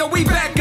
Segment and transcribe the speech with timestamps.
[0.00, 0.59] yo, we back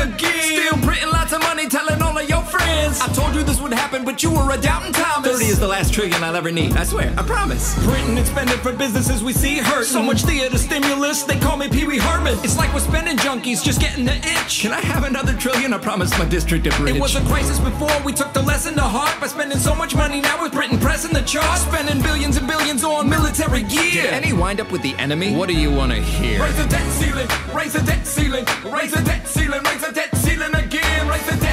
[2.97, 5.31] I told you this would happen, but you were a doubting Thomas.
[5.31, 7.75] 30 is the last trillion I'll ever need, I swear, I promise.
[7.85, 9.85] Printing and spending for businesses we see hurt.
[9.85, 12.39] So much theater stimulus, they call me Pee Wee Herman.
[12.43, 14.61] It's like we're spending junkies, just getting the itch.
[14.61, 15.71] Can I have another trillion?
[15.71, 16.95] I promise my district is rich.
[16.95, 19.95] It was a crisis before, we took the lesson to heart by spending so much
[19.95, 21.61] money now with Britain pressing the charts.
[21.61, 23.91] Spending billions and billions on military gear.
[23.91, 25.35] Did any wind up with the enemy?
[25.35, 26.41] What do you want to hear?
[26.41, 30.15] Raise the debt ceiling, raise the debt ceiling, raise the debt ceiling, raise the debt
[30.17, 31.07] ceiling again.
[31.07, 31.48] Raise the debt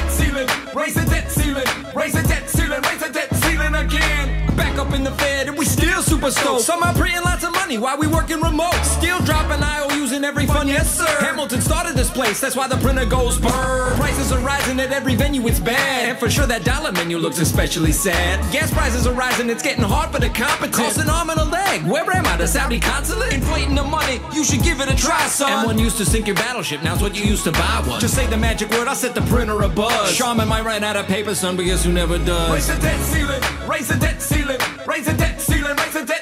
[0.77, 4.55] raise the debt ceiling, raise the debt ceiling, raise the debt ceiling again.
[4.55, 5.86] Back up in the Fed and we still
[6.17, 6.61] super stoked.
[6.61, 8.73] Somehow printing lots of money while we working remote.
[8.83, 11.05] Still dropping IOUs in every fund, yes sir.
[11.19, 13.93] Hamilton started this place, that's why the printer goes brr.
[13.95, 16.09] Prices are rising at every venue, it's bad.
[16.09, 18.39] And for sure that dollar menu looks especially sad.
[18.51, 20.73] Gas prices are rising, it's getting hard for the competent.
[20.73, 21.83] Cost an arm and a leg.
[21.85, 22.37] Where am I?
[22.37, 23.33] The Saudi consulate?
[23.33, 25.67] Inflating the money, you should give it a try, son.
[25.67, 27.99] M1 used to sink your battleship, now's what you used to buy one.
[27.99, 30.15] Just say the magic word, I'll set the printer a buzz.
[30.15, 32.51] Shaman might run out of paper, son, but guess who never does?
[32.51, 36.16] Raise the debt ceiling, raise the debt ceiling, raise the debt ceiling, raise the debt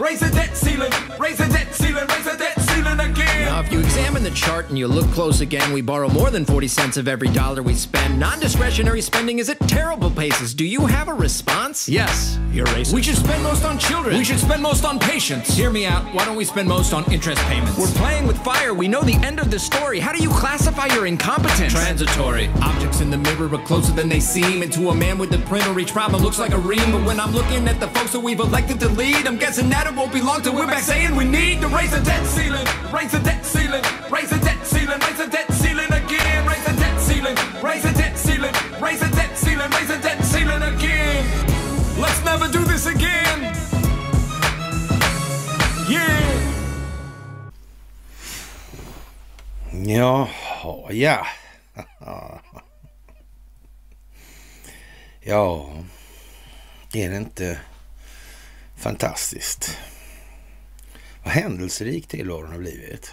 [0.00, 2.57] raise the debt ceiling, raise the debt ceiling, raise the debt.
[3.58, 6.44] Now, if you examine the chart and you look close again, we borrow more than
[6.44, 8.16] 40 cents of every dollar we spend.
[8.20, 10.54] Non discretionary spending is at terrible paces.
[10.54, 11.88] Do you have a response?
[11.88, 12.92] Yes, you're racist.
[12.92, 14.16] We should spend most on children.
[14.16, 15.56] We should spend most on patients.
[15.56, 16.04] Hear me out.
[16.14, 17.76] Why don't we spend most on interest payments?
[17.76, 18.74] We're playing with fire.
[18.74, 19.98] We know the end of the story.
[19.98, 21.72] How do you classify your incompetence?
[21.72, 22.46] Transitory.
[22.62, 24.62] Objects in the mirror are closer than they seem.
[24.62, 26.92] And to a man with the printer, each problem looks like a ream.
[26.92, 29.88] But when I'm looking at the folks that we've elected to lead, I'm guessing that
[29.88, 32.66] it won't be long till we're back saying we need to raise the debt ceiling.
[32.92, 33.84] Raise the debt ceiling.
[34.10, 35.00] Raise the debt ceiling.
[35.06, 36.40] Raise the debt ceiling again.
[36.50, 37.36] Raise the debt ceiling.
[37.62, 38.54] Raise the debt ceiling.
[38.80, 39.70] Raise the debt ceiling.
[39.76, 41.24] Raise the debt ceiling again.
[42.04, 43.40] Let's never do this again.
[45.88, 46.38] Yeah.
[49.72, 51.26] Jaha, ja.
[55.20, 55.70] Ja,
[56.92, 57.60] är det inte
[58.76, 59.78] fantastiskt?
[61.22, 63.12] Vad händelserik tillvaron har blivit.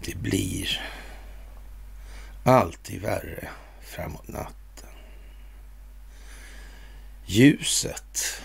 [0.06, 0.81] Det blir
[2.44, 3.50] alltid värre
[3.81, 4.90] framåt natten.
[7.25, 8.42] Ljuset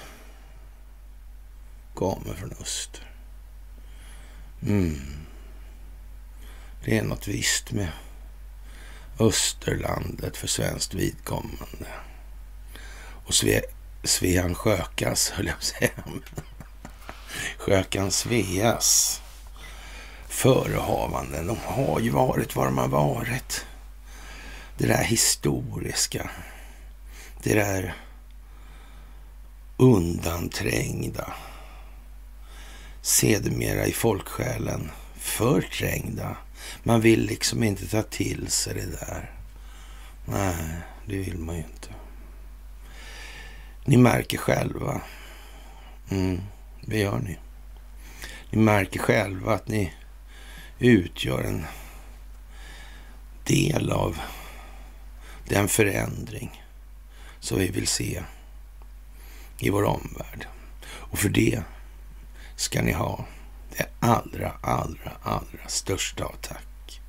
[1.95, 3.11] kommer från öster.
[4.63, 5.26] Mm.
[6.87, 7.89] Det är något visst med
[9.19, 11.89] Österlandet för svenskt vidkommande.
[13.27, 13.61] Och Sve,
[14.05, 15.91] Svean Sjökas, höll jag på att säga.
[17.59, 19.21] Sjökan Sveas
[20.29, 21.47] förehavanden.
[21.47, 23.67] De har ju varit vad de har varit.
[24.79, 26.31] Det där historiska.
[27.43, 27.95] Det där
[29.77, 31.33] undanträngda.
[33.03, 36.37] Sedermera i folksjälen förträngda.
[36.83, 39.31] Man vill liksom inte ta till sig det där.
[40.25, 40.77] Nej,
[41.07, 41.89] det vill man ju inte.
[43.85, 45.01] Ni märker själva.
[46.11, 46.41] Mm,
[46.81, 47.39] det gör ni.
[48.51, 49.93] Ni märker själva att ni
[50.79, 51.65] utgör en
[53.45, 54.21] del av
[55.45, 56.65] den förändring
[57.41, 58.23] som vi vill se
[59.59, 60.47] i vår omvärld.
[60.87, 61.63] Och för det
[62.57, 63.25] ska ni ha
[63.77, 67.01] det allra, allra, allra största av tack.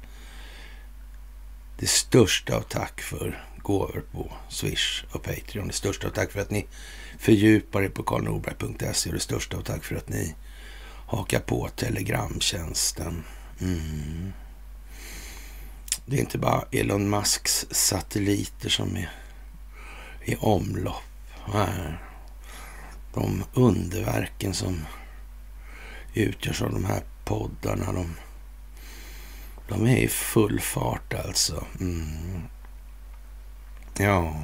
[1.80, 5.68] Det största av tack för gåvor på Swish och Patreon.
[5.68, 6.68] Det största av tack för att ni
[7.20, 10.36] fördjupar er på karlnorberg.se och det största av tack för att ni
[11.08, 13.24] hakar på telegramtjänsten.
[13.62, 14.34] Mm.
[16.06, 19.12] Det är inte bara Elon Musks satelliter som är
[20.26, 21.04] i omlopp.
[21.54, 21.98] Nej.
[23.14, 24.86] De underverken som
[26.24, 28.16] utgörs av de här poddarna, de,
[29.68, 31.66] de är i full fart alltså.
[31.80, 32.42] Mm.
[33.98, 34.44] Ja.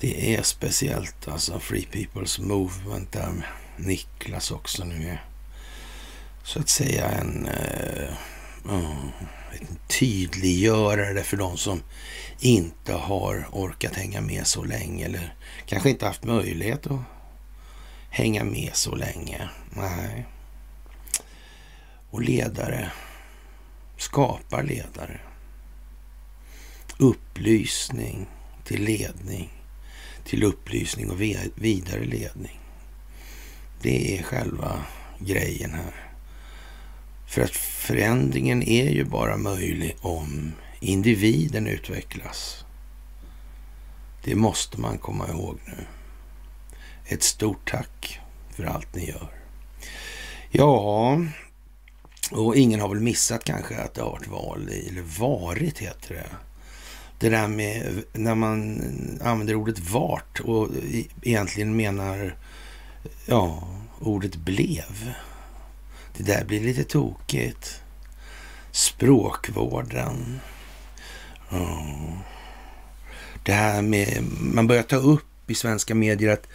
[0.00, 1.60] Det är speciellt alltså.
[1.60, 3.44] Free People's Movement där med
[3.76, 5.24] Niklas också nu är
[6.42, 8.14] så att säga en, uh,
[9.60, 11.82] en tydliggörare för de som
[12.40, 15.34] inte har orkat hänga med så länge eller
[15.66, 17.00] kanske inte haft möjlighet att
[18.16, 19.48] hänga med så länge.
[19.70, 20.26] Nej.
[22.10, 22.92] Och ledare
[23.96, 25.20] skapar ledare.
[26.98, 28.26] Upplysning
[28.64, 29.50] till ledning,
[30.24, 31.20] till upplysning och
[31.54, 32.60] vidare ledning.
[33.82, 34.84] Det är själva
[35.18, 36.12] grejen här.
[37.26, 42.64] För att förändringen är ju bara möjlig om individen utvecklas.
[44.24, 45.95] Det måste man komma ihåg nu.
[47.08, 48.20] Ett stort tack
[48.50, 49.28] för allt ni gör.
[50.50, 51.18] Ja,
[52.30, 56.14] och ingen har väl missat kanske att det har varit val, i, eller varit heter
[56.14, 56.30] det.
[57.18, 58.80] Det där med när man
[59.22, 60.68] använder ordet vart och
[61.22, 62.36] egentligen menar
[63.26, 63.68] ja,
[64.00, 65.14] ordet blev.
[66.16, 67.82] Det där blir lite tokigt.
[68.70, 70.40] Språkvården.
[71.50, 71.86] Ja.
[73.44, 76.46] Det här med, man börjar ta upp i svenska medier att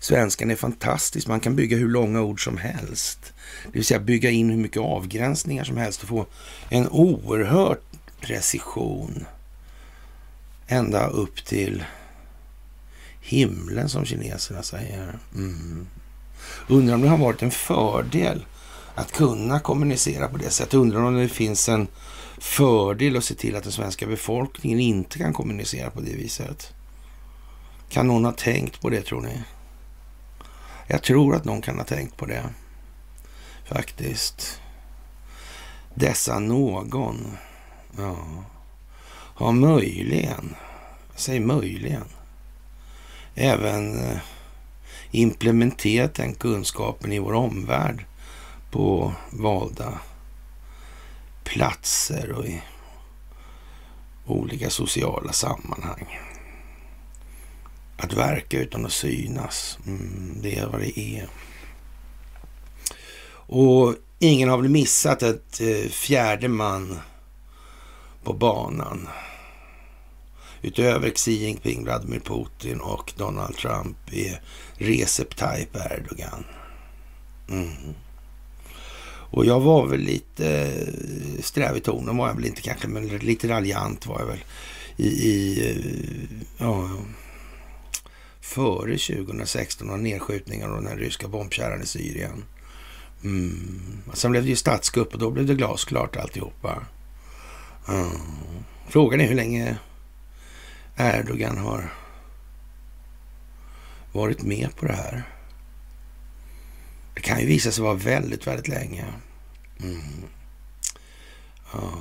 [0.00, 1.28] svenskan är fantastisk.
[1.28, 3.32] Man kan bygga hur långa ord som helst.
[3.64, 6.26] Det vill säga bygga in hur mycket avgränsningar som helst och få
[6.68, 7.78] en oerhörd
[8.20, 9.24] precision.
[10.66, 11.84] Ända upp till
[13.20, 15.18] himlen som kineserna säger.
[15.34, 15.86] Mm.
[16.68, 18.44] Undrar om det har varit en fördel
[18.94, 20.74] att kunna kommunicera på det sättet.
[20.74, 21.88] Undrar om det finns en
[22.38, 26.72] fördel att se till att den svenska befolkningen inte kan kommunicera på det viset.
[27.88, 29.42] Kan någon ha tänkt på det tror ni?
[30.90, 32.44] Jag tror att någon kan ha tänkt på det.
[33.64, 34.60] Faktiskt.
[35.94, 37.36] Dessa någon.
[37.96, 38.16] Ja.
[39.10, 40.54] Har möjligen,
[41.16, 42.04] säg möjligen,
[43.34, 44.18] även eh,
[45.10, 48.04] implementerat den kunskapen i vår omvärld
[48.70, 49.98] på valda
[51.44, 52.62] platser och i
[54.26, 56.18] olika sociala sammanhang.
[58.00, 61.28] Att verka utan att synas, mm, det är vad det är.
[63.30, 66.98] Och ingen har väl missat att eh, fjärde man
[68.22, 69.08] på banan
[70.62, 74.40] utöver Xi Jinping, Vladimir Putin och Donald Trump är
[74.74, 76.44] Recep Tayyip Erdogan.
[77.48, 77.94] Mm.
[79.30, 83.08] Och jag var väl lite eh, sträv i tonen var jag väl inte kanske, men
[83.08, 84.44] lite raljant var jag väl
[84.96, 86.90] i, i eh, ja,
[88.48, 92.44] före 2016 och nedskjutningen av den ryska bombkärran i Syrien.
[93.24, 94.02] Mm.
[94.12, 96.82] Sen blev det ju statskupp och då blev det glasklart alltihopa.
[97.88, 98.10] Mm.
[98.88, 99.78] Frågan är hur länge
[100.96, 101.94] Erdogan har
[104.12, 105.22] varit med på det här.
[107.14, 109.04] Det kan ju visa sig vara väldigt, väldigt länge.
[109.82, 110.00] Mm.
[111.72, 111.92] Ja.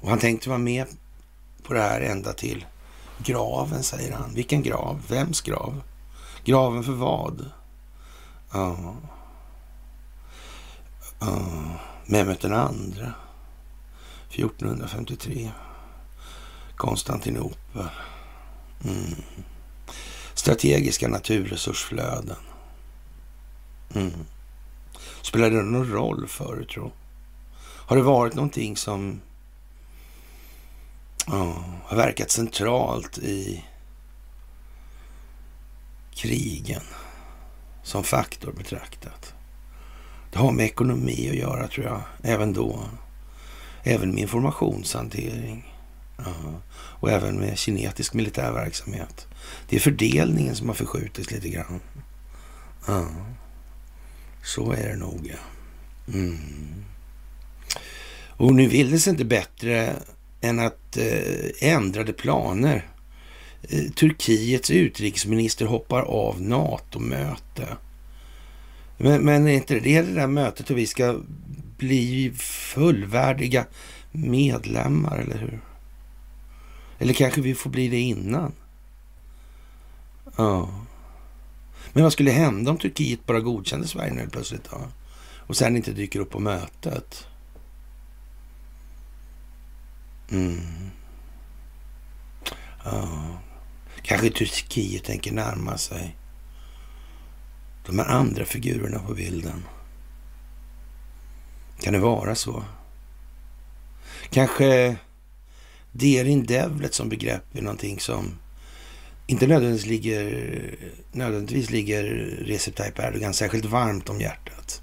[0.00, 0.86] Och han tänkte vara med
[1.62, 2.64] på det här ända till
[3.18, 4.34] graven, säger han.
[4.34, 5.02] Vilken grav?
[5.08, 5.82] Vems grav?
[6.44, 7.50] Graven för vad?
[8.52, 8.96] Ja.
[11.18, 11.38] ja.
[12.06, 13.12] Mehmet den andra.
[14.30, 15.50] 1453.
[16.76, 17.88] Konstantinopel.
[18.84, 19.22] Mm.
[20.34, 22.36] Strategiska naturresursflöden.
[23.94, 24.12] Mm.
[25.22, 26.92] Spelar det någon roll för du tro?
[27.86, 29.20] Har det varit någonting som
[31.26, 33.64] ja, har verkat centralt i
[36.14, 36.82] krigen
[37.82, 39.34] som faktor betraktat?
[40.32, 42.80] Det har med ekonomi att göra tror jag, även då.
[43.82, 45.74] Även med informationshantering.
[46.16, 46.60] Ja.
[46.74, 49.26] Och även med kinetisk militär verksamhet.
[49.68, 51.80] Det är fördelningen som har förskjutits lite grann.
[52.86, 53.06] Ja.
[54.42, 55.38] Så är det nog, ja.
[56.12, 56.84] Mm.
[58.36, 59.96] Och nu vill det sig inte bättre
[60.40, 62.88] än att eh, ändrade planer.
[63.68, 67.76] Eh, Turkiets utrikesminister hoppar av NATO-möte.
[68.96, 71.20] Men, men är inte det det där mötet och vi ska
[71.78, 72.32] bli
[72.74, 73.66] fullvärdiga
[74.12, 75.60] medlemmar, eller hur?
[76.98, 78.52] Eller kanske vi får bli det innan?
[80.36, 80.68] Ja.
[81.92, 84.80] Men vad skulle hända om Turkiet bara godkände Sverige nu plötsligt då?
[85.46, 87.26] Och sen inte dyker upp på mötet?
[90.30, 90.90] Mm.
[92.84, 93.38] Ja.
[94.04, 96.16] Kanske Turkiet tänker närma sig
[97.86, 99.64] de här andra figurerna på bilden.
[101.80, 102.64] Kan det vara så?
[104.30, 104.96] Kanske
[105.92, 108.38] Derin Devlet som begrepp är någonting som
[109.26, 110.74] inte nödvändigtvis ligger,
[111.12, 112.04] nödvändigtvis ligger
[112.46, 114.82] Recep Tayyip Erdogan särskilt varmt om hjärtat.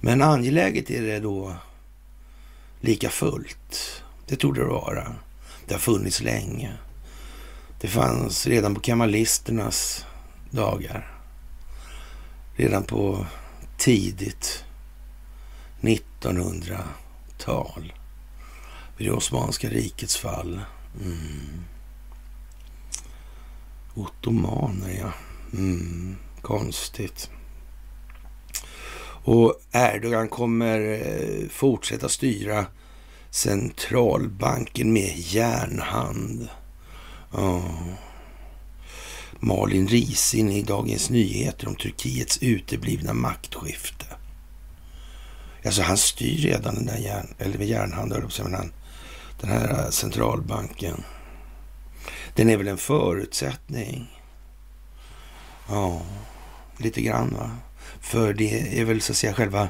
[0.00, 1.56] Men angeläget är det då
[2.80, 4.02] lika fullt.
[4.26, 5.14] Det torde det vara.
[5.66, 6.72] Det har funnits länge.
[7.86, 10.06] Det fanns redan på kamalisternas
[10.50, 11.18] dagar.
[12.56, 13.26] Redan på
[13.76, 14.64] tidigt
[15.80, 17.92] 1900-tal.
[18.96, 20.60] Vid det Osmanska rikets fall.
[21.04, 21.64] Mm.
[23.94, 25.12] Ottomaner, ja.
[25.52, 26.16] Mm.
[26.42, 27.30] Konstigt.
[29.24, 32.66] Och Erdogan kommer eh, fortsätta styra
[33.30, 36.48] centralbanken med järnhand.
[37.36, 37.92] Oh.
[39.40, 44.06] Malin Risin i Dagens Nyheter om Turkiets uteblivna maktskifte.
[45.64, 48.72] Alltså han styr redan den där järn, eller järnhand, men han,
[49.40, 51.04] den här eh, centralbanken.
[52.34, 54.20] Den är väl en förutsättning?
[55.68, 56.02] Ja,
[56.76, 57.50] lite grann va.
[58.00, 59.68] För det är väl så att säga själva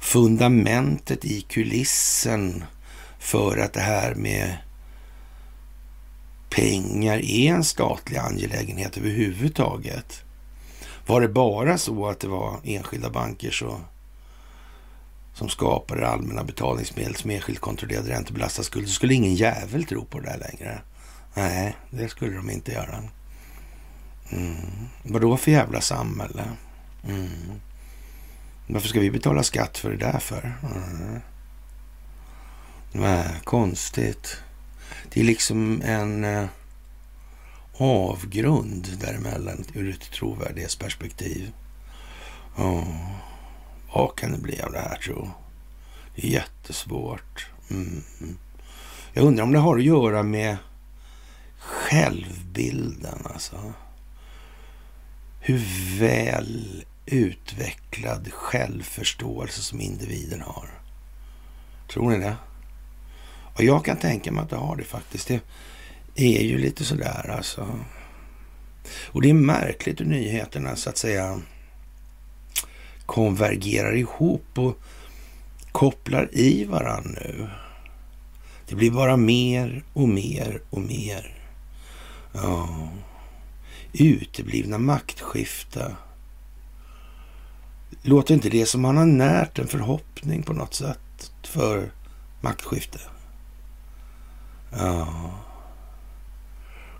[0.00, 2.64] fundamentet i kulissen
[3.18, 4.56] för att det här med
[6.54, 10.24] pengar är en statlig angelägenhet överhuvudtaget.
[11.06, 13.80] Var det bara så att det var enskilda banker så,
[15.34, 20.20] som skapade allmänna betalningsmedel som enskilt kontrollerade räntebelastad skuld så skulle ingen jävel tro på
[20.20, 20.80] det där längre.
[21.34, 23.02] Nej, det skulle de inte göra.
[24.32, 24.88] Mm.
[25.02, 26.44] Då för jävla samhälle?
[27.08, 27.60] Mm.
[28.66, 30.52] Varför ska vi betala skatt för det där för?
[30.62, 31.20] Mm.
[32.92, 34.40] Nej, konstigt.
[35.14, 36.46] Det är liksom en eh,
[37.76, 41.52] avgrund däremellan ur ett trovärdighetsperspektiv.
[42.56, 43.10] Oh.
[43.92, 45.30] Vad kan det bli av det här tro?
[46.14, 47.50] Det är jättesvårt.
[47.70, 48.02] Mm.
[49.12, 50.56] Jag undrar om det har att göra med
[51.58, 53.72] självbilden alltså.
[55.40, 55.62] Hur
[55.98, 60.70] väl utvecklad självförståelse som individen har.
[61.88, 62.36] Tror ni det?
[63.54, 65.28] Och jag kan tänka mig att det har det faktiskt.
[65.28, 65.40] Det
[66.14, 67.78] är ju lite sådär alltså.
[69.06, 71.40] Och det är märkligt hur nyheterna så att säga
[73.06, 74.78] konvergerar ihop och
[75.72, 77.48] kopplar i varann nu.
[78.68, 81.38] Det blir bara mer och mer och mer.
[82.32, 82.88] Ja.
[83.92, 85.96] Uteblivna maktskifte.
[88.02, 91.92] Låter inte det som man har närt en förhoppning på något sätt för
[92.40, 92.98] maktskifte?
[94.78, 95.30] Ja,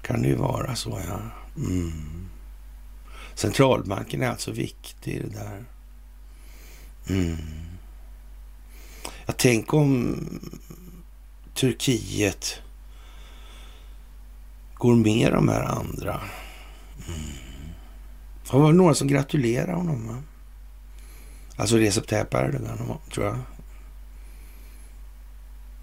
[0.03, 1.21] kan det ju vara så ja.
[1.57, 2.29] Mm.
[3.35, 5.65] Centralbanken är alltså viktig i det där.
[7.09, 7.37] Mm.
[9.27, 10.17] Jag tänk om
[11.55, 12.63] Turkiet
[14.75, 16.21] går med de här andra.
[17.07, 17.21] Mm.
[18.51, 20.09] Det var några som gratulerade honom.
[20.09, 20.23] Va?
[21.57, 23.39] Alltså Recep Tayyip Erdogan, tror jag.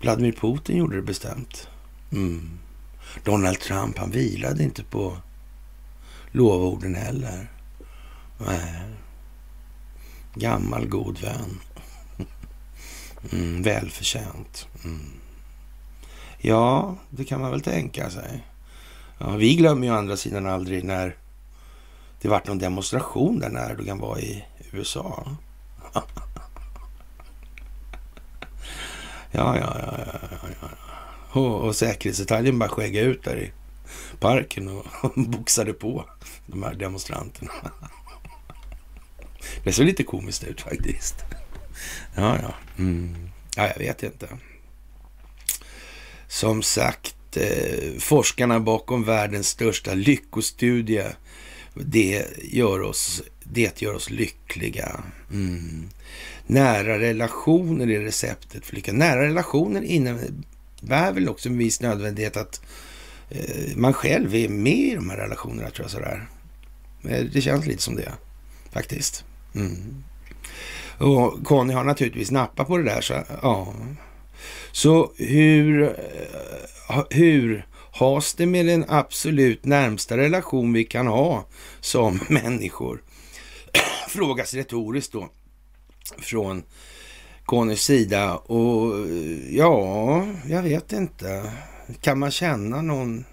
[0.01, 1.69] Vladimir Putin gjorde det bestämt.
[2.11, 2.59] Mm.
[3.23, 5.17] Donald Trump, han vilade inte på
[6.31, 7.51] lovorden heller.
[8.37, 8.81] Nej.
[10.33, 11.59] Gammal god vän.
[13.31, 14.67] Mm, välförtjänt.
[14.83, 15.11] Mm.
[16.37, 18.47] Ja, det kan man väl tänka sig.
[19.17, 21.15] Ja, vi glömmer ju å andra sidan aldrig när
[22.21, 25.35] det vart någon demonstration där när Erdogan var i USA.
[25.93, 26.03] ja,
[29.31, 30.90] ja, ja, ja, ja.
[31.33, 33.51] Och, och säkerhetsdetaljen bara skägga ut där i
[34.19, 36.09] parken och, och boxade på
[36.45, 37.51] de här demonstranterna.
[39.63, 41.15] Det såg lite komiskt ut faktiskt.
[42.15, 42.53] Ja, ja.
[42.77, 43.15] Mm.
[43.55, 44.27] Ja, jag vet inte.
[46.27, 51.05] Som sagt, eh, forskarna bakom världens största lyckostudie,
[51.73, 55.03] det gör oss, det gör oss lyckliga.
[55.31, 55.89] Mm.
[56.47, 58.93] nära relationer är receptet för lycka.
[58.93, 60.29] Nära relationer innebär
[60.81, 62.61] väl också en viss nödvändighet att
[63.29, 66.27] eh, man själv är med i de här relationerna, tror jag sådär.
[67.03, 68.11] Eh, det känns lite som det,
[68.71, 69.25] faktiskt.
[69.55, 70.03] Mm.
[70.97, 73.73] Och Conny har naturligtvis nappat på det där, så ja.
[74.71, 81.45] Så hur, eh, hur has det med den absolut närmsta relation vi kan ha
[81.79, 83.03] som människor?
[84.09, 85.29] Frågas retoriskt då
[86.17, 86.63] från
[87.51, 88.36] Connys sida.
[88.36, 89.08] Och
[89.50, 91.51] ja, jag vet inte.
[92.01, 93.25] Kan man känna någon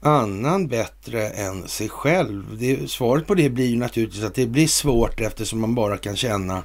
[0.00, 2.58] annan bättre än sig själv?
[2.58, 6.16] Det, svaret på det blir ju naturligtvis att det blir svårt eftersom man bara kan
[6.16, 6.62] känna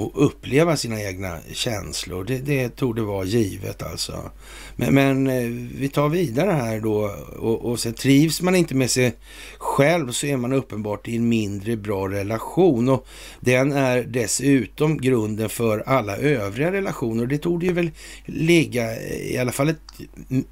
[0.00, 2.24] och uppleva sina egna känslor.
[2.24, 4.30] Det, det tog det vara givet alltså.
[4.76, 8.90] Men, men, eh, vi tar vidare här då och, och sen trivs man inte med
[8.90, 9.12] sig
[9.58, 13.06] själv så är man uppenbart i en mindre bra relation och
[13.40, 17.26] den är dessutom grunden för alla övriga relationer.
[17.26, 17.90] Det tog ju väl
[18.26, 19.80] ligga eh, i alla fall ett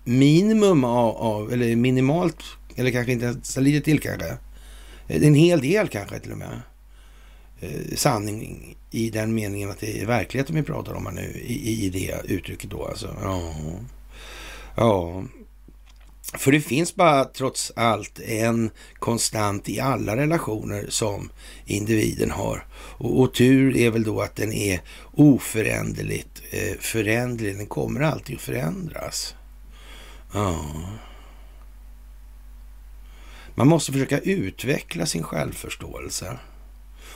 [0.05, 2.43] minimum av, av eller minimalt,
[2.76, 4.37] eller kanske inte ens lite till kanske.
[5.07, 6.61] En hel del kanske till och med
[7.61, 11.87] eh, sanning i den meningen att det är verkligheten vi pratar om här nu i,
[11.87, 13.17] i det uttrycket då alltså.
[13.23, 13.55] Ja.
[14.77, 15.25] ja.
[16.38, 21.31] För det finns bara trots allt en konstant i alla relationer som
[21.67, 22.67] individen har.
[22.73, 24.81] Och, och tur är väl då att den är
[25.12, 27.57] oföränderligt eh, föränderlig.
[27.57, 29.35] Den kommer alltid att förändras.
[30.33, 30.65] Ja.
[33.55, 36.38] Man måste försöka utveckla sin självförståelse.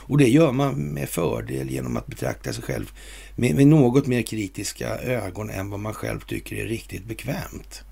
[0.07, 2.93] Och det gör man med fördel genom att betrakta sig själv
[3.37, 7.83] med, med något mer kritiska ögon än vad man själv tycker är riktigt bekvämt.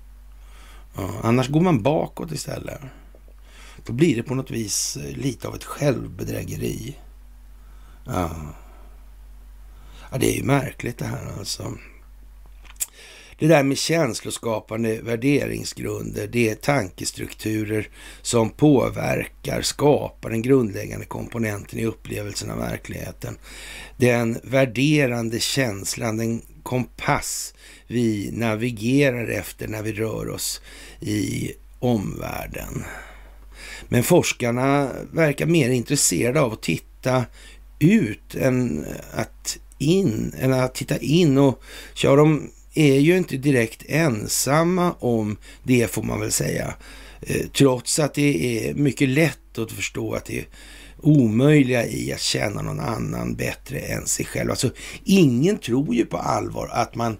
[0.95, 2.81] Ja, annars går man bakåt istället.
[3.85, 6.97] Då blir det på något vis eh, lite av ett självbedrägeri.
[8.05, 8.31] Ja.
[10.11, 11.77] ja, det är ju märkligt det här alltså.
[13.41, 17.89] Det där med känsloskapande värderingsgrunder, det är tankestrukturer
[18.21, 23.37] som påverkar, skapar den grundläggande komponenten i upplevelsen av verkligheten.
[23.97, 27.53] Den värderande känslan, den kompass
[27.87, 30.61] vi navigerar efter när vi rör oss
[30.99, 32.83] i omvärlden.
[33.89, 37.25] Men forskarna verkar mer intresserade av att titta
[37.79, 43.83] ut än att in, än att titta in och köra de är ju inte direkt
[43.87, 46.73] ensamma om det får man väl säga.
[47.21, 50.45] Eh, trots att det är mycket lätt att förstå att det är
[51.01, 54.49] omöjliga i att känna någon annan bättre än sig själv.
[54.49, 54.71] Alltså
[55.03, 57.17] ingen tror ju på allvar att man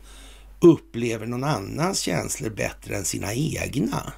[0.59, 4.13] upplever någon annans känslor bättre än sina egna.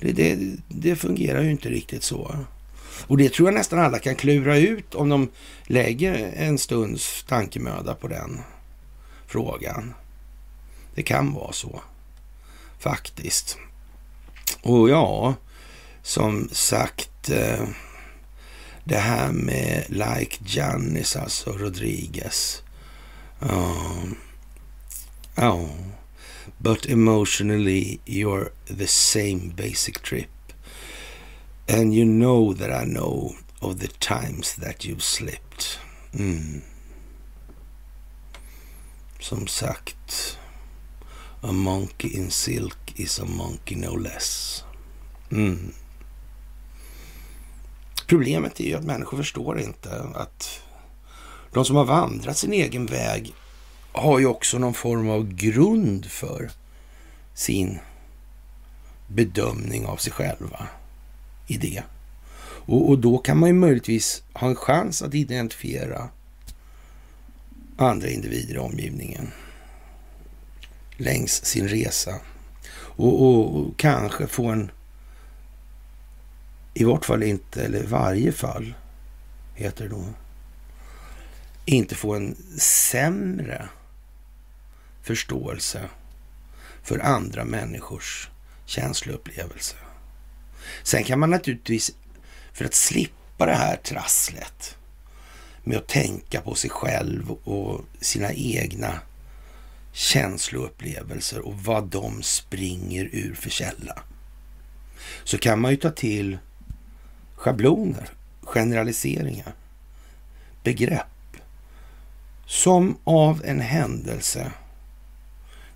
[0.00, 2.36] Det, det, det fungerar ju inte riktigt så.
[3.06, 5.28] Och det tror jag nästan alla kan klura ut om de
[5.66, 8.40] lägger en stunds tankemöda på den
[9.28, 9.94] frågan.
[10.94, 11.82] Det kan vara så,
[12.78, 13.58] faktiskt.
[14.62, 15.34] Och ja,
[16.02, 17.68] som sagt, eh,
[18.84, 22.62] det här med like Janis, alltså Rodriguez.
[23.40, 23.86] Ja,
[25.34, 25.68] ja.
[26.58, 30.52] But emotionally you're the same basic trip.
[31.68, 35.78] And you know that I know of the times that you've slipped.
[36.12, 36.62] Mm.
[39.20, 40.38] Som sagt,
[41.40, 44.64] a monkey in silk is a monkey no less.
[45.30, 45.72] Mm.
[48.06, 50.62] Problemet är ju att människor förstår inte att
[51.52, 53.34] de som har vandrat sin egen väg
[53.92, 56.50] har ju också någon form av grund för
[57.34, 57.78] sin
[59.06, 60.66] bedömning av sig själva
[61.46, 61.82] i det.
[62.40, 66.08] Och, och, då kan man ju möjligtvis ha en chans att identifiera
[67.78, 69.32] andra individer i omgivningen
[70.96, 72.20] längs sin resa.
[72.72, 74.70] Och, och, och, kanske få en,
[76.74, 78.74] i vart fall inte, eller i varje fall,
[79.54, 80.04] heter det då,
[81.64, 83.68] inte få en sämre
[85.02, 85.88] förståelse
[86.82, 88.30] för andra människors
[88.64, 89.76] känsloupplevelse.
[90.82, 91.90] Sen kan man naturligtvis,
[92.52, 94.77] för att slippa det här trasslet,
[95.68, 99.00] med att tänka på sig själv och sina egna
[99.92, 104.02] känsloupplevelser och vad de springer ur för källa.
[105.24, 106.38] Så kan man ju ta till
[107.34, 108.08] schabloner,
[108.42, 109.54] generaliseringar,
[110.62, 111.36] begrepp
[112.46, 114.52] som av en händelse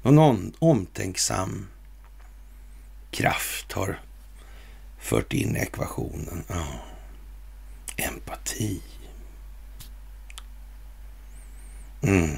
[0.02, 1.68] någon omtänksam
[3.10, 4.00] kraft har
[4.98, 6.44] fört in ekvationen.
[6.48, 6.66] Ja.
[7.96, 8.80] Empati.
[12.02, 12.36] Mm.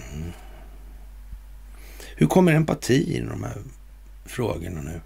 [2.17, 3.59] Hur kommer empati i de här
[4.25, 5.01] frågorna nu?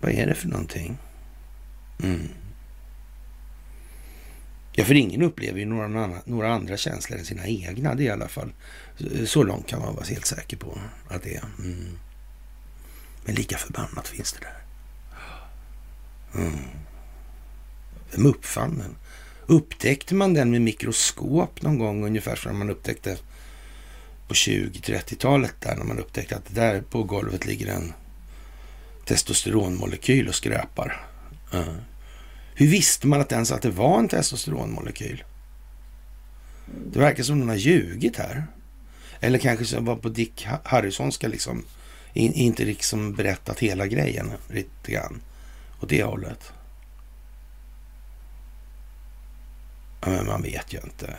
[0.00, 0.98] Vad är det för någonting?
[2.02, 2.28] Mm.
[4.72, 7.94] Ja, för ingen upplever ju några, andra, några andra känslor än sina egna.
[7.94, 8.52] Det är i alla fall
[9.26, 11.44] så långt kan man vara helt säker på att det är.
[11.58, 11.98] Mm.
[13.24, 14.62] Men lika förbannat finns det där.
[16.42, 16.58] Mm.
[18.10, 18.96] Vem uppfann den?
[19.50, 23.16] Upptäckte man den med mikroskop någon gång ungefär som man upptäckte
[24.28, 27.92] på 20-30-talet där när man upptäckte att där på golvet ligger en
[29.04, 31.06] testosteronmolekyl och skräpar.
[31.54, 31.76] Uh.
[32.54, 35.24] Hur visste man att ens att det var en testosteronmolekyl?
[36.92, 38.46] Det verkar som någon har ljugit här.
[39.20, 41.64] Eller kanske som var på Dick Harrisonska liksom
[42.12, 45.20] in, inte liksom berättat hela grejen lite grann
[45.80, 46.52] åt det hållet.
[46.52, 46.54] Ja,
[50.00, 51.16] men man vet ju inte.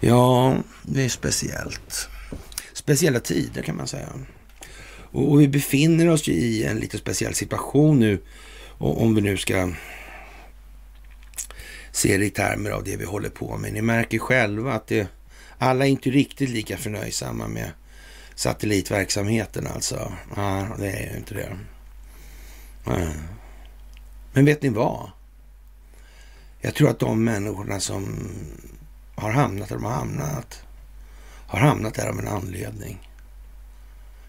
[0.00, 2.08] Ja, det är speciellt.
[2.72, 4.08] Speciella tider kan man säga.
[5.10, 8.22] Och, och vi befinner oss ju i en lite speciell situation nu.
[8.78, 9.72] Och om vi nu ska
[11.92, 13.72] se det i termer av det vi håller på med.
[13.72, 15.08] Ni märker själva att det,
[15.58, 17.70] alla är inte riktigt lika förnöjsamma med
[18.34, 20.12] satellitverksamheten alltså.
[20.36, 21.56] Ja, det är ju inte det.
[24.32, 25.10] Men vet ni vad?
[26.60, 28.28] Jag tror att de människorna som
[29.14, 30.62] har hamnat där de har hamnat
[31.46, 33.10] har hamnat där av en anledning.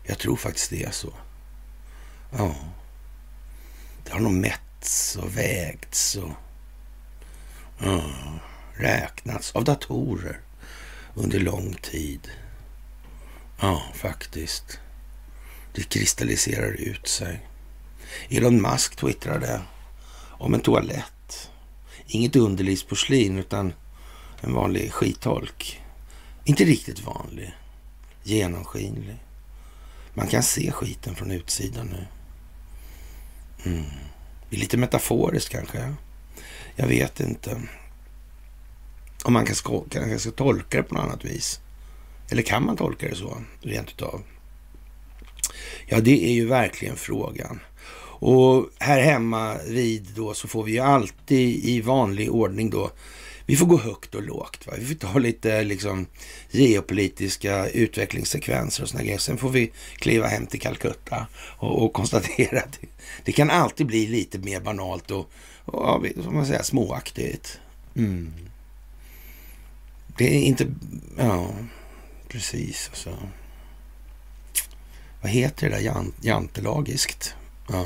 [0.04, 1.14] Jag tror faktiskt det är så.
[2.32, 2.56] Ja.
[4.04, 6.32] Det har nog mätts och vägts och
[7.78, 8.04] ja,
[8.74, 10.40] räknats av datorer
[11.14, 12.30] under lång tid.
[13.60, 14.80] Ja, faktiskt.
[15.74, 17.48] Det kristalliserar ut sig.
[18.30, 19.62] Elon Musk twittrade
[20.30, 21.19] om en toalett.
[22.12, 23.74] Inget underlivsporslin utan
[24.42, 25.82] en vanlig skitholk.
[26.44, 27.56] Inte riktigt vanlig.
[28.24, 29.18] Genomskinlig.
[30.14, 32.06] Man kan se skiten från utsidan nu.
[33.72, 33.86] Mm.
[34.50, 35.94] Det är lite metaforiskt kanske.
[36.76, 37.62] Jag vet inte.
[39.24, 39.84] Om man kanske ska,
[40.18, 41.60] ska tolka det på något annat vis.
[42.30, 44.22] Eller kan man tolka det så, rent utav?
[45.86, 47.60] Ja, det är ju verkligen frågan.
[48.20, 52.92] Och här hemma vid då så får vi ju alltid i vanlig ordning då
[53.50, 54.68] vi får gå högt och lågt.
[54.68, 54.74] Va?
[54.80, 56.06] Vi får ta lite liksom,
[56.52, 59.18] geopolitiska utvecklingssekvenser och såna grejer.
[59.18, 61.28] Sen får vi kliva hem till Calcutta
[61.58, 62.88] och, och konstatera att det,
[63.24, 65.32] det, kan alltid bli lite mer banalt och,
[65.66, 67.60] och som man säger, småaktigt.
[67.96, 68.34] Mm.
[70.18, 70.68] Det är inte...
[71.18, 71.50] Ja,
[72.28, 72.90] precis.
[72.90, 73.18] Alltså.
[75.22, 75.84] Vad heter det där?
[75.84, 77.36] Jant, jantelagiskt?
[77.72, 77.86] Ja.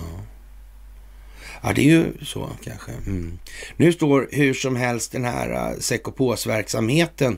[1.65, 2.91] Ja, det är ju så kanske.
[2.91, 3.39] Mm.
[3.77, 7.37] Nu står hur som helst den här äh, uh, sekopåsverksamheten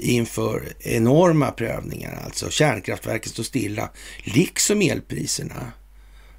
[0.00, 2.22] inför enorma prövningar.
[2.24, 3.90] Alltså kärnkraftverket står stilla,
[4.24, 5.72] liksom elpriserna.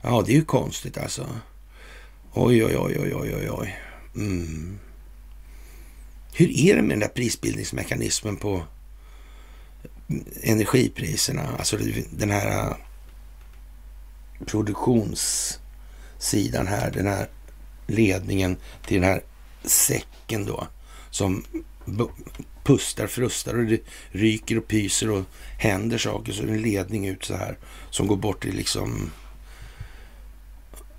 [0.02, 1.28] Ja, det är ju konstigt alltså.
[2.34, 3.80] Oj, oj, oj, oj, oj, oj.
[4.16, 4.80] Mm.
[6.34, 8.64] Hur är det med den där prisbildningsmekanismen på
[10.10, 11.56] mm, energipriserna?
[11.58, 11.78] Alltså
[12.12, 12.76] den här uh,
[14.46, 17.30] produktionssidan här, den här
[17.88, 19.22] ledningen till den här
[19.64, 20.68] säcken då
[21.10, 21.46] som
[22.64, 25.24] pustar, frustar och det ryker och pyser och
[25.58, 26.34] händer saker.
[26.34, 27.58] Så är det en ledning ut så här
[27.90, 29.12] som går bort till liksom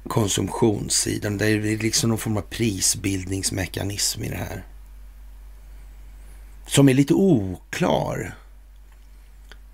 [0.09, 1.39] konsumtionssidan.
[1.39, 4.65] Det är liksom någon form av prisbildningsmekanism i det här.
[6.67, 8.35] Som är lite oklar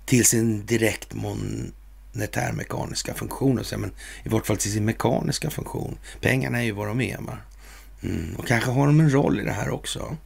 [0.05, 1.73] till sin direkt mon
[2.17, 3.63] monetärmekaniska funktion.
[3.63, 3.91] Så, men
[4.23, 5.97] I vart fall till sin mekaniska funktion.
[6.21, 7.19] Pengarna är ju vad de är.
[8.03, 8.35] Mm.
[8.37, 10.17] Och kanske har de en roll i det här också.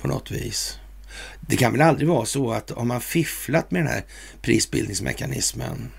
[0.00, 0.78] På något vis.
[1.40, 4.04] Det kan väl aldrig vara så att om man fifflat med den här
[4.42, 5.90] prisbildningsmekanismen,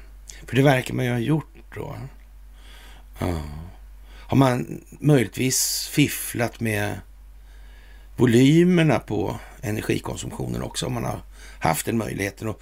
[0.45, 1.95] för det verkar man ju ha gjort då.
[3.19, 3.41] Ja.
[4.27, 6.99] Har man möjligtvis fifflat med
[8.15, 11.21] volymerna på energikonsumtionen också, om man har
[11.59, 12.47] haft den möjligheten.
[12.47, 12.61] Och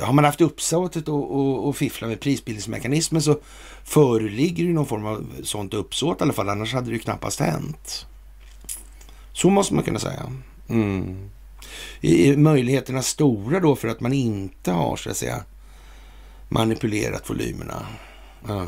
[0.00, 3.40] har man haft uppsåtet att fiffla med prisbildningsmekanismen så
[3.84, 7.40] föreligger ju någon form av sånt uppsåt i alla fall, annars hade det ju knappast
[7.40, 8.06] hänt.
[9.32, 10.32] Så måste man kunna säga.
[10.68, 11.30] Mm.
[12.00, 15.44] Är möjligheterna stora då för att man inte har så att säga
[16.48, 17.86] manipulerat volymerna?
[18.48, 18.66] Ja.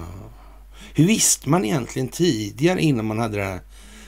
[0.95, 3.61] Hur visste man egentligen tidigare innan man hade det här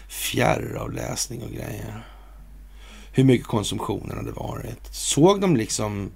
[0.09, 2.07] fjärravläsning och grejer?
[3.13, 4.95] Hur mycket konsumtionen hade varit?
[4.95, 6.11] Såg de liksom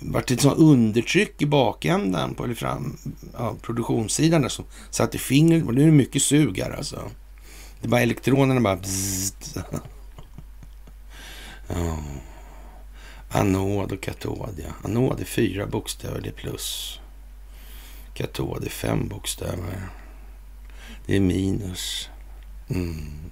[0.00, 2.96] varit ett sånt undertryck i bakändan på eller fram,
[3.32, 5.72] ja, produktionssidan där som satte fingret på.
[5.72, 7.10] Nu är det mycket sug här alltså.
[7.80, 9.56] Det är bara elektronerna bara bzzzt.
[11.68, 11.98] Ja.
[13.32, 14.72] Anod och katod, ja.
[14.84, 17.00] Anod är fyra bokstäver, det är plus.
[18.14, 19.88] Katod är fem bokstäver.
[21.06, 22.08] Det är minus.
[22.68, 23.30] Mm.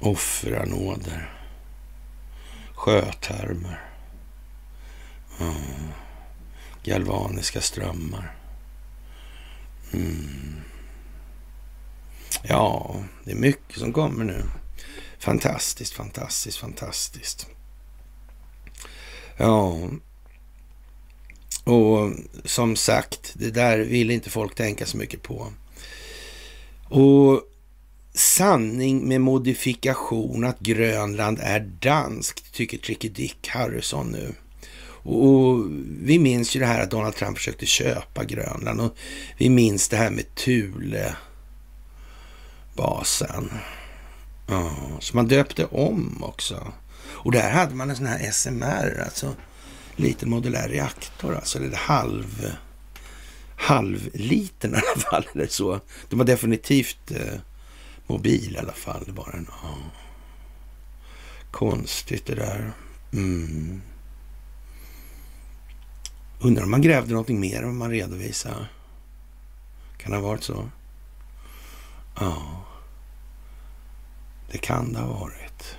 [0.00, 1.32] Offeranoder.
[2.74, 3.89] Sjötermer.
[5.40, 5.54] Mm.
[6.82, 8.36] Galvaniska strömmar.
[9.92, 10.60] Mm.
[12.42, 14.42] Ja, det är mycket som kommer nu.
[15.18, 17.46] Fantastiskt, fantastiskt, fantastiskt.
[19.36, 19.76] Ja,
[21.64, 22.12] och
[22.44, 25.52] som sagt, det där vill inte folk tänka så mycket på.
[26.84, 27.42] Och
[28.14, 34.34] sanning med modifikation att Grönland är danskt, tycker Tricky Dick Harrison nu.
[35.02, 35.66] Och
[36.02, 38.96] vi minns ju det här att Donald Trump försökte köpa Grönland och
[39.38, 41.14] vi minns det här med Thule-basen.
[44.46, 46.72] Ja, så man döpte om också.
[47.02, 49.34] Och där hade man en sån här SMR, alltså
[49.96, 52.56] liten modulär reaktor, alltså eller halv
[53.60, 55.26] halvliten i alla fall.
[55.34, 55.80] Eller så.
[56.08, 57.40] Det var definitivt eh,
[58.06, 59.02] mobil i alla fall.
[59.06, 59.78] Det var en, Oh.
[61.50, 62.72] Konstigt det där.
[63.12, 63.82] Mm.
[66.42, 68.66] Undrar om man grävde någonting mer än man redovisade.
[69.98, 70.70] Kan det ha varit så?
[72.20, 72.64] Ja.
[74.52, 75.76] Det kan det ha varit.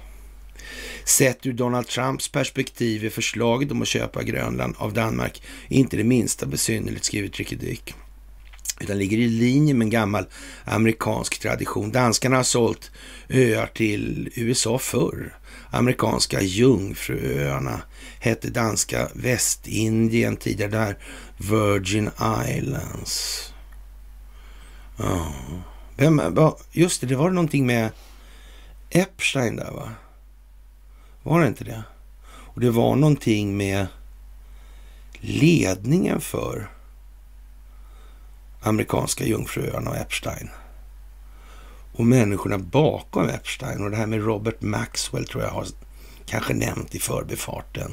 [1.05, 6.03] Sett ur Donald Trumps perspektiv är förslaget om att köpa Grönland av Danmark inte det
[6.03, 7.93] minsta besynnerligt, skriver Tricky Dick.
[8.79, 10.25] Utan ligger i linje med en gammal
[10.65, 11.91] amerikansk tradition.
[11.91, 12.91] Danskarna har sålt
[13.29, 15.33] öar till USA förr.
[15.71, 17.81] Amerikanska Jungfruöarna
[18.19, 20.97] hette danska Västindien tidigare där
[21.37, 22.09] Virgin
[22.47, 23.53] Islands.
[24.97, 25.33] Ja,
[25.95, 26.21] Vem,
[26.71, 27.89] just det, det var någonting med
[28.89, 29.91] Epstein där va?
[31.23, 31.83] Var det inte det?
[32.23, 33.87] Och det var någonting med
[35.13, 36.69] ledningen för
[38.61, 40.49] amerikanska Jungfruöarna och Epstein.
[42.01, 45.67] Och människorna bakom Epstein och det här med Robert Maxwell tror jag har
[46.25, 47.91] kanske nämnt i förbifarten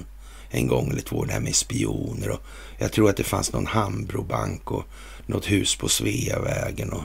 [0.51, 1.25] en gång eller två.
[1.25, 2.41] Det här med spioner och
[2.79, 4.85] jag tror att det fanns någon Hambrobank och
[5.27, 7.03] något hus på Sveavägen och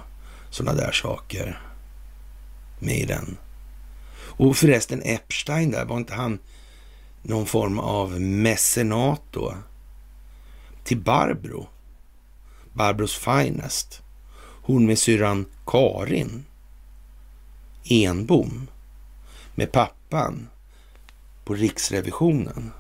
[0.50, 1.62] sådana där saker
[2.80, 3.38] med i den.
[4.16, 6.40] Och förresten Epstein där, var inte han
[7.22, 9.56] någon form av mecenat då?
[10.84, 11.68] Till Barbro.
[12.74, 14.02] Barbros Finest.
[14.62, 16.46] Hon med syrran Karin
[17.84, 18.68] Enbom.
[19.56, 20.50] Med pappan
[21.44, 22.72] på Riksrevisionen.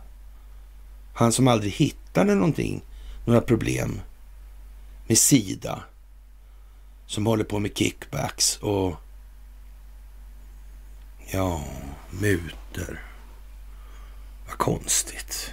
[1.13, 2.83] Han som aldrig hittade någonting,
[3.25, 4.01] några problem
[5.07, 5.83] med Sida.
[7.05, 8.95] Som håller på med kickbacks och
[11.31, 11.63] Ja,
[12.09, 13.03] muter.
[14.47, 15.51] Vad konstigt.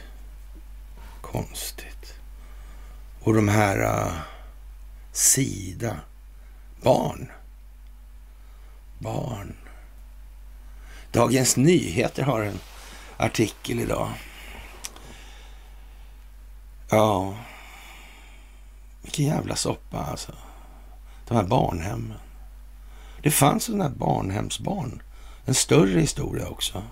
[1.20, 2.14] Konstigt.
[3.20, 4.20] Och de här äh, uh,
[5.12, 6.00] Sida.
[6.82, 7.30] Barn.
[9.00, 9.56] Barn.
[11.12, 12.58] Dagens Nyheter har en
[13.16, 14.10] artikel idag.
[16.90, 17.34] Ja,
[19.02, 20.32] vilken jävla soppa alltså.
[21.28, 22.18] De här barnhemmen.
[23.22, 25.02] Det fanns sådana här barnhemsbarn
[25.44, 26.82] en större historia också.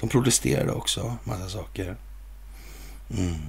[0.00, 1.96] De protesterade också, massa saker.
[3.10, 3.40] Mm.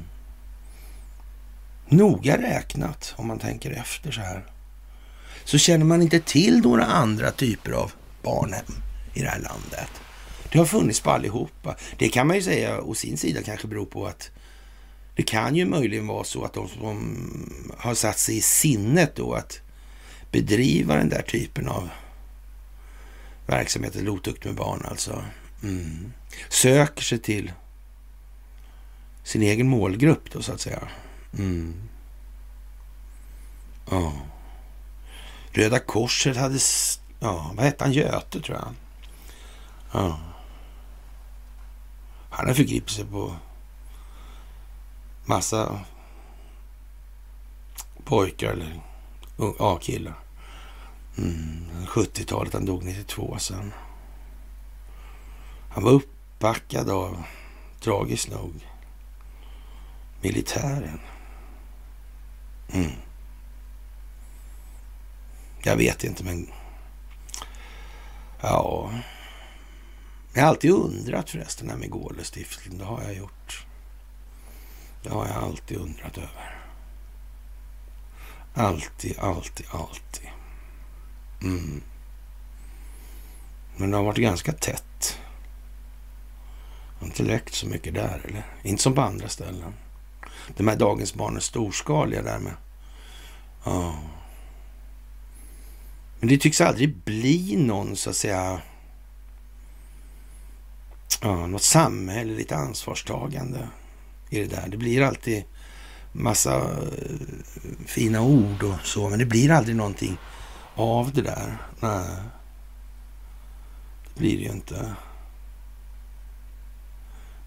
[1.88, 4.46] Noga räknat, om man tänker efter så här,
[5.46, 7.92] så känner man inte till några andra typer av
[8.24, 8.66] barnhem
[9.14, 9.90] i det här landet.
[10.52, 11.76] Det har funnits på allihopa.
[11.98, 14.32] Det kan man ju säga å sin sida kanske beror på att
[15.16, 17.18] det kan ju möjligen vara så att de som
[17.78, 19.62] har satt sig i sinnet då att
[20.32, 21.90] bedriva den där typen av
[23.48, 25.24] verksamhet, eller otukt med barn alltså.
[25.64, 26.14] Mm.
[26.50, 27.52] Söker sig till
[29.24, 30.88] sin egen målgrupp då så att säga.
[31.38, 31.74] Mm.
[33.90, 34.14] Ja.
[35.54, 36.60] Röda Korset hade,
[37.20, 38.74] ja, vad hette han, Göte tror jag.
[39.92, 40.20] Ja.
[42.30, 43.36] Han har förgripit sig på
[45.26, 45.80] massa
[48.04, 48.82] pojkar eller
[49.38, 50.16] ja, killar.
[51.18, 53.74] Mm, 70-talet, han dog 92 sen.
[55.70, 57.24] Han var uppbackad av,
[57.80, 58.68] tragiskt nog,
[60.22, 61.00] militären.
[62.74, 62.92] Mm.
[65.64, 66.52] Jag vet inte, men...
[68.42, 68.92] Ja...
[70.34, 72.78] Jag har alltid undrat förresten här med Gålestiftelsen.
[72.78, 73.66] Det har jag gjort.
[75.04, 76.60] Det har jag alltid undrat över.
[78.54, 80.30] Alltid, alltid, alltid.
[81.42, 81.82] Mm.
[83.78, 85.20] Men det har varit ganska tätt
[87.00, 88.46] Har inte läckt så mycket där eller?
[88.64, 89.74] Inte som på andra ställen.
[90.58, 92.54] De här Dagens Barn är storskaliga där med.
[93.64, 93.96] Ja.
[96.24, 98.62] Men det tycks aldrig bli någon så att säga
[101.22, 103.68] ja, något samhälleligt ansvarstagande
[104.30, 104.68] i det där.
[104.68, 105.44] Det blir alltid
[106.12, 110.18] massa eh, fina ord och så, men det blir aldrig någonting
[110.76, 111.58] av det där.
[111.80, 112.16] Nej,
[114.04, 114.96] det blir det ju inte.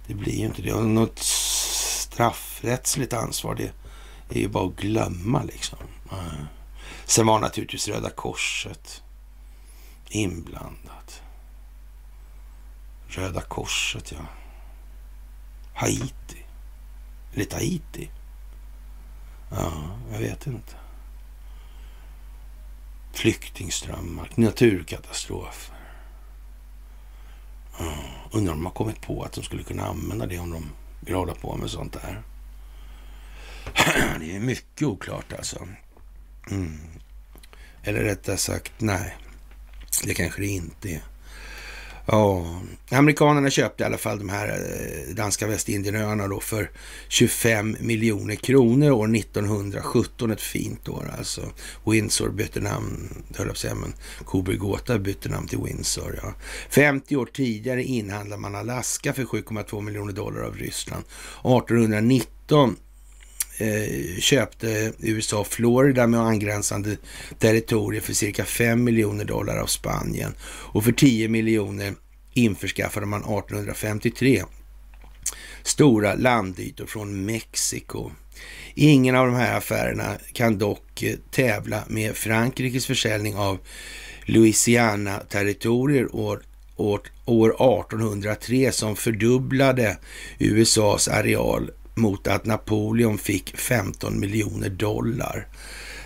[0.07, 0.73] Det blir ju inte det.
[0.73, 3.73] Och något straffrättsligt ansvar, det
[4.39, 5.79] är ju bara att glömma liksom.
[7.07, 9.03] Sen var naturligtvis Röda Korset
[10.09, 11.23] inblandat.
[13.07, 14.27] Röda Korset, ja.
[15.75, 16.45] Haiti.
[17.35, 18.11] Eller Tahiti.
[19.51, 19.73] Ja,
[20.13, 20.75] jag vet inte.
[23.13, 25.77] Flyktingströmmar, naturkatastrofer.
[27.79, 27.95] Ja,
[28.33, 31.15] undrar om de har kommit på att de skulle kunna använda det om de vill
[31.15, 32.23] hålla på med sånt där.
[34.21, 35.69] Det är mycket oklart alltså.
[36.51, 36.79] Mm.
[37.83, 39.17] Eller rättare sagt, nej.
[40.05, 41.03] Det kanske det inte är.
[42.09, 46.71] Ja, amerikanerna köpte i alla fall de här eh, danska Västindieöarna då för
[47.09, 50.31] 25 miljoner kronor år 1917.
[50.31, 51.41] Ett fint år alltså.
[51.87, 56.19] Windsor bytte namn, höll jag säga, men Kobergota bytte namn till Windsor.
[56.23, 56.35] Ja.
[56.71, 61.05] 50 år tidigare inhandlade man Alaska för 7,2 miljoner dollar av Ryssland.
[61.39, 62.77] 1819
[63.59, 66.97] eh, köpte USA Florida med angränsande
[67.39, 71.95] territorier för cirka 5 miljoner dollar av Spanien och för 10 miljoner
[72.35, 74.45] införskaffade man 1853
[75.63, 78.11] stora landytor från Mexiko.
[78.75, 83.59] Ingen av de här affärerna kan dock eh, tävla med Frankrikes försäljning av
[84.25, 86.43] Louisiana-territorier år,
[86.77, 89.99] år, år 1803 som fördubblade
[90.39, 95.47] USAs areal mot att Napoleon fick 15 miljoner dollar.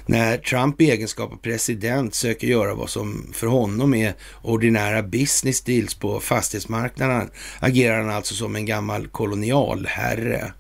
[0.07, 5.61] När Trump i egenskap av president söker göra vad som för honom är ordinära business
[5.61, 10.53] deals på fastighetsmarknaden agerar han alltså som en gammal kolonialherre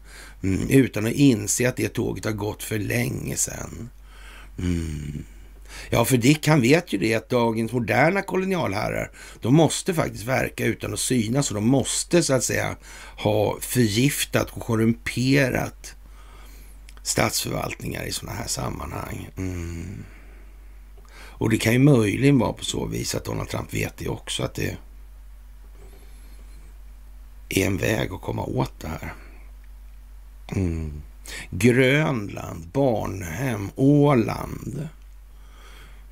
[0.42, 3.90] mm, utan att inse att det tåget har gått för länge sedan.
[4.58, 5.24] Mm.
[5.90, 10.64] Ja, för Dick han vet ju det att dagens moderna kolonialherrar, de måste faktiskt verka
[10.64, 12.76] utan att synas och de måste så att säga
[13.16, 15.94] ha förgiftat och korrumperat
[17.02, 19.28] statsförvaltningar i sådana här sammanhang.
[19.36, 20.04] Mm.
[21.12, 24.42] Och det kan ju möjligen vara på så vis att Donald Trump vet det också,
[24.42, 24.76] att det
[27.48, 29.14] är en väg att komma åt det här.
[30.48, 31.02] Mm.
[31.50, 34.88] Grönland, Barnhem, Åland.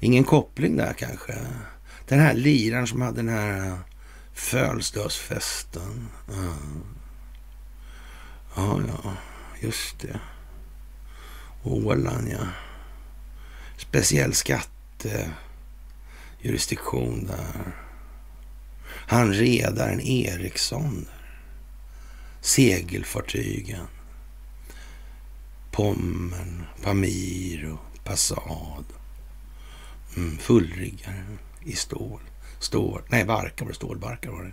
[0.01, 1.39] Ingen koppling där kanske.
[2.07, 3.79] Den här liraren som hade den här eh,
[4.33, 6.09] födelsedagsfesten.
[6.29, 6.55] Ja.
[8.57, 9.17] ja, ja,
[9.61, 10.21] just det.
[11.63, 12.47] Åland, ja.
[13.77, 17.77] Speciell skattejurisdiktion där.
[18.91, 21.07] Han redaren Eriksson.
[22.41, 23.87] Segelfartygen.
[25.71, 28.85] Pommern, Pamir och Passad.
[30.17, 31.25] Mm, fullriggare
[31.65, 32.21] i stål.
[32.59, 33.03] Stål.
[33.09, 33.77] Nej, barkar var det.
[33.77, 34.53] Stålbarkar var det.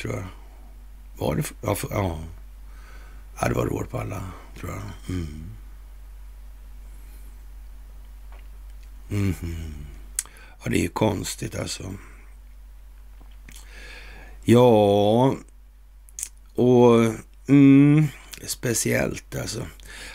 [0.00, 0.26] Tror jag.
[1.16, 1.52] Var det?
[1.60, 2.18] Ja, för, ja.
[3.40, 4.22] ja det var rår på alla,
[4.58, 4.82] tror jag.
[5.08, 5.44] Mm.
[9.10, 9.72] Mm -hmm.
[10.64, 11.94] Ja, det är ju konstigt alltså.
[14.44, 15.34] Ja,
[16.54, 17.14] och
[17.48, 18.06] mm,
[18.46, 19.66] speciellt alltså.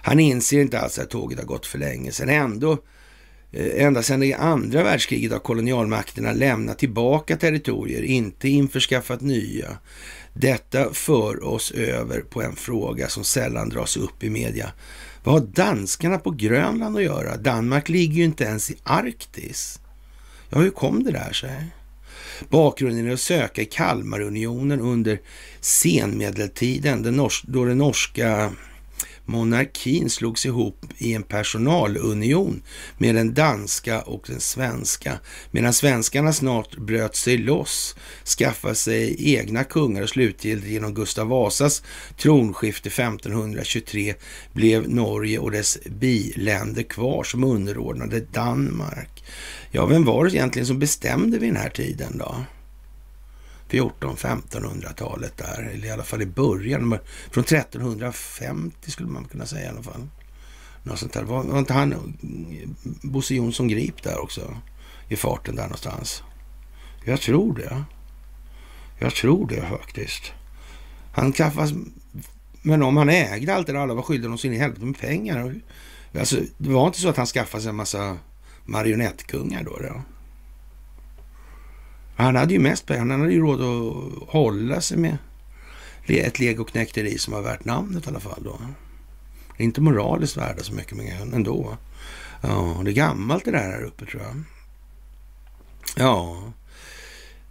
[0.01, 2.29] Han inser inte alls att tåget har gått för länge sedan.
[2.29, 2.77] Ändå
[3.51, 9.77] Eh, ända sedan det andra världskriget har kolonialmakterna lämnat tillbaka territorier, inte införskaffat nya.
[10.33, 14.71] Detta för oss över på en fråga som sällan dras upp i media.
[15.23, 17.37] Vad har danskarna på Grönland att göra?
[17.37, 19.79] Danmark ligger ju inte ens i Arktis.
[20.49, 21.65] Ja, hur kom det där sig?
[22.49, 25.19] Bakgrunden är att söka i Kalmarunionen under
[25.59, 28.51] senmedeltiden, då det norska
[29.27, 32.61] monarkin slogs ihop i en personalunion
[32.97, 35.19] med den danska och den svenska,
[35.51, 41.83] medan svenskarna snart bröt sig loss, skaffade sig egna kungar och slutgiltigt genom Gustav Vasas
[42.17, 44.13] tronskifte 1523
[44.53, 49.23] blev Norge och dess biländer kvar som underordnade Danmark.
[49.71, 52.35] Ja, vem var det egentligen som bestämde vid den här tiden då?
[53.69, 56.99] 1400-1500-talet där, eller i alla fall i början.
[57.31, 60.07] Från 1350 skulle man kunna säga i alla fall.
[60.83, 61.23] Något sånt där.
[61.23, 62.17] Var, var inte han
[63.01, 64.57] Bosse Jonsson Grip där också?
[65.09, 66.23] I farten där någonstans.
[67.05, 67.83] Jag tror det.
[68.99, 70.31] Jag tror det faktiskt.
[71.13, 71.73] Han kaffas...
[72.61, 74.85] Men om han ägde allt det där, alla var skyldiga honom så in i helvete
[74.85, 75.55] med pengar.
[76.19, 78.17] Alltså, det var inte så att han skaffade sig en massa
[78.65, 79.77] marionettkungar då?
[79.77, 80.01] då?
[82.17, 82.99] Han hade ju mest pengar.
[82.99, 85.17] Han hade ju råd att hålla sig med
[86.07, 88.59] ett legoknäkteri som var värt namnet i alla fall då.
[89.57, 91.77] Inte moraliskt värda så mycket men ändå.
[92.41, 94.43] Ja, det är gammalt det där här uppe tror jag.
[95.95, 96.43] Ja,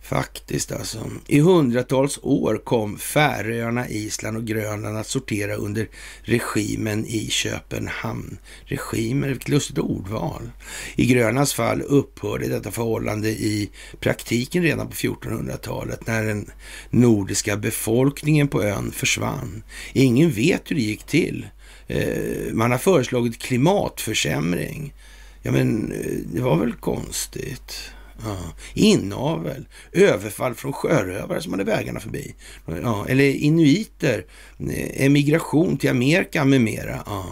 [0.09, 1.11] Faktiskt alltså.
[1.27, 5.89] I hundratals år kom Färöarna, Island och Grönland att sortera under
[6.23, 8.39] regimen i Köpenhamn.
[8.65, 10.51] Regimer, vilket lustigt ordval.
[10.97, 16.51] I Grönlands fall upphörde detta förhållande i praktiken redan på 1400-talet när den
[16.91, 19.63] nordiska befolkningen på ön försvann.
[19.93, 21.47] Ingen vet hur det gick till.
[21.87, 24.95] Eh, man har föreslagit klimatförsämring.
[25.43, 27.91] Ja, men eh, det var väl konstigt.
[28.25, 28.39] Ja.
[28.75, 32.35] Inavel, överfall från sjörövare som hade vägarna förbi.
[32.83, 33.07] Ja.
[33.09, 34.25] Eller inuiter,
[34.59, 37.03] eh, emigration till Amerika med mera.
[37.07, 37.27] Ja.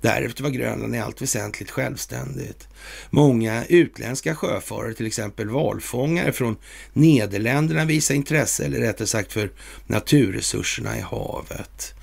[0.00, 2.68] Därefter var Grönland i allt väsentligt självständigt.
[3.10, 6.56] Många utländska sjöfarare, till exempel valfångare från
[6.92, 9.50] Nederländerna, visade intresse, eller rättare sagt för
[9.86, 11.94] naturresurserna i havet.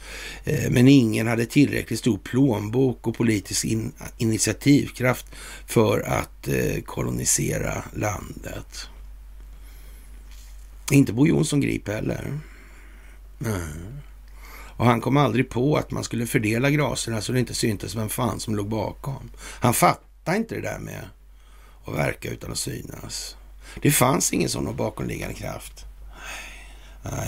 [0.44, 5.26] Eh, men ingen hade tillräckligt stor plånbok och politisk in, initiativkraft
[5.68, 8.90] för att eh, kolonisera landet.
[10.92, 12.40] Inte Bo Jonsson Grip heller.
[13.46, 14.00] Mm.
[14.78, 18.10] Och han kom aldrig på att man skulle fördela graserna så det inte syntes vem
[18.10, 19.30] fan som låg bakom.
[19.40, 21.10] Han fattade inte det där med
[21.86, 23.36] att verka utan att synas.
[23.82, 25.86] Det fanns ingen sån bakomliggande kraft.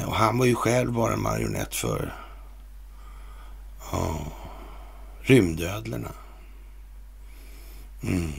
[0.06, 2.16] Och han var ju själv bara en marionett för
[3.92, 4.20] Ja,
[5.22, 6.12] rymdödlorna.
[8.04, 8.32] Mm.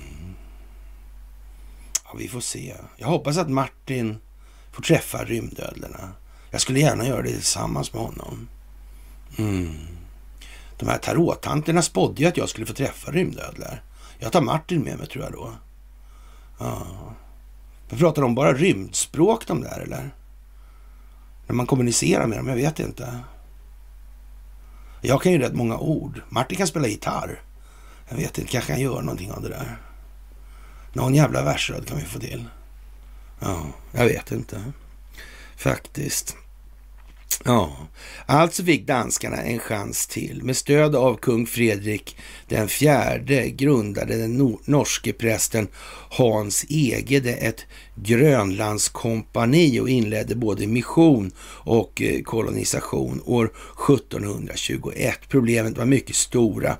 [2.04, 2.76] Ja, vi får se.
[2.96, 4.18] Jag hoppas att Martin
[4.72, 6.12] får träffa rymdödlorna.
[6.50, 8.48] Jag skulle gärna göra det tillsammans med honom.
[9.38, 9.76] Mm.
[10.78, 13.82] De här tarottanterna spådde ju att jag skulle få träffa rymdödlor.
[14.18, 15.52] Jag tar Martin med mig tror jag då.
[16.58, 16.86] Ja.
[17.88, 20.14] Men pratar de bara rymdspråk de där eller?
[21.46, 22.48] När man kommunicerar med dem?
[22.48, 23.18] Jag vet inte.
[25.00, 26.22] Jag kan ju rätt många ord.
[26.28, 27.42] Martin kan spela gitarr.
[28.08, 29.76] Jag vet inte, kanske han gör någonting av det där.
[30.92, 32.44] Någon jävla versröd kan vi få till.
[33.40, 34.72] Ja, jag vet inte.
[35.56, 36.36] Faktiskt.
[37.44, 37.76] Ja,
[38.26, 40.42] alltså fick danskarna en chans till.
[40.42, 42.16] Med stöd av kung Fredrik
[42.48, 45.68] den fjärde grundade den norske prästen
[46.10, 51.32] Hans Egede ett Grönlandskompani och inledde både mission
[51.64, 55.18] och eh, kolonisation år 1721.
[55.28, 56.76] Problemet var mycket stora.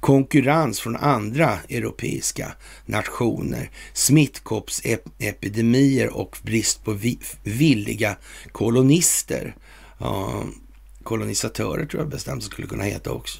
[0.00, 2.52] Konkurrens från andra europeiska
[2.86, 6.98] nationer, smittkoppsepidemier och brist på
[7.42, 8.16] villiga
[8.52, 9.54] kolonister
[10.02, 10.44] Ja,
[11.02, 13.38] kolonisatörer tror jag bestämt skulle kunna heta också.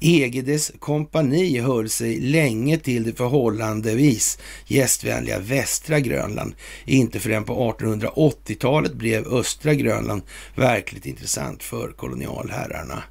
[0.00, 6.54] Egedes kompani höll sig länge till det förhållandevis gästvänliga västra Grönland.
[6.84, 10.22] Inte förrän på 1880-talet blev östra Grönland
[10.54, 13.02] verkligt intressant för kolonialherrarna.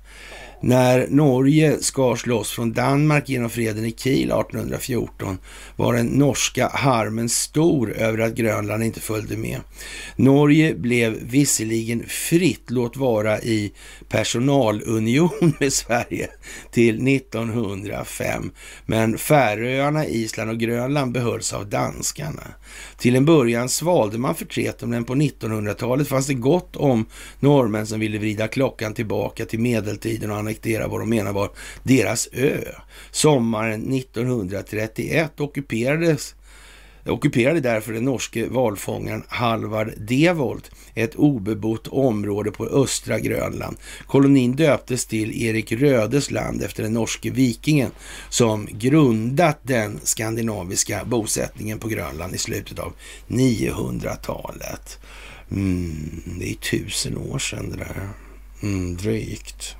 [0.63, 5.37] När Norge skars loss från Danmark genom freden i Kiel 1814
[5.75, 9.61] var den norska harmen stor över att Grönland inte följde med.
[10.15, 13.71] Norge blev visserligen fritt, låt vara i
[14.11, 16.29] personalunion med Sverige,
[16.71, 18.51] till 1905.
[18.85, 22.47] Men Färöarna, Island och Grönland behölls av danskarna.
[22.97, 27.05] Till en början svalde man förtreten, men på 1900-talet fanns det gott om
[27.39, 31.49] norrmän som ville vrida klockan tillbaka till medeltiden och annektera vad de menar var
[31.83, 32.57] deras ö.
[33.11, 36.35] Sommaren 1931 ockuperades
[37.05, 43.77] ockuperade därför den norske valfångaren Halvard Devold ett obebott område på östra Grönland.
[44.07, 47.91] Kolonin döptes till Erik Rödes land efter den norske vikingen
[48.29, 52.93] som grundat den skandinaviska bosättningen på Grönland i slutet av
[53.27, 54.99] 900-talet.
[55.51, 58.09] Mm, det är tusen år sedan det där.
[58.63, 59.75] Mm, drygt.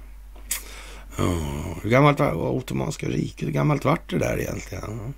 [1.18, 3.48] Oh, hur gammalt var Ottomanska riket?
[3.48, 5.14] Hur gammalt vart det där egentligen?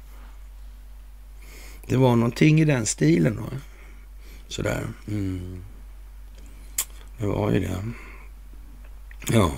[1.88, 3.36] Det var någonting i den stilen.
[3.36, 3.58] Då.
[4.48, 4.88] Sådär.
[5.08, 5.64] Mm.
[7.18, 7.84] Det var ju det.
[9.34, 9.52] Ja.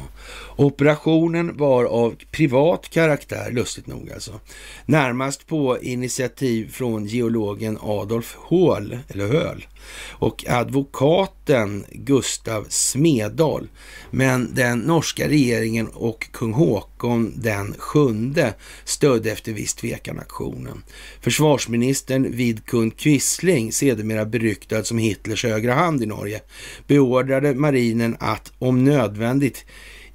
[0.55, 4.39] Operationen var av privat karaktär, lustigt nog alltså.
[4.85, 9.65] Närmast på initiativ från geologen Adolf Höhl, eller Höhl
[10.09, 13.67] och advokaten Gustav Smedal.
[14.11, 18.53] Men den norska regeringen och kung Håkon den sjunde
[18.83, 20.83] stödde efter viss tvekan aktionen.
[21.21, 26.41] Försvarsministern Vidkun Quisling, sedermera beryktad som Hitlers högra hand i Norge,
[26.87, 29.65] beordrade marinen att om nödvändigt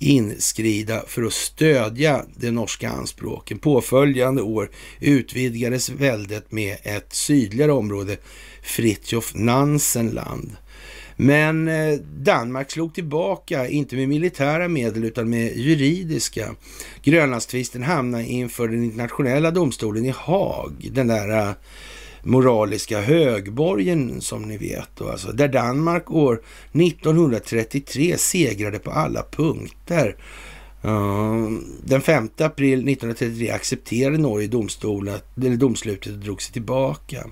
[0.00, 3.58] inskrida för att stödja de norska anspråken.
[3.58, 4.70] Påföljande år
[5.00, 8.16] utvidgades väldet med ett sydligare område,
[8.62, 10.56] Fritjof Nansenland.
[11.16, 16.54] Men eh, Danmark slog tillbaka, inte med militära medel utan med juridiska.
[17.02, 21.52] Grönlandstvisten hamnade inför den internationella domstolen i Haag, den där eh,
[22.22, 24.88] moraliska högborgen som ni vet.
[24.94, 26.42] Då, alltså, där Danmark år
[26.72, 30.16] 1933 segrade på alla punkter.
[31.84, 37.26] Den 5 april 1933 accepterade Norge domstolen, eller domslutet och drog sig tillbaka.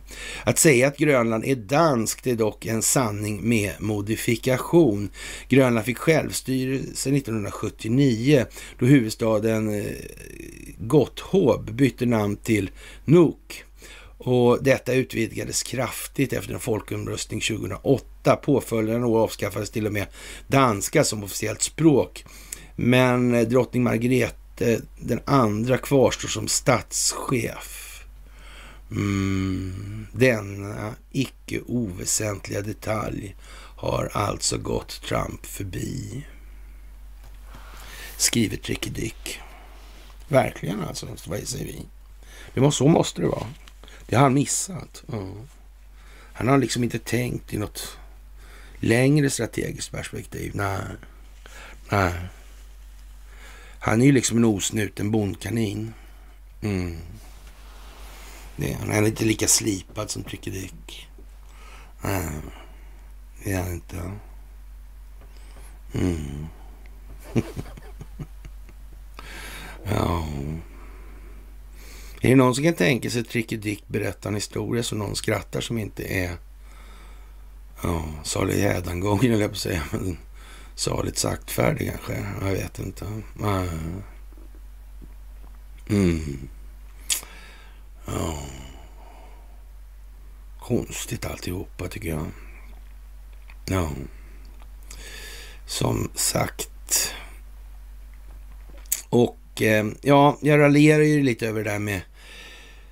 [0.44, 5.10] Att säga att Grönland är danskt är dock en sanning med modifikation.
[5.48, 8.46] Grönland fick självstyrelse 1979
[8.78, 9.86] då huvudstaden eh,
[10.78, 12.70] Gotthåb bytte namn till
[13.04, 13.64] Nuuk.
[14.28, 18.36] Och detta utvidgades kraftigt efter en folkomröstning 2008.
[18.36, 20.06] Påföljande år avskaffades till och med
[20.46, 22.24] danska som officiellt språk.
[22.76, 28.04] Men eh, drottning Margrethe den andra kvarstår som statschef.
[28.90, 33.36] Mm, denna icke oväsentliga detalj
[33.76, 36.26] har alltså gått Trump förbi.
[38.16, 39.40] Skriver Ricky Dick.
[40.28, 41.86] Verkligen alltså, vad säger vi?
[42.54, 43.46] Det var, så måste det vara.
[44.08, 45.04] Det har han missat.
[45.12, 45.48] Mm.
[46.32, 47.98] Han har liksom inte tänkt i något
[48.80, 50.52] längre strategiskt perspektiv.
[50.54, 50.82] Nej.
[51.88, 52.12] Nej.
[53.80, 55.94] Han är ju liksom en osnuten bondkanin.
[56.60, 56.96] Mm.
[58.56, 61.08] Det är, han är inte lika slipad som Tricky Dick.
[62.02, 62.28] Nej,
[63.44, 64.12] det är han inte.
[65.94, 66.46] Mm.
[69.84, 70.28] ja.
[72.20, 75.16] Är det någon som kan tänka sig att Tricky Dick berättar en historia som någon
[75.16, 76.36] skrattar som inte är
[77.82, 79.82] ja, salig hädangången, eller jag på att säga.
[79.90, 80.18] Men
[80.74, 82.26] saligt saktfärdig kanske.
[82.40, 83.22] Jag vet inte.
[85.88, 86.48] Mm.
[88.06, 88.38] Ja.
[90.60, 92.26] Konstigt alltihopa tycker jag.
[93.66, 93.90] Ja.
[95.66, 97.14] Som sagt.
[99.08, 102.00] Och Eh, ja, jag raljerar ju lite över det där med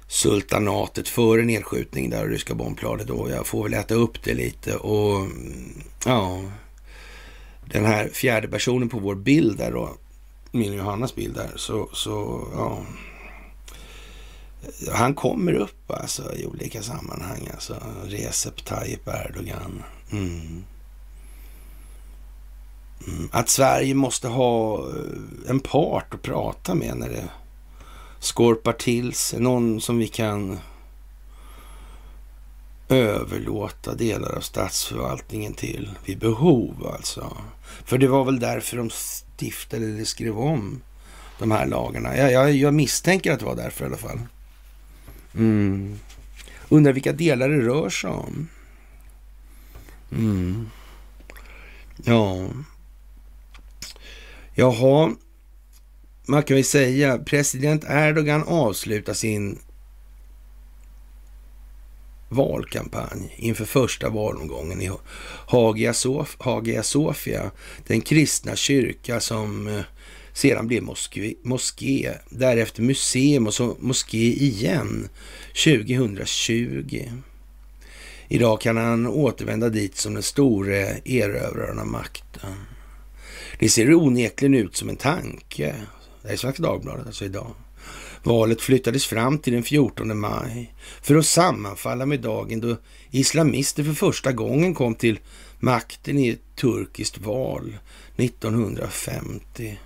[0.08, 5.20] sultanatet före nedskjutning där ryska bombplanet och jag får väl äta upp det lite och
[5.20, 6.42] mm, ja,
[7.64, 9.96] den här fjärde personen på vår bild där då,
[10.50, 12.82] min och Johannas bild där, så, så ja.
[14.92, 19.82] Han kommer upp alltså i olika sammanhang, alltså Recep Tayyip Erdogan.
[20.12, 20.64] Mm.
[23.30, 27.28] Att Sverige måste ha eh, en part att prata med när det
[28.18, 29.40] skorpar till sig.
[29.40, 30.58] Någon som vi kan
[32.88, 37.36] överlåta delar av statsförvaltningen till vid behov alltså.
[37.84, 40.82] För det var väl därför de stiftade eller skrev om
[41.38, 42.16] de här lagarna.
[42.16, 44.20] Jag, jag, jag misstänker att det var därför i alla fall.
[45.34, 45.98] Mm.
[46.68, 48.48] Undrar vilka delar det rör sig om.
[50.12, 50.70] Mm.
[52.04, 52.48] Ja.
[54.58, 55.14] Jaha,
[56.26, 59.58] man kan väl säga president Erdogan avslutar sin
[62.28, 64.90] valkampanj inför första valomgången i
[65.46, 67.50] Hagia, Sof Hagia Sofia,
[67.86, 69.80] den kristna kyrka som eh,
[70.32, 75.08] sedan blev moské, moské, därefter museum och så moské igen
[75.64, 77.10] 2020.
[78.28, 82.75] Idag kan han återvända dit som den store erövraren av makten.
[83.58, 85.74] Det ser onekligen ut som en tanke.
[86.22, 87.54] Det är Svenska Dagbladet alltså idag.
[88.22, 92.76] Valet flyttades fram till den 14 maj för att sammanfalla med dagen då
[93.10, 95.18] islamister för första gången kom till
[95.58, 97.76] makten i ett turkiskt val
[98.16, 99.78] 1950.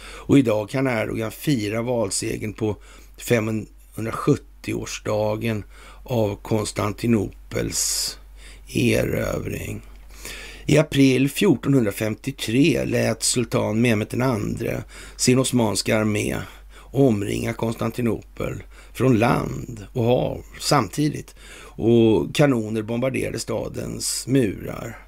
[0.00, 2.76] Och idag kan Erdogan fira valsegern på
[3.18, 5.62] 570-årsdagen
[6.04, 8.18] av Konstantinopels
[8.74, 9.82] erövring.
[10.70, 14.70] I april 1453 lät sultan Mehmet II
[15.16, 16.36] sin osmanska armé
[16.78, 18.62] omringa Konstantinopel
[18.92, 24.98] från land och hav samtidigt och kanoner bombarderade stadens murar.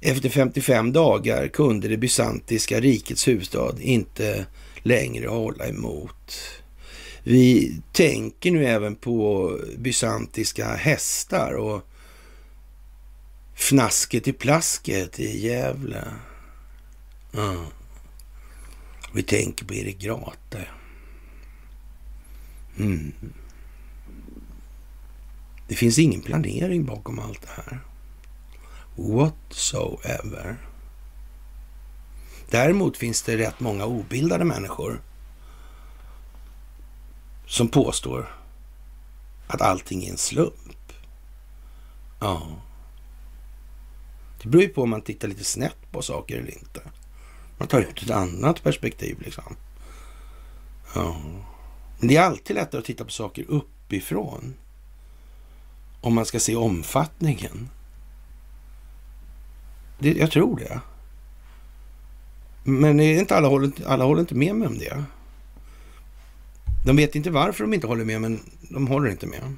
[0.00, 4.46] Efter 55 dagar kunde det bysantiska rikets huvudstad inte
[4.82, 6.40] längre hålla emot.
[7.22, 11.82] Vi tänker nu även på bysantiska hästar och
[13.58, 16.04] fnasket i plasket i Gävle.
[17.34, 17.64] Mm.
[19.14, 20.66] Vi tänker på Erik Grate.
[22.78, 23.12] Mm.
[25.68, 27.80] Det finns ingen planering bakom allt det här.
[28.96, 30.56] Whatsoever.
[32.50, 35.02] Däremot finns det rätt många obildade människor
[37.46, 38.34] som påstår
[39.46, 40.92] att allting är en slump.
[42.20, 42.62] Ja.
[44.42, 46.80] Det beror ju på om man tittar lite snett på saker eller inte.
[47.58, 49.56] Man tar ut ett annat perspektiv liksom.
[50.94, 51.20] Ja.
[51.98, 54.54] Men det är alltid lättare att titta på saker uppifrån.
[56.00, 57.68] Om man ska se omfattningen.
[59.98, 60.80] Det, jag tror det.
[62.64, 65.04] Men är inte alla, håller, alla håller inte med mig om det.
[66.86, 69.56] De vet inte varför de inte håller med, men de håller inte med.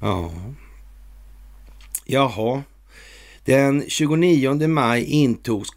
[0.00, 0.32] Ja.
[2.04, 2.62] Jaha.
[3.44, 5.70] Den 29 maj intogs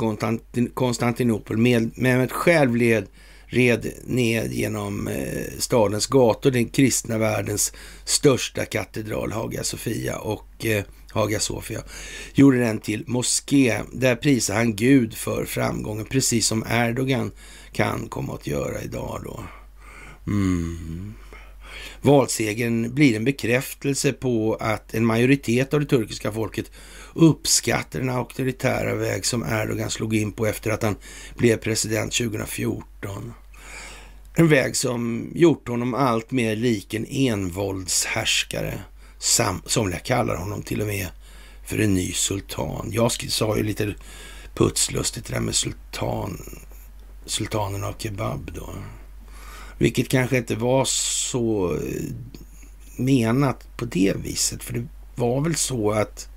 [0.74, 1.58] Konstantinopel.
[1.96, 3.08] Mehmet själv led,
[3.46, 10.84] red ned genom eh, stadens gator den kristna världens största katedral, Hagia Sofia och eh,
[11.12, 11.82] Hagia Sofia,
[12.34, 13.82] gjorde den till moské.
[13.92, 17.32] Där prisar han Gud för framgången, precis som Erdogan
[17.72, 19.44] kan komma att göra idag då.
[20.28, 21.14] Mm.
[22.02, 26.72] Valsegern blir en bekräftelse på att en majoritet av det turkiska folket
[27.14, 30.96] uppskattar den auktoritära väg som Erdogan slog in på efter att han
[31.38, 33.34] blev president 2014.
[34.38, 38.80] En väg som gjort honom allt mer lik en envåldshärskare.
[39.66, 41.08] Somliga kallar honom till och med
[41.66, 42.90] för en ny sultan.
[42.92, 43.96] Jag sa ju lite
[44.56, 46.60] putslustigt det där med sultan,
[47.26, 48.70] sultanen av kebab då.
[49.78, 52.14] Vilket kanske inte var så eh,
[52.98, 54.64] menat på det viset.
[54.64, 56.30] För det var väl så att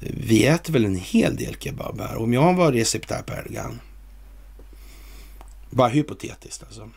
[0.00, 2.16] eh, vi äter väl en hel del kebab här.
[2.16, 3.80] Om jag var Recep på Erdogan,
[5.70, 6.90] bara hypotetiskt alltså,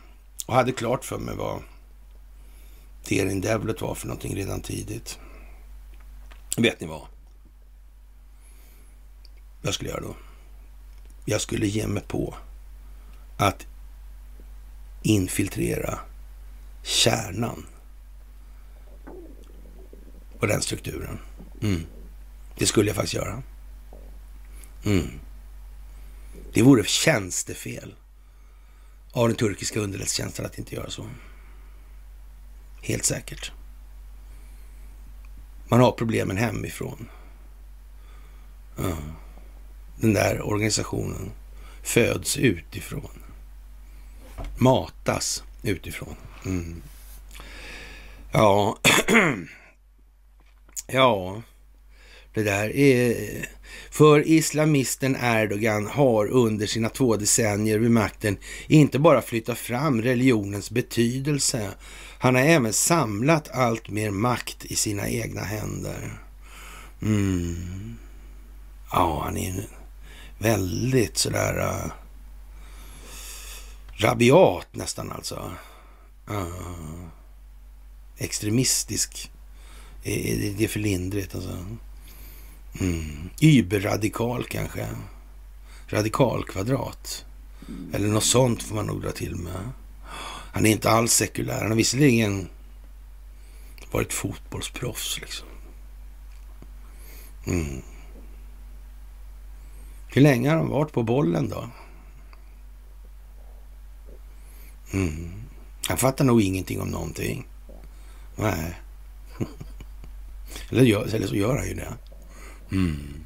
[0.46, 1.62] och hade klart för mig vad
[3.04, 5.18] Terin Devlet var för någonting redan tidigt.
[6.56, 7.06] Vet ni vad?
[9.62, 10.16] Jag skulle göra då?
[11.24, 12.34] Jag skulle ge mig på
[13.36, 13.66] att
[15.04, 15.98] infiltrera
[16.82, 17.66] kärnan
[20.38, 21.18] på den strukturen.
[21.62, 21.86] Mm.
[22.58, 23.42] Det skulle jag faktiskt göra.
[24.84, 25.08] Mm.
[26.52, 27.94] Det vore tjänstefel
[29.12, 31.06] av den turkiska underrättelsetjänsten att inte göra så.
[32.82, 33.52] Helt säkert.
[35.68, 37.08] Man har problemen hemifrån.
[38.76, 38.96] Ja.
[40.00, 41.30] Den där organisationen
[41.82, 43.23] föds utifrån.
[44.58, 46.14] Matas utifrån.
[46.44, 46.82] Mm.
[48.32, 48.78] Ja,
[50.86, 51.42] ja,
[52.34, 53.16] det där är...
[53.90, 60.70] För islamisten Erdogan har under sina två decennier vid makten inte bara flyttat fram religionens
[60.70, 61.70] betydelse.
[62.18, 66.22] Han har även samlat allt mer makt i sina egna händer.
[67.02, 67.96] Mm.
[68.92, 69.66] Ja, han är
[70.38, 71.58] väldigt sådär...
[71.58, 71.92] Uh,
[73.96, 75.52] rabiat nästan alltså.
[76.30, 77.06] Uh,
[78.18, 79.30] extremistisk.
[80.02, 81.66] Det, är för lindrigt alltså.
[82.80, 83.30] Mm.
[83.40, 84.88] Überradikal kanske.
[85.88, 87.24] Radikalkvadrat.
[87.68, 87.94] Mm.
[87.94, 89.70] Eller något sånt får man nog dra till med.
[90.52, 91.58] Han är inte alls sekulär.
[91.60, 92.48] Han har visserligen
[93.90, 95.48] varit fotbollsproffs liksom.
[97.46, 97.82] Mm.
[100.08, 101.68] Hur länge har han varit på bollen då?
[104.94, 105.32] Mm.
[105.88, 107.46] Han fattar nog ingenting om någonting.
[108.36, 108.80] Nej.
[110.70, 111.94] eller, gör, eller så gör han ju det.
[112.72, 113.24] Mm.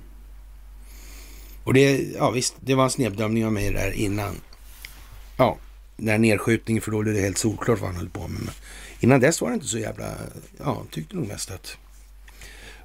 [1.65, 4.41] Och det, ja visst, det var en snedbedömning av mig där innan.
[5.37, 5.59] Ja,
[5.97, 8.41] den nedskjutningen, för då blev det helt solklart vad han höll på med.
[8.41, 8.55] Men
[9.01, 10.15] innan dess var det inte så jävla,
[10.59, 11.77] ja, tyckte nog mest att...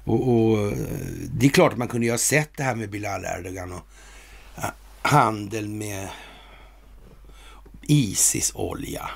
[0.04, 0.72] Och, och
[1.30, 3.86] det är klart att man kunde ju ha sett det här med Bilal Erdogan och
[4.56, 4.70] eh,
[5.02, 6.08] handel med
[7.88, 9.10] Isis-olja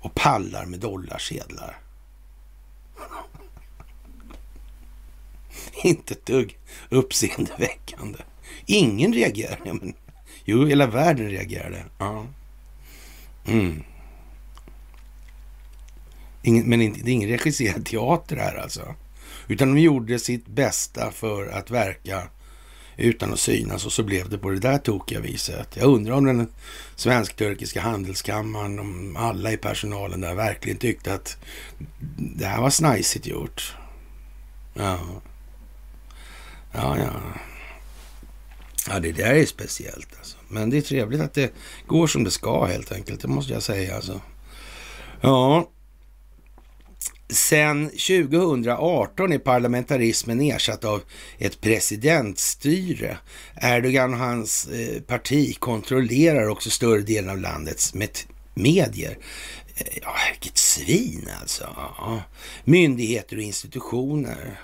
[0.00, 1.80] och pallar med dollarsedlar.
[5.84, 8.18] Inte ett dugg uppseendeväckande.
[8.66, 9.74] Ingen reagerade.
[9.74, 9.94] Men,
[10.44, 11.84] jo, hela världen reagerade.
[11.98, 12.26] Ja.
[13.46, 13.82] Mm.
[16.42, 18.94] Ingen, men det är ingen regisserad teater här alltså.
[19.48, 22.28] Utan de gjorde sitt bästa för att verka
[22.98, 25.76] utan att synas och så blev det på det där tokiga viset.
[25.76, 26.48] Jag undrar om den
[26.96, 31.36] svensk-turkiska handelskammaren, om alla i personalen där verkligen tyckte att
[32.16, 33.76] det här var snajsigt gjort.
[34.74, 34.98] Ja.
[36.72, 37.12] Ja, ja.
[38.88, 40.36] Ja, det där är speciellt alltså.
[40.48, 41.54] Men det är trevligt att det
[41.86, 43.20] går som det ska helt enkelt.
[43.20, 44.20] Det måste jag säga alltså.
[45.20, 45.70] Ja,
[47.30, 51.02] Sen 2018 är parlamentarismen ersatt av
[51.38, 53.18] ett presidentstyre.
[53.62, 57.94] Erdogan och hans eh, parti kontrollerar också större delen av landets
[58.54, 59.18] medier.
[59.76, 61.64] Eh, ja, vilket svin alltså.
[61.76, 62.22] Ja.
[62.64, 64.60] Myndigheter och institutioner.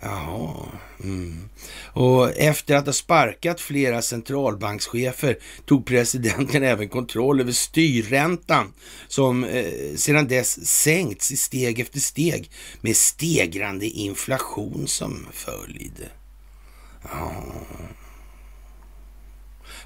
[0.00, 0.66] Jaha.
[1.04, 1.48] Mm.
[1.92, 8.72] Och efter att ha sparkat flera centralbankschefer tog presidenten även kontroll över styrräntan
[9.08, 16.06] som eh, sedan dess sänkts i steg efter steg med stegrande inflation som följd.
[17.02, 17.44] Ja.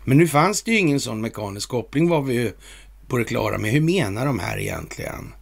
[0.04, 2.52] Men nu fanns det ju ingen sån mekanisk koppling var vi ju
[3.08, 3.70] på det klara med.
[3.70, 5.34] Hur menar de här egentligen?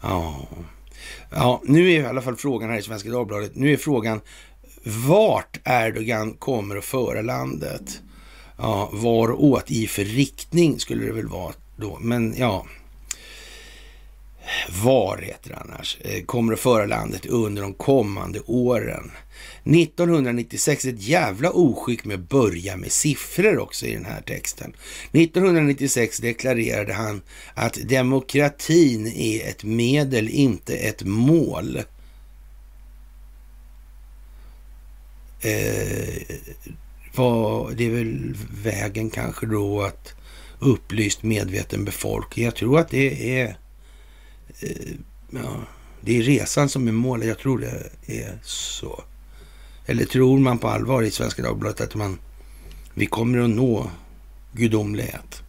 [0.00, 0.48] Ja.
[1.30, 4.20] Ja, nu är i alla fall frågan här i Svenska Dagbladet, nu är frågan
[5.08, 8.00] vart Erdogan kommer att föra landet.
[8.58, 12.66] Ja, var åt i för riktning skulle det väl vara då, men ja.
[14.82, 19.10] Var heter det annars, eh, kommer att föra landet under de kommande åren.
[19.64, 24.72] 1996, ett jävla oskick med att börja med siffror också i den här texten.
[25.12, 27.22] 1996 deklarerade han
[27.54, 31.76] att demokratin är ett medel, inte ett mål.
[35.40, 36.36] Eh,
[37.14, 40.14] vad, det är väl vägen kanske då att
[40.58, 42.44] upplyst medveten befolkning.
[42.44, 43.56] Jag tror att det är
[44.60, 44.94] Eh,
[45.30, 45.60] ja,
[46.00, 47.28] det är resan som är målet.
[47.28, 49.04] Jag tror det är så.
[49.86, 52.18] Eller tror man på allvar i Svenska Dagbladet att man,
[52.94, 53.90] vi kommer att nå
[54.52, 55.42] gudomlighet?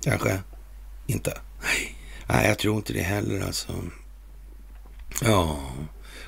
[0.00, 0.40] Kanske
[1.06, 1.40] inte.
[2.28, 3.72] Nej, jag tror inte det heller alltså.
[5.22, 5.72] Ja,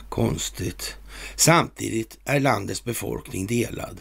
[0.09, 0.97] konstigt.
[1.37, 4.01] Samtidigt är landets befolkning delad.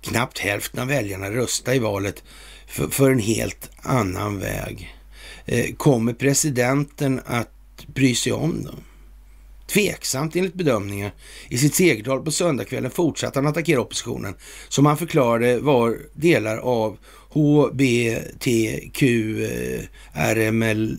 [0.00, 2.24] Knappt hälften av väljarna röstade i valet
[2.66, 4.95] för, för en helt annan väg.
[5.46, 7.50] Eh, kommer presidenten att
[7.86, 8.80] bry sig om dem?
[9.66, 11.14] Tveksamt enligt bedömningar.
[11.48, 14.34] I sitt segertal på söndagskvällen fortsatte han attackera oppositionen
[14.68, 16.98] som han förklarade var delar av
[17.30, 19.02] HBTQ,
[20.12, 20.98] RML,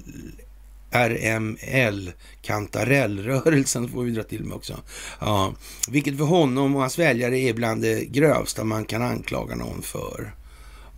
[0.92, 4.80] RML kantarellrörelsen får vi dra till med också.
[5.20, 5.54] Ja,
[5.90, 10.34] vilket för honom och hans väljare är bland det grövsta man kan anklaga någon för.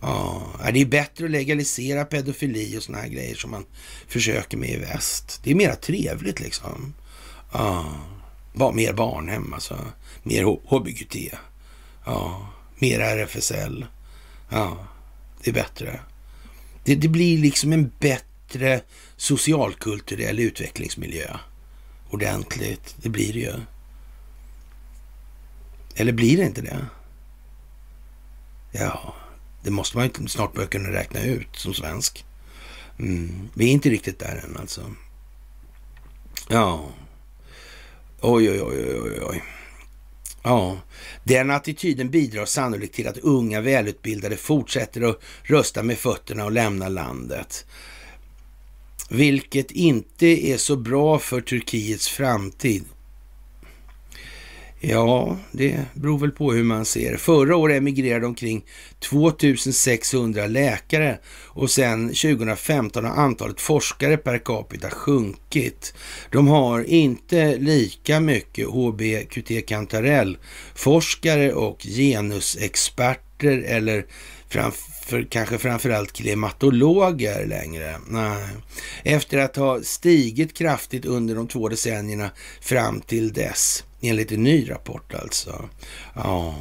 [0.00, 0.42] Ja,
[0.72, 3.64] det är bättre att legalisera pedofili och såna här grejer som man
[4.08, 5.40] försöker med i väst.
[5.44, 6.94] Det är mera trevligt liksom.
[7.52, 7.94] Ja,
[8.52, 9.78] bara mer barnhem alltså.
[10.22, 11.16] Mer HBQT.
[12.04, 12.48] Ja,
[12.78, 13.86] mer RFSL.
[14.48, 14.86] Ja,
[15.42, 16.00] det är bättre.
[16.84, 18.80] Det, det blir liksom en bättre
[19.16, 21.36] socialkulturell utvecklingsmiljö.
[22.10, 22.94] Ordentligt.
[22.96, 23.54] Det blir det ju.
[25.94, 26.86] Eller blir det inte det?
[28.72, 29.14] Ja,
[29.62, 32.24] det måste man ju snart börja kunna räkna ut som svensk.
[32.98, 33.48] Mm.
[33.54, 34.94] Vi är inte riktigt där än alltså.
[36.48, 36.88] Ja.
[38.20, 39.42] Oj, oj, oj, oj, oj.
[40.42, 40.78] Ja,
[41.24, 46.88] den attityden bidrar sannolikt till att unga välutbildade fortsätter att rösta med fötterna och lämna
[46.88, 47.66] landet.
[49.10, 52.84] Vilket inte är så bra för Turkiets framtid.
[54.82, 57.16] Ja, det beror väl på hur man ser.
[57.16, 58.64] Förra året emigrerade omkring
[58.98, 65.94] 2600 läkare och sedan 2015 har antalet forskare per capita sjunkit.
[66.30, 70.38] De har inte lika mycket HBQT kantarell
[70.74, 74.06] forskare och genusexperter eller
[74.48, 77.94] framför, kanske framförallt klimatologer längre.
[78.08, 78.48] Nej.
[79.04, 83.84] Efter att ha stigit kraftigt under de två decennierna fram till dess.
[84.00, 85.68] Enligt en ny rapport alltså.
[86.14, 86.54] Ja.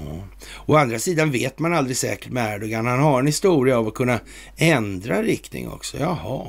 [0.66, 2.86] Å andra sidan vet man aldrig säkert med Erdogan.
[2.86, 4.20] Han har en historia av att kunna
[4.58, 5.98] ändra riktning också.
[6.00, 6.46] Jaha.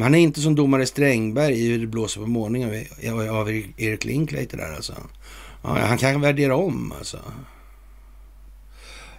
[0.00, 3.72] Han är inte som domare Strängberg i Hur det blåser på morgonen av e- e-
[3.76, 4.94] Erik Linklater där alltså.
[5.62, 7.18] Ja, han kan värdera om alltså.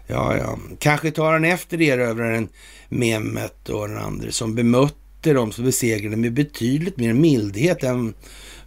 [0.08, 0.58] Ja, ja.
[0.80, 2.50] Kanske tar han efter erövraren
[2.90, 8.14] Mehmet och den andra som bemötte dem som besegrade med betydligt mer mildhet än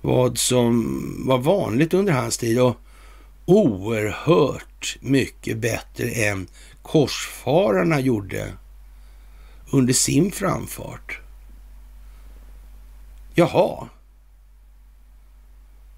[0.05, 2.76] vad som var vanligt under hans tid och
[3.44, 6.46] oerhört mycket bättre än
[6.82, 8.52] korsfararna gjorde
[9.72, 11.20] under sin framfart.
[13.34, 13.88] Jaha.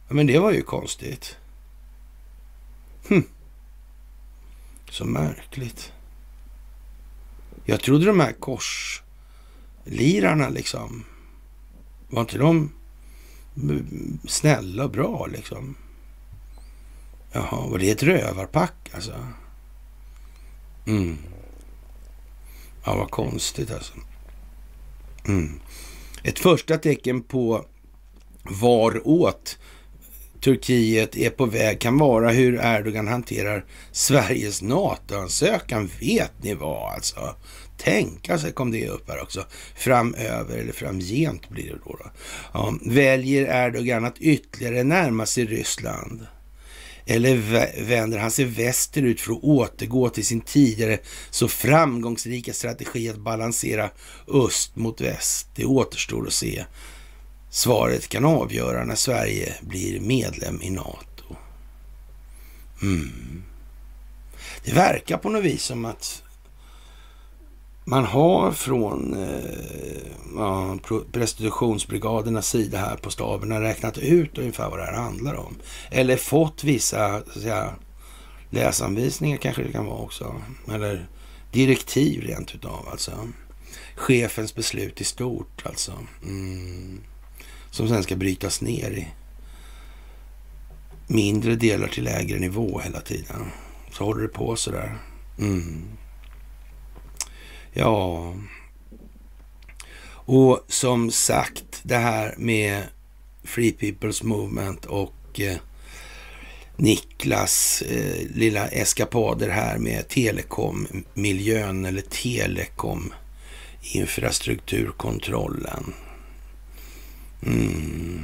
[0.09, 1.37] Men det var ju konstigt.
[3.09, 3.25] Hm.
[4.91, 5.93] Så märkligt.
[7.65, 11.05] Jag trodde de här korslirarna liksom,
[12.09, 12.76] var inte de
[14.29, 15.75] snälla och bra liksom.
[17.33, 19.15] Jaha, var det ett rövarpack alltså?
[20.87, 21.19] Mm.
[22.85, 23.95] Ja, vad konstigt alltså.
[25.29, 25.61] Mm.
[26.23, 27.67] Ett första tecken på
[28.43, 29.59] varåt
[30.41, 35.91] Turkiet är på väg kan vara hur Erdogan hanterar Sveriges NATO-ansökan.
[36.01, 37.35] Vet ni vad alltså?
[37.77, 39.47] Tänka sig kom det upp här också.
[39.75, 41.97] Framöver, eller framgent blir det då.
[41.99, 42.11] då.
[42.53, 46.27] Ja, väljer Erdogan att ytterligare närma sig Ryssland?
[47.09, 47.37] Eller
[47.85, 50.99] vänder han sig västerut för att återgå till sin tidigare
[51.31, 53.91] så framgångsrika strategi att balansera
[54.29, 55.49] öst mot väst?
[55.55, 56.65] Det återstår att se.
[57.51, 61.37] Svaret kan avgöra när Sverige blir medlem i NATO.
[62.83, 63.43] Mm.
[64.65, 66.23] Det verkar på något vis som att
[67.89, 70.79] man har från eh, ja,
[71.13, 75.57] prostitutionsbrigadernas sida här på staberna räknat ut ungefär vad det här handlar om.
[75.91, 77.75] Eller fått vissa så att säga,
[78.51, 80.35] läsanvisningar kanske det kan vara också.
[80.73, 81.09] Eller
[81.53, 83.29] direktiv rent utav alltså.
[83.95, 85.93] Chefens beslut i stort alltså.
[86.23, 87.01] Mm.
[87.71, 89.09] Som sen ska brytas ner i
[91.07, 93.51] mindre delar till lägre nivå hela tiden.
[93.93, 94.99] Så håller det på sådär.
[95.39, 95.85] Mm.
[97.79, 98.35] Ja,
[100.09, 102.83] och som sagt det här med
[103.45, 105.57] Free People's Movement och eh,
[106.77, 113.15] Niklas eh, lilla eskapader här med telekommiljön eller telekom
[113.83, 115.95] infrastrukturkontrollen.
[117.47, 118.23] Mm,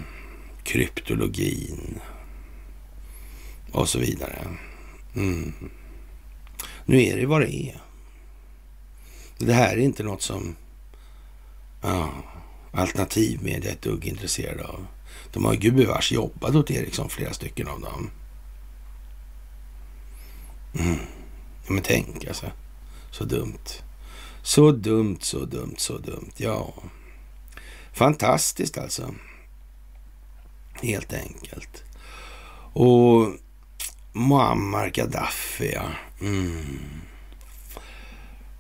[0.64, 2.00] kryptologin
[3.72, 4.46] och så vidare.
[5.16, 5.53] Mm.
[6.84, 7.91] Nu är det vad det är.
[9.47, 10.57] Det här är inte något som
[11.80, 12.12] ja,
[12.72, 14.86] alternativmedia är ett dugg intresserade av.
[15.32, 18.11] De har gubevars jobbat åt Ericsson, flera stycken av dem.
[20.78, 20.99] Mm.
[21.66, 22.47] Ja, men tänk alltså.
[23.11, 23.82] Så dumt.
[24.43, 26.32] Så dumt, så dumt, så dumt.
[26.36, 26.74] Ja,
[27.93, 29.14] fantastiskt alltså.
[30.72, 31.84] Helt enkelt.
[32.72, 33.34] Och
[34.12, 35.88] Muammar Gaddafi, ja.
[36.20, 36.78] Mm.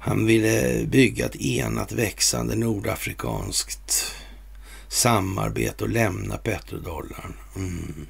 [0.04, 4.14] Han ville bygga ett enat växande nordafrikanskt
[4.88, 7.34] samarbete och lämna petrodollarn.
[7.56, 8.06] Mm.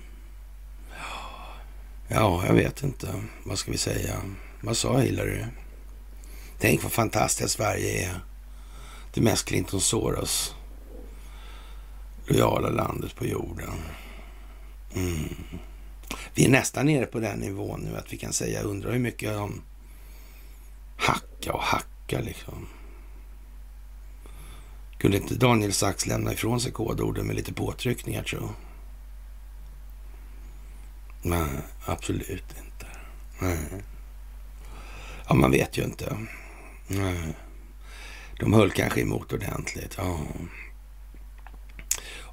[2.08, 3.14] Ja, jag vet inte.
[3.44, 4.22] Vad ska vi säga?
[4.60, 5.44] Vad sa Hillary?
[6.58, 8.20] Tänk vad fantastiskt Sverige är.
[9.14, 10.54] Det mest Clinton Soros
[12.26, 13.74] lojala landet på jorden.
[14.94, 15.34] Mm.
[16.34, 19.34] Vi är nästan nere på den nivån nu att vi kan säga, undrar hur mycket
[19.34, 19.62] de
[21.02, 22.68] hacka och hacka liksom.
[24.98, 28.50] Kunde inte Daniel Sachs lämna ifrån sig kodorden med lite påtryckningar tror jag?
[31.22, 31.48] Nej,
[31.86, 32.30] absolut
[32.64, 32.86] inte.
[33.38, 33.82] Nej.
[35.28, 36.16] Ja, man vet ju inte.
[36.86, 37.36] Nej.
[38.40, 39.94] De höll kanske emot ordentligt.
[39.98, 40.20] Ja.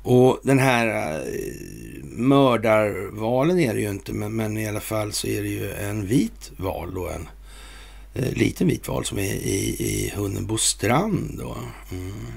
[0.01, 5.27] Och den här eh, mördarvalen är det ju inte, men, men, i alla fall så
[5.27, 7.27] är det ju en vit val då, en
[8.13, 11.35] Eh, liten vit val som är i, i Hunnebo strand.
[11.37, 11.57] Då.
[11.91, 12.31] Mm.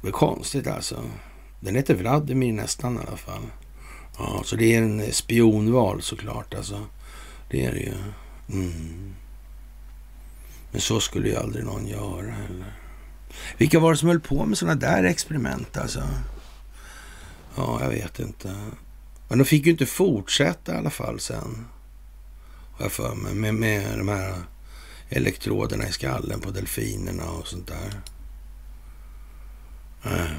[0.00, 1.04] Det är konstigt alltså.
[1.60, 3.46] Den heter Vladimir nästan i alla fall.
[4.18, 6.86] Ja, så det är en spionval såklart alltså.
[7.50, 7.94] Det är det ju.
[8.50, 9.14] Mm.
[10.70, 12.74] Men så skulle ju aldrig någon göra heller.
[13.58, 16.02] Vilka var det som höll på med sådana där experiment alltså?
[17.56, 18.54] Ja, jag vet inte.
[19.32, 21.66] Men de fick ju inte fortsätta i alla fall sen.
[22.72, 23.34] Har jag för mig.
[23.34, 24.34] Med, med de här
[25.08, 28.00] elektroderna i skallen på delfinerna och sånt där.
[30.04, 30.36] Eh, äh.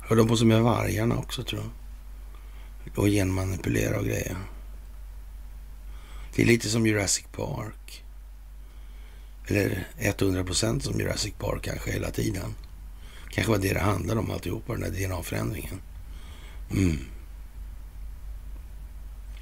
[0.00, 2.98] Höll de på som med vargarna också tror jag.
[2.98, 4.36] Och genmanipulera och grejer.
[6.34, 8.04] Det är lite som Jurassic Park.
[9.46, 12.54] Eller 100 procent som Jurassic Park kanske hela tiden.
[13.30, 15.80] Kanske var det det handlade om alltihopa, den där DNA-förändringen.
[16.70, 16.98] Mm.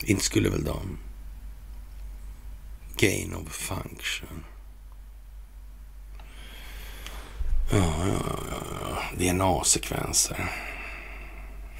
[0.04, 0.98] Inte skulle väl de...
[2.96, 4.44] Gain of function.
[7.70, 8.38] Ja, ja,
[9.18, 9.32] ja.
[9.32, 10.50] DNA-sekvenser.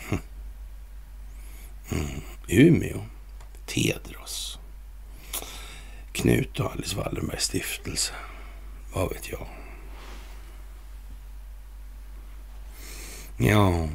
[0.09, 0.19] Hm.
[1.91, 2.21] Mm.
[2.49, 3.05] Umeå.
[3.67, 4.59] Tedros.
[6.13, 8.13] Knut och Alice Wallenbergs stiftelse.
[8.93, 9.47] Vad vet jag.
[13.37, 13.89] Ja.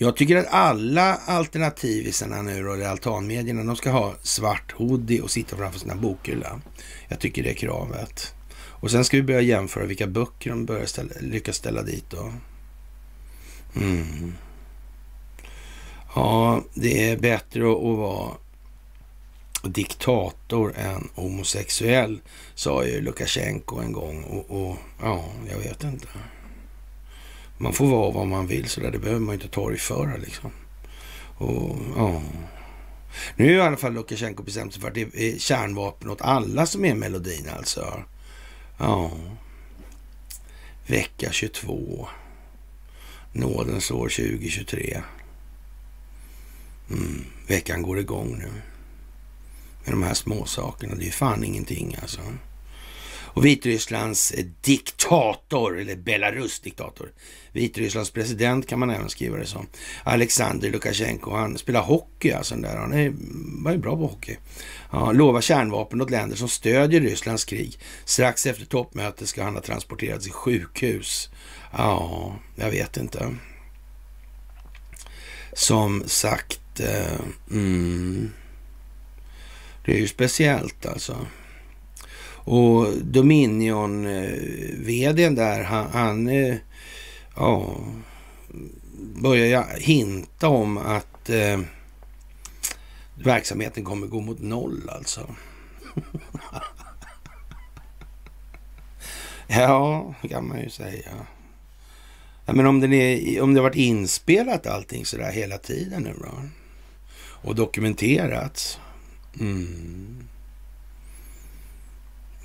[0.00, 5.56] Jag tycker att alla alternativisarna nu och altanmedierna, de ska ha svart hoodie och sitta
[5.56, 6.60] framför sina bokhylla.
[7.08, 8.34] Jag tycker det är kravet.
[8.58, 12.32] Och sen ska vi börja jämföra vilka böcker de börjar ställa, lyckas ställa dit då.
[13.76, 14.34] Mm.
[16.14, 18.34] Ja, det är bättre att, att vara
[19.62, 22.20] diktator än homosexuell,
[22.54, 24.22] sa ju Lukasjenko en gång.
[24.22, 26.08] Och, och, ja, jag vet inte.
[27.58, 28.90] Man får vara vad man vill så där.
[28.90, 30.50] Det behöver man inte torgföra liksom.
[31.38, 32.22] Och, ja.
[33.36, 36.66] Nu är i alla fall Lukasjenko bestämt sig för att det är kärnvapen åt alla
[36.66, 38.02] som är melodin alltså.
[38.78, 39.10] Ja.
[40.86, 42.08] Vecka 22.
[43.32, 45.02] Nådens år 2023.
[46.90, 47.24] Mm.
[47.46, 48.50] Veckan går igång nu.
[49.84, 50.94] Med de här små sakerna.
[50.94, 52.20] Det är fan ingenting alltså.
[53.38, 57.12] Och Vitrysslands eh, diktator, eller Belarus diktator,
[57.52, 59.66] Vitrysslands president kan man även skriva det som,
[60.04, 62.76] Alexander Lukasjenko, han spelar hockey alltså, där.
[62.76, 63.12] han är,
[63.64, 64.36] var ju bra på hockey.
[64.92, 67.78] Ja, lovar kärnvapen åt länder som stödjer Rysslands krig.
[68.04, 71.30] Strax efter toppmötet ska han ha transporterats i sjukhus.
[71.72, 73.34] Ja, jag vet inte.
[75.52, 77.20] Som sagt, eh,
[77.50, 78.32] mm,
[79.84, 81.26] det är ju speciellt alltså.
[82.48, 86.56] Och Dominion-vdn eh, där, han, han eh,
[87.36, 87.76] ja,
[89.22, 91.60] börjar hinta om att eh,
[93.14, 95.34] verksamheten kommer gå mot noll alltså.
[99.46, 101.10] ja, kan man ju säga.
[102.46, 106.14] Ja, men om, den är, om det har varit inspelat allting sådär hela tiden nu
[106.20, 106.42] då?
[107.18, 108.78] Och dokumenterats?
[109.40, 110.27] Mm.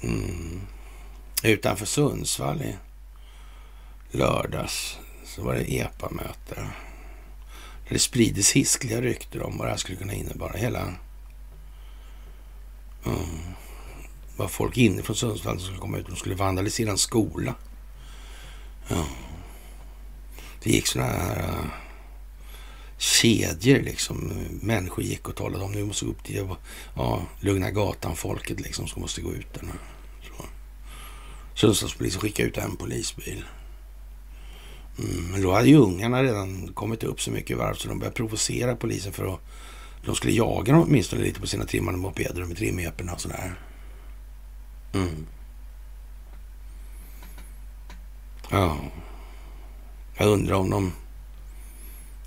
[0.04, 0.62] Mm.
[1.44, 2.76] Utanför Sundsvall i
[4.12, 6.68] lördags så var det EPA-möte.
[7.90, 10.58] Det sprides hiskliga rykten om vad det här skulle kunna innebära.
[10.58, 10.82] Hela...
[13.06, 13.54] Mm.
[14.38, 17.56] Var folk inifrån Sundsvall som skulle komma ut De skulle vandalisera en skola.
[18.90, 19.04] Mm.
[20.64, 21.66] Det gick sådana här uh,
[22.98, 24.34] kedjor liksom.
[24.62, 26.48] Människor gick och talade om nu måste gå upp till
[26.96, 29.74] ja, Lugna Gatan-folket liksom som måste gå ut där nu.
[31.56, 33.44] Sundsvallspolisen skickade ut en polisbil.
[35.00, 38.16] Mm, men då hade ju ungarna redan kommit upp så mycket varv så de började
[38.16, 39.40] provocera polisen för att
[40.06, 43.60] de skulle jaga dem åtminstone lite på sina trimmade mopeder med trimeperna och sådär.
[44.94, 45.28] Mm.
[48.52, 48.78] Ja.
[50.18, 50.94] Jag undrar om de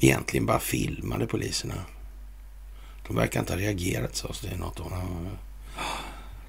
[0.00, 1.84] egentligen bara filmade poliserna.
[3.06, 4.80] De verkar inte ha reagerat så det är något.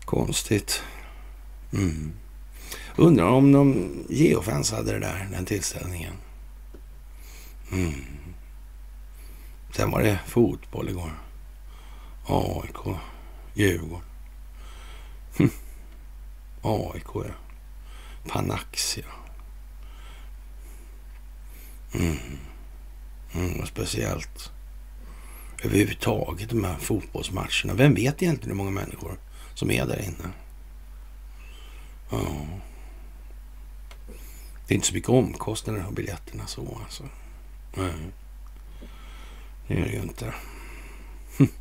[0.06, 0.84] Konstigt.
[1.74, 2.14] Mm.
[3.00, 6.14] Undrar om de geofans hade det där, den tillställningen.
[7.72, 7.94] Mm.
[9.72, 11.12] Sen var det fotboll igår.
[12.26, 12.98] AIK,
[13.54, 14.02] Djurgården.
[15.38, 15.50] Hm.
[16.62, 17.34] AIK, ja.
[18.28, 19.06] Panaxia.
[21.94, 22.18] Mm.
[23.34, 24.52] Mm, speciellt
[25.64, 27.74] överhuvudtaget de här fotbollsmatcherna.
[27.74, 29.20] Vem vet egentligen hur många människor
[29.54, 30.32] som är där inne?
[32.10, 32.46] Ja.
[34.68, 37.04] Det är inte så mycket omkostnader av biljetterna så alltså.
[37.74, 37.94] Nej.
[39.68, 40.34] Det är det ju inte.
[41.38, 41.48] Hm.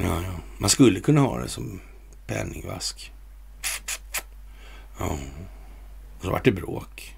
[0.00, 0.32] Ja, ja.
[0.58, 1.80] Man skulle kunna ha det som
[2.26, 3.12] penningvask.
[4.98, 5.18] Ja.
[6.18, 7.16] Och så vart det bråk.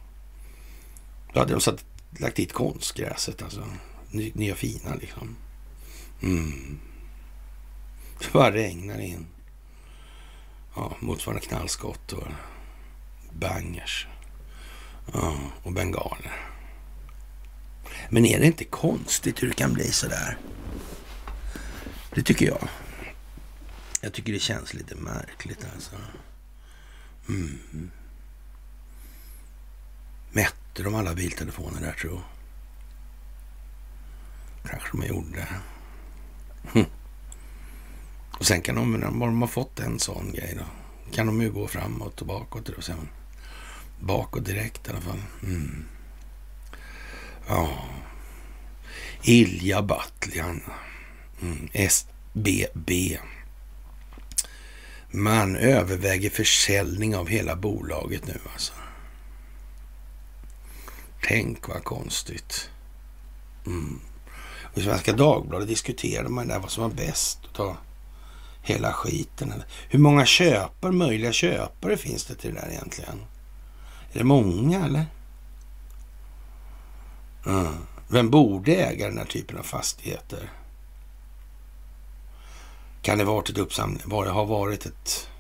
[1.33, 1.85] Då hade de satt,
[2.19, 3.65] lagt dit konstgräset alltså.
[4.11, 5.37] Nya fina liksom.
[6.23, 6.79] Mm.
[8.19, 9.27] Det bara regnar in.
[10.77, 12.29] Ja, motsvarande knallskott och
[13.33, 14.07] bangers
[15.13, 16.51] ja, och bengaler.
[18.09, 20.39] Men är det inte konstigt hur det kan bli så där?
[22.15, 22.69] Det tycker jag.
[24.01, 25.97] Jag tycker det känns lite märkligt alltså.
[27.29, 27.91] Mm.
[30.33, 32.23] Mätte de alla biltelefoner där tror jag?
[34.71, 35.49] Kanske de gjorde.
[36.73, 36.85] Hm.
[38.39, 40.65] Och sen kan de, när de har fått en sån grej då,
[41.13, 42.69] kan de ju gå framåt och bakåt.
[42.69, 43.09] Och sen
[44.01, 45.23] bakåt direkt i alla fall.
[45.43, 45.85] Mm.
[47.49, 47.69] Ja.
[49.23, 50.63] Ilja Batljan.
[51.43, 51.69] Mm.
[51.73, 53.19] SBB.
[55.11, 58.73] Man överväger försäljning av hela bolaget nu alltså.
[61.23, 62.71] Tänk vad konstigt.
[63.67, 64.01] Mm.
[64.73, 67.77] Och I Svenska Dagbladet diskuterade man där vad som var bäst att ta
[68.63, 69.63] hela skiten.
[69.89, 73.21] Hur många köpare, möjliga köpare finns det till det där egentligen?
[74.13, 75.07] Är det många eller?
[77.47, 77.75] Mm.
[78.09, 80.51] Vem borde äga den här typen av fastigheter?
[83.03, 85.31] Kan det varit ett uppsamling, var det har varit ett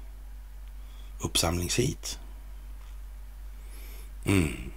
[1.20, 2.18] uppsamlingshit?
[4.24, 4.70] Mm.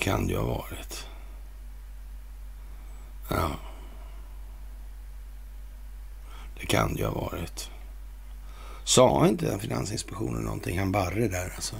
[0.00, 1.06] kan det ju ha varit.
[3.28, 3.50] Ja.
[6.60, 7.70] Det kan det ju ha varit.
[8.90, 10.78] Sa inte Finansinspektionen någonting?
[10.78, 11.76] Han Barre där alltså.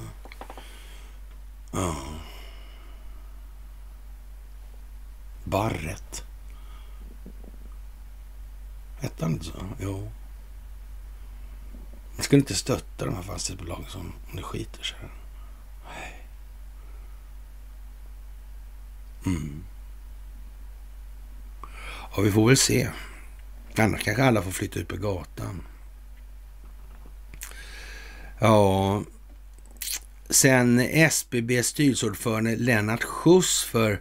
[1.73, 1.97] Ja.
[5.45, 6.25] Barret.
[9.01, 9.67] Hette han inte så?
[9.79, 10.11] Jo.
[12.15, 14.99] Man skulle inte stötta de här fastighetsbolagen som om det skiter sig.
[15.85, 16.27] Nej.
[19.27, 19.65] Mm.
[22.17, 22.91] Ja, vi får väl se.
[23.79, 25.63] Annars kanske alla får flytta ut på gatan.
[28.43, 29.03] Ja,
[30.31, 34.01] sen SBB styrelseordförande Lennart Schuss för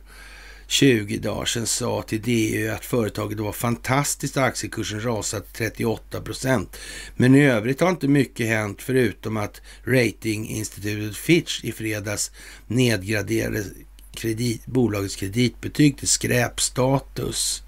[0.67, 6.77] 20 dagar sedan sa till DU att företaget var fantastiskt och aktiekursen rasat 38 procent.
[7.15, 12.31] Men i övrigt har inte mycket hänt förutom att ratinginstitutet Fitch i fredags
[12.67, 13.63] nedgraderade
[14.11, 17.63] kredit, bolagets kreditbetyg till skräpstatus.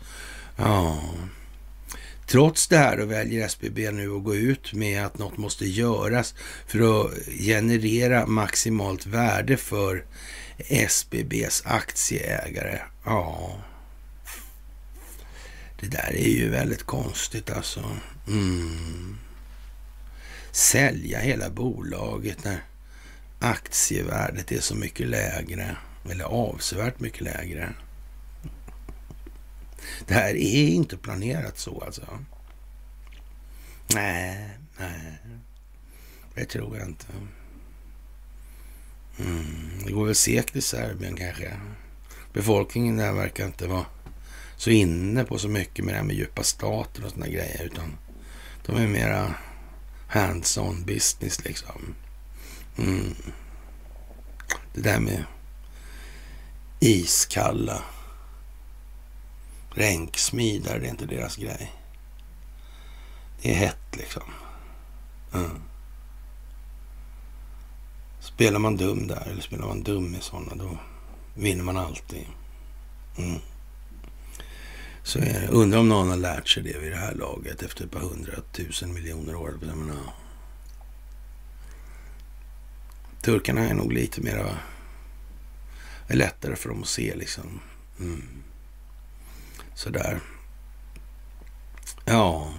[0.56, 1.04] Ja.
[2.32, 6.36] Trots det här väljer SBB nu att gå ut med att något måste göras
[6.68, 10.06] för att generera maximalt värde för
[10.68, 12.80] SBBs aktieägare.
[13.06, 13.56] Ja,
[15.80, 17.98] det där är ju väldigt konstigt alltså.
[18.28, 19.18] Mm.
[20.52, 22.64] Sälja hela bolaget när
[23.40, 25.76] aktievärdet är så mycket lägre,
[26.12, 27.74] eller avsevärt mycket lägre.
[30.08, 32.20] Det här är inte planerat så alltså.
[33.94, 35.18] Nej, nej.
[36.36, 37.06] Det tror jag inte.
[39.20, 41.54] Mm, det går väl segt i Serbien kanske.
[42.34, 43.86] Befolkningen där verkar inte vara
[44.58, 47.64] så inne på så mycket med det här med djupa staten och sådana grejer.
[47.64, 47.98] Utan
[48.66, 49.36] de är mera
[50.08, 51.96] hands-on business liksom.
[52.78, 53.16] Mm.
[54.74, 55.24] Det där med
[56.80, 57.84] iskalla
[59.74, 61.74] Ränksmidare, det är inte deras grej.
[63.42, 64.24] Det är hett liksom.
[65.34, 65.62] Mm.
[68.20, 70.78] Spelar man dum där, eller spelar man dum i sådana, då
[71.34, 72.26] vinner man alltid.
[73.18, 73.40] Mm.
[75.04, 75.48] Så är.
[75.50, 78.94] Undrar om någon har lärt sig det vid det här laget efter ett par hundratusen
[78.94, 79.60] miljoner år.
[79.68, 80.14] Jag menar,
[83.22, 84.58] turkarna är nog lite mera...
[86.08, 87.60] är lättare för dem att se liksom.
[88.00, 88.41] Mm.
[89.84, 90.20] Sådär.
[92.06, 92.54] Ja.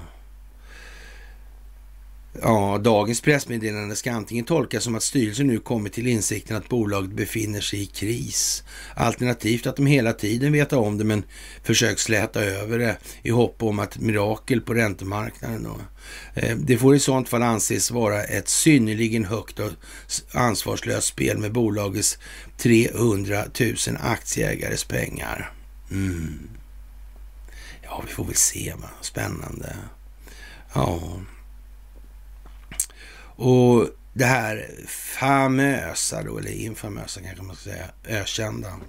[2.42, 7.10] Ja, dagens pressmeddelande ska antingen tolkas som att styrelsen nu kommit till insikten att bolaget
[7.10, 8.64] befinner sig i kris.
[8.94, 11.24] Alternativt att de hela tiden vet om det men
[11.62, 15.62] försökt släta över det i hopp om att mirakel på räntemarknaden.
[15.62, 15.76] Då.
[16.34, 19.70] Eh, det får i sånt fall anses vara ett synnerligen högt och
[20.32, 22.18] ansvarslöst spel med bolagets
[22.56, 25.52] 300 000 aktieägares pengar.
[25.90, 26.48] Mm.
[27.93, 28.74] Ja, vi får väl se.
[28.76, 28.88] Va?
[29.01, 29.76] Spännande.
[30.72, 31.01] Ja.
[33.36, 34.70] Och det här
[35.18, 38.80] famösa då, eller infamösa kanske man ska säga, ökända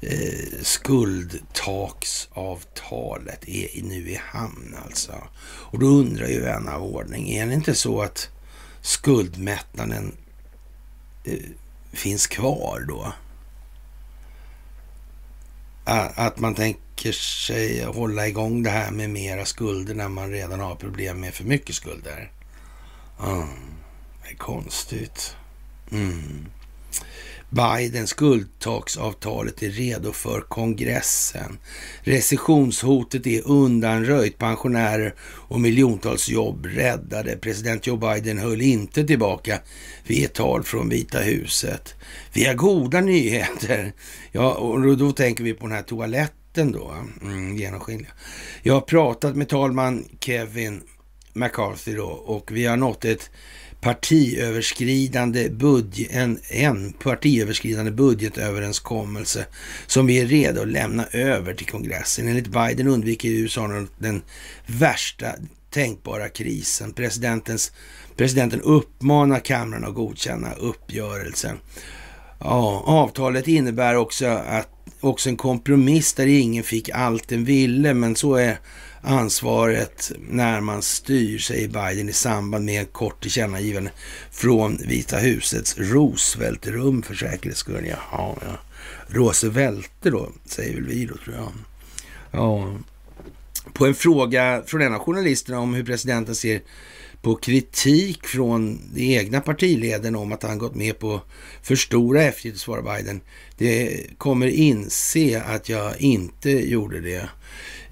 [0.00, 5.28] eh, skuldtaksavtalet är nu i hamn alltså.
[5.42, 8.28] Och då undrar ju vän av ordning, är det inte så att
[8.80, 10.16] skuldmättnaden
[11.24, 11.38] eh,
[11.92, 13.12] finns kvar då?
[15.84, 20.74] Att man tänker sig hålla igång det här med mera skulder när man redan har
[20.74, 22.32] problem med för mycket skulder.
[23.22, 23.48] Mm.
[24.22, 25.36] Det är konstigt.
[25.92, 26.46] Mm.
[27.50, 31.58] Bidens skuldtaksavtalet är redo för kongressen.
[32.00, 34.38] Recessionshotet är undanröjt.
[34.38, 37.36] Pensionärer och miljontals jobb räddade.
[37.36, 39.58] President Joe Biden höll inte tillbaka
[40.06, 41.94] vid ett tal från Vita huset.
[42.32, 43.92] Vi har goda nyheter.
[44.32, 46.94] Ja, och då tänker vi på den här toaletten då.
[47.22, 48.10] Mm, genomskinliga.
[48.62, 50.82] Jag har pratat med talman Kevin
[51.32, 53.30] McCarthy då och vi har nått ett
[53.80, 59.46] partiöverskridande budget, en, en partiöverskridande budgetöverenskommelse
[59.86, 62.28] som vi är redo att lämna över till kongressen.
[62.28, 64.22] Enligt Biden undviker USA den
[64.66, 65.26] värsta
[65.70, 66.92] tänkbara krisen.
[66.92, 67.72] Presidentens,
[68.16, 71.56] presidenten uppmanar kammaren att godkänna uppgörelsen.
[72.40, 74.68] Ja, avtalet innebär också, att,
[75.00, 78.58] också en kompromiss där ingen fick allt den ville, men så är
[79.02, 83.90] ansvaret när man styr, säger Biden i samband med en kort tillkännagivande
[84.30, 87.86] från Vita husets Roosevelt-rum för säkerhets skull.
[87.86, 88.58] Jaha, ja.
[89.06, 91.52] Roosevelt då, säger väl vi då, tror jag.
[92.30, 92.74] Ja,
[93.72, 96.60] På en fråga från en av journalisterna om hur presidenten ser
[97.22, 101.20] på kritik från de egna partiledaren om att han gått med på
[101.62, 103.20] för stora eftergifter, svarar Biden.
[103.58, 107.28] Det kommer inse att jag inte gjorde det.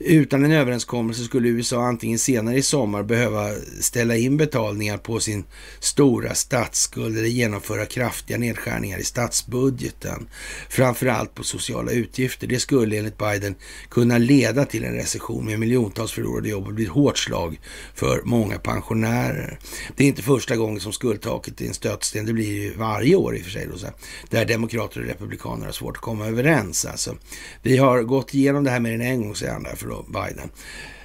[0.00, 3.50] Utan en överenskommelse skulle USA antingen senare i sommar behöva
[3.80, 5.44] ställa in betalningar på sin
[5.80, 10.28] stora statsskuld eller genomföra kraftiga nedskärningar i statsbudgeten.
[10.68, 12.46] Framförallt på sociala utgifter.
[12.46, 13.54] Det skulle enligt Biden
[13.88, 17.60] kunna leda till en recession med miljontals förlorade jobb och bli ett hårt slag
[17.94, 19.58] för många pensionärer.
[19.96, 22.26] Det är inte första gången som skuldtaket är en stötsten.
[22.26, 23.68] Det blir ju varje år i och för sig.
[23.72, 23.86] Då, så
[24.30, 26.84] där demokrater och republikaner har svårt att komma överens.
[26.84, 27.16] Alltså,
[27.62, 30.50] vi har gått igenom det här med en en gång, säger han där Biden,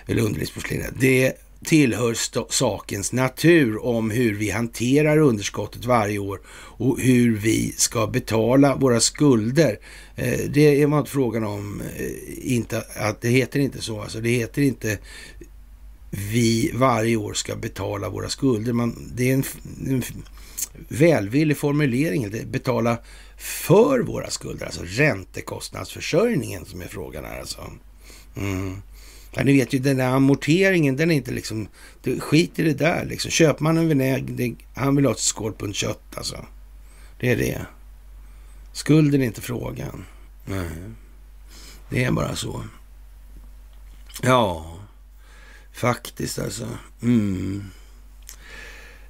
[0.08, 0.94] eller underlivsporslinet.
[1.00, 1.34] Det
[1.66, 2.16] tillhör
[2.50, 6.40] sakens natur om hur vi hanterar underskottet varje år
[6.78, 9.80] och hur vi ska betala våra skulder.
[10.16, 14.02] Eh, det är man inte frågan om, eh, inte, att det heter inte så.
[14.02, 14.98] Alltså det heter inte
[16.10, 18.74] vi varje år ska betala våra skulder.
[18.74, 19.44] Man, det är en,
[19.88, 20.04] en
[20.88, 22.52] välvillig formulering.
[22.52, 22.98] Betala
[23.38, 27.40] för våra skulder, alltså räntekostnadsförsörjningen som är frågan här.
[27.40, 27.62] Alltså.
[28.36, 28.82] Mm.
[29.36, 31.68] Ja, ni vet ju den där amorteringen, den är inte liksom...
[32.02, 33.32] Det, skit i det där liksom.
[33.32, 36.46] Köper man en vinäger, han vill ha ett skål kött alltså.
[37.20, 37.66] Det är det.
[38.74, 40.06] Skulden är inte frågan.
[40.46, 40.70] Nej.
[41.90, 42.64] Det är bara så.
[44.22, 44.78] Ja,
[45.74, 46.68] faktiskt alltså.
[47.02, 47.64] Mm.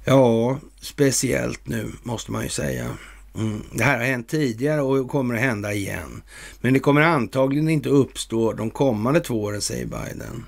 [0.04, 2.96] Ja, speciellt nu måste man ju säga.
[3.34, 3.62] Mm.
[3.72, 6.22] Det här har hänt tidigare och kommer att hända igen.
[6.60, 10.46] Men det kommer antagligen inte uppstå de kommande två åren, säger Biden.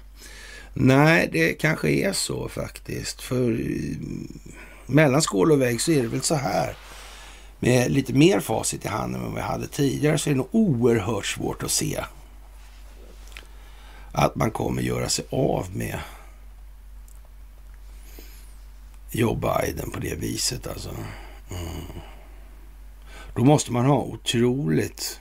[0.74, 3.22] Nej, det kanske är så faktiskt.
[3.22, 4.38] För mm,
[4.86, 6.76] mellan skål och vägg så är det väl så här.
[7.58, 10.48] Med lite mer facit i handen än vad vi hade tidigare så är det nog
[10.50, 12.04] oerhört svårt att se
[14.12, 15.98] att man kommer göra sig av med
[19.10, 20.90] Joe Biden på det viset alltså.
[21.50, 22.00] Mm.
[23.36, 25.20] Då måste man ha otroligt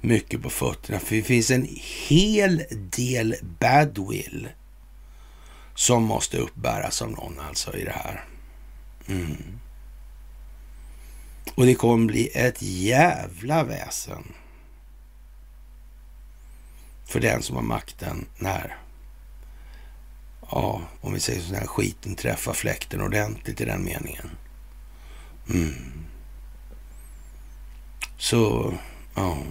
[0.00, 0.98] mycket på fötterna.
[0.98, 1.68] För det finns en
[2.08, 2.64] hel
[2.96, 4.48] del badwill
[5.74, 8.24] som måste uppbäras av någon alltså i det här.
[9.06, 9.58] Mm.
[11.54, 14.24] Och det kommer bli ett jävla väsen
[17.04, 18.76] för den som har makten när,
[20.50, 24.30] ja, om vi säger så här, skiten träffar fläkten ordentligt i den meningen.
[25.50, 26.05] Mm.
[28.18, 28.74] Så,
[29.14, 29.42] ja.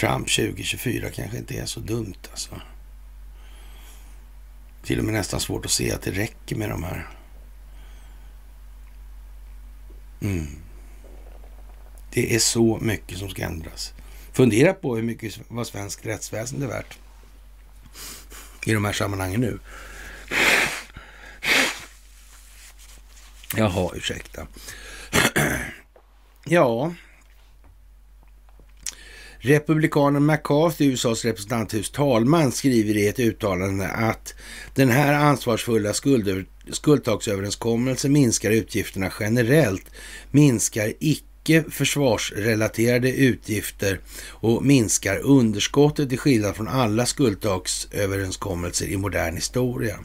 [0.00, 2.60] Trump 2024 kanske inte är så dumt alltså.
[4.82, 7.08] Till och med nästan svårt att se att det räcker med de här.
[10.20, 10.46] Mm.
[12.10, 13.92] Det är så mycket som ska ändras.
[14.32, 16.98] Fundera på hur mycket vad svenskt rättsväsende är värt
[18.66, 19.58] i de här sammanhangen nu.
[23.56, 24.46] Jaha, ursäkta.
[26.50, 26.94] Ja.
[29.40, 34.34] Republikanen McCarthy, USAs representanthus talman, skriver i ett uttalande att
[34.74, 35.92] den här ansvarsfulla
[36.70, 39.90] skuldtaksöverenskommelsen minskar utgifterna generellt,
[40.30, 44.00] minskar icke icke försvarsrelaterade utgifter
[44.30, 49.98] och minskar underskottet till skillnad från alla skuldtaksöverenskommelser i modern historia.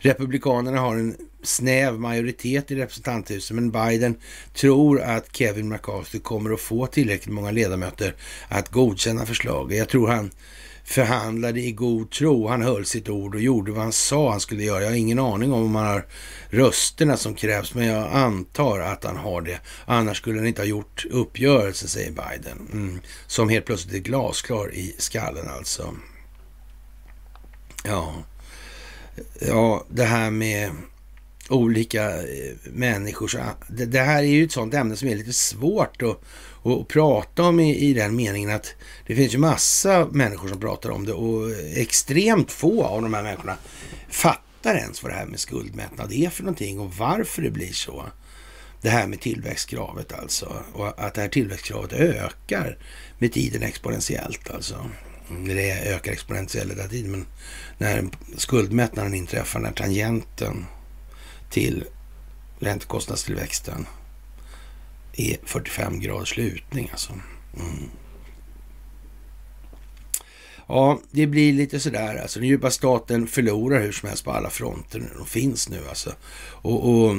[0.00, 1.16] Republikanerna har en
[1.46, 4.16] snäv majoritet i representanthuset, men Biden
[4.54, 8.14] tror att Kevin McCarthy kommer att få tillräckligt många ledamöter
[8.48, 9.78] att godkänna förslaget.
[9.78, 10.30] Jag tror han
[10.86, 12.48] förhandlade i god tro.
[12.48, 14.82] Han höll sitt ord och gjorde vad han sa han skulle göra.
[14.82, 16.06] Jag har ingen aning om om han har
[16.50, 19.60] rösterna som krävs, men jag antar att han har det.
[19.84, 22.68] Annars skulle han inte ha gjort uppgörelsen, säger Biden.
[22.72, 23.00] Mm.
[23.26, 25.94] Som helt plötsligt är glasklar i skallen alltså.
[27.84, 28.14] Ja,
[29.40, 30.70] ja det här med
[31.48, 33.30] olika eh, människor.
[33.68, 36.20] Det, det, här är ju ett sånt ämne som är lite svårt att,
[36.72, 38.74] att prata om i, i den meningen att
[39.06, 43.22] det finns ju massa människor som pratar om det och extremt få av de här
[43.22, 43.56] människorna
[44.08, 48.04] fattar ens vad det här med skuldmättnad är för någonting och varför det blir så.
[48.82, 52.78] Det här med tillväxtkravet alltså och att det här tillväxtkravet ökar
[53.18, 54.90] med tiden exponentiellt alltså.
[55.30, 57.26] Mm, det ökar exponentiellt hela tiden men
[57.78, 60.66] när skuldmättnaden inträffar, när tangenten
[61.50, 61.84] till
[62.58, 63.86] räntekostnadstillväxten
[65.12, 67.12] är 45 graders lutning alltså.
[67.56, 67.90] Mm.
[70.68, 72.38] Ja, det blir lite sådär alltså.
[72.40, 75.12] Den djupa staten förlorar hur som helst på alla fronter.
[75.16, 76.12] De finns nu alltså.
[76.48, 77.16] Och, och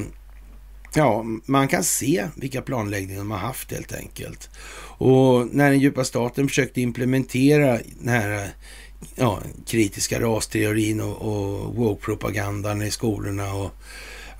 [0.94, 4.50] ja, man kan se vilka planläggningar de har haft helt enkelt.
[4.98, 8.50] Och när den djupa staten försökte implementera den här
[9.14, 13.70] ja, kritiska rasteorin och, och woke-propagandan i skolorna och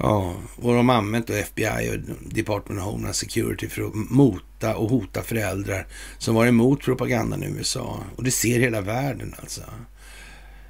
[0.00, 4.76] Ja, och de har använt då FBI och Department of Homeland Security för att mota
[4.76, 5.86] och hota föräldrar
[6.18, 8.00] som var emot propagandan i USA.
[8.16, 9.62] Och det ser hela världen alltså.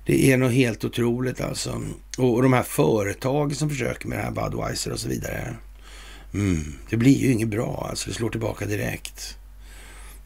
[0.06, 1.82] Det är nog helt otroligt alltså.
[2.18, 5.56] Och, och de här företagen som försöker med det här, Budweiser och så vidare.
[6.34, 9.36] Mm, det blir ju inget bra alltså, det slår tillbaka direkt.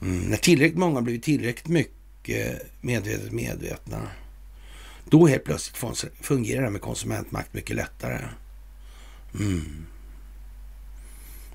[0.02, 4.00] Mm, när tillräckligt många har blivit tillräckligt mycket medvetet medvetna,
[5.08, 8.18] då helt plötsligt fungerar det här med konsumentmakt mycket lättare.
[9.40, 9.86] Mm.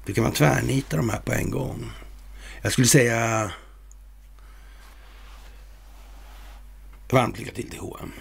[0.05, 1.91] Då kan man tvärnita de här på en gång.
[2.61, 3.51] Jag skulle säga
[7.09, 8.11] varmt lycka till till H&M.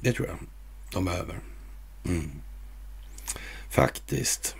[0.00, 0.36] Det tror jag
[0.92, 1.40] de behöver.
[2.04, 2.30] Mm.
[3.70, 4.56] Faktiskt.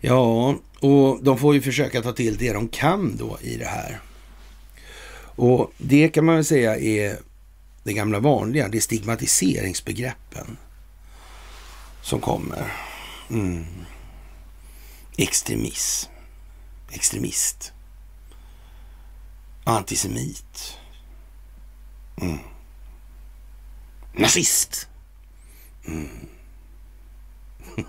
[0.00, 4.00] Ja, och de får ju försöka ta till det de kan då i det här.
[5.36, 7.18] Och det kan man väl säga är
[7.82, 10.56] det gamla vanliga, det är stigmatiseringsbegreppen
[12.02, 12.72] som kommer.
[13.30, 13.66] Mm.
[15.16, 16.10] Extremism,
[16.90, 17.72] extremist,
[19.64, 20.78] antisemit,
[22.20, 22.38] mm.
[24.12, 24.88] nazist.
[25.86, 26.08] Mm.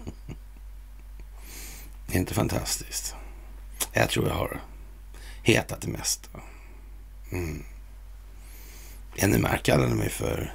[2.08, 3.16] det är inte fantastiskt.
[3.94, 4.62] Jag tror jag har
[5.44, 6.30] hetat det mesta.
[7.32, 7.64] Mm.
[9.16, 10.54] Jenny Mark kallade mig för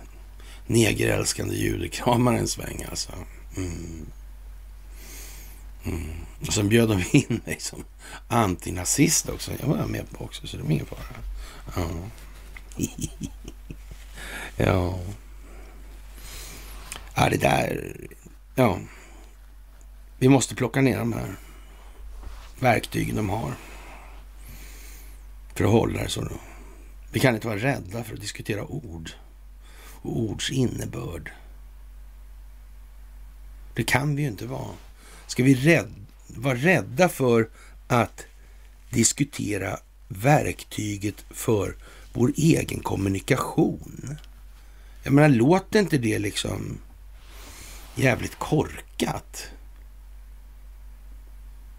[0.66, 3.12] negerälskande judekramare en sväng alltså.
[3.56, 4.06] Mm.
[5.84, 6.10] Mm.
[6.46, 7.84] Och sen bjöd de in mig som
[8.28, 9.52] antinazist också.
[9.60, 11.00] Jag var med på också, så det var ingen fara.
[11.76, 11.88] Ja.
[14.56, 14.98] ja.
[17.14, 17.96] Ja, det där...
[18.54, 18.78] Ja.
[20.18, 21.36] Vi måste plocka ner de här
[22.60, 23.52] verktygen de har.
[25.54, 26.20] För att hålla det så.
[26.20, 26.36] Då.
[27.16, 29.10] Vi kan inte vara rädda för att diskutera ord
[30.02, 31.32] och ords innebörd.
[33.74, 34.74] Det kan vi ju inte vara.
[35.26, 37.48] Ska vi rädd, vara rädda för
[37.88, 38.26] att
[38.90, 39.78] diskutera
[40.08, 41.76] verktyget för
[42.12, 44.18] vår egen kommunikation?
[45.02, 46.78] Jag menar, låter inte det liksom
[47.94, 49.46] jävligt korkat?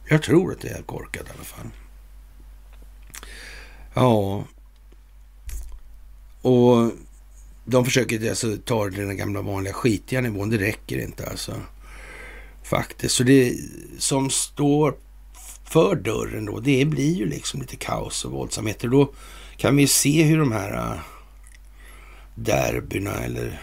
[0.07, 1.69] Jag tror att det är korkat i alla fall.
[3.93, 4.43] Ja,
[6.41, 6.91] och
[7.65, 10.49] de försöker alltså ta den gamla vanliga skitiga nivån.
[10.49, 11.53] Det räcker inte alltså.
[12.63, 13.15] Faktiskt.
[13.15, 13.57] Så det
[13.97, 14.95] som står
[15.63, 18.87] för dörren då, det blir ju liksom lite kaos och våldsamheter.
[18.87, 19.13] Då
[19.57, 20.99] kan vi se hur de här äh,
[22.35, 23.61] derbyna eller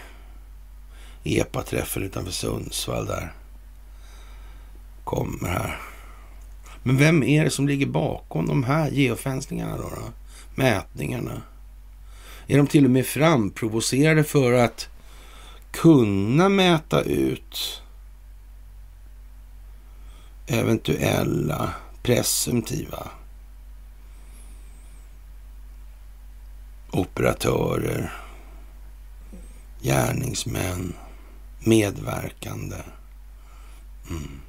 [1.23, 3.33] EPA-träffen utanför Sundsvall där
[5.03, 5.81] kommer här.
[6.83, 9.83] Men vem är det som ligger bakom de här geofensningarna då?
[9.83, 10.11] då?
[10.55, 11.41] Mätningarna?
[12.47, 14.89] Är de till och med framprovocerade för att
[15.71, 17.81] kunna mäta ut
[20.47, 21.73] eventuella
[22.03, 23.11] presumtiva
[26.91, 28.13] operatörer,
[29.81, 30.93] gärningsmän,
[31.59, 32.75] medverkande.
[34.09, 34.41] Mm.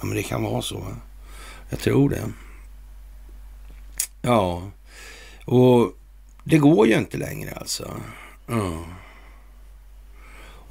[0.00, 0.96] Ja, men det kan vara så.
[1.68, 2.32] Jag tror det.
[4.22, 4.70] Ja,
[5.44, 5.92] och
[6.44, 7.94] det går ju inte längre alltså.
[8.48, 8.82] Mm.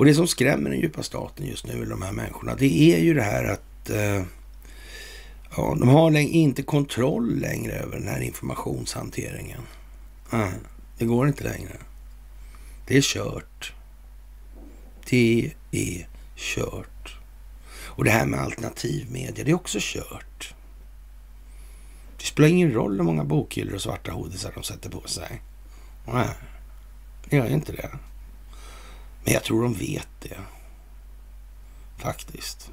[0.02, 3.14] Och det som skrämmer den djupa staten just nu, de här människorna, det är ju
[3.14, 4.24] det här att eh,
[5.58, 9.62] ja, de har inte kontroll längre över den här informationshanteringen.
[10.32, 10.52] Mm.
[10.98, 11.78] Det går inte längre.
[12.88, 13.74] Det är kört.
[15.10, 17.18] Det är kört.
[17.84, 20.54] Och det här med alternativ media, det är också kört.
[22.18, 25.42] Det spelar ingen roll hur många bokhyllor och svarta hoodisar de sätter på sig.
[26.06, 26.30] Nej,
[27.30, 27.90] det gör inte det.
[29.24, 30.40] Men jag tror de vet det.
[31.98, 32.72] Faktiskt.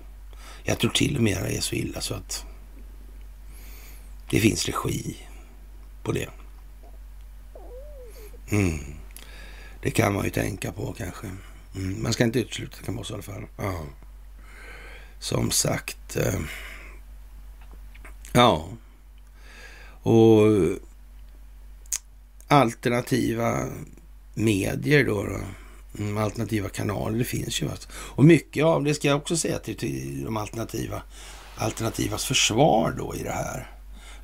[0.63, 2.47] Jag tror till och med det är så illa så att
[4.31, 5.17] det finns regi
[6.03, 6.29] på det.
[8.51, 8.79] Mm.
[9.83, 11.27] Det kan man ju tänka på kanske.
[11.75, 12.03] Mm.
[12.03, 13.47] Man ska inte utesluta att det kan vara så i alla fall.
[13.57, 13.87] Ja.
[15.19, 16.17] Som sagt.
[16.17, 16.41] Eh,
[18.33, 18.69] ja.
[20.03, 20.47] Och
[22.49, 23.69] alternativa
[24.35, 25.25] medier då.
[25.25, 25.41] då.
[25.99, 27.71] Mm, alternativa kanaler, det finns ju.
[27.71, 27.89] Alltså.
[27.93, 31.03] Och mycket av det ska jag också säga till, till de alternativa,
[31.57, 33.71] alternativas försvar då i det här.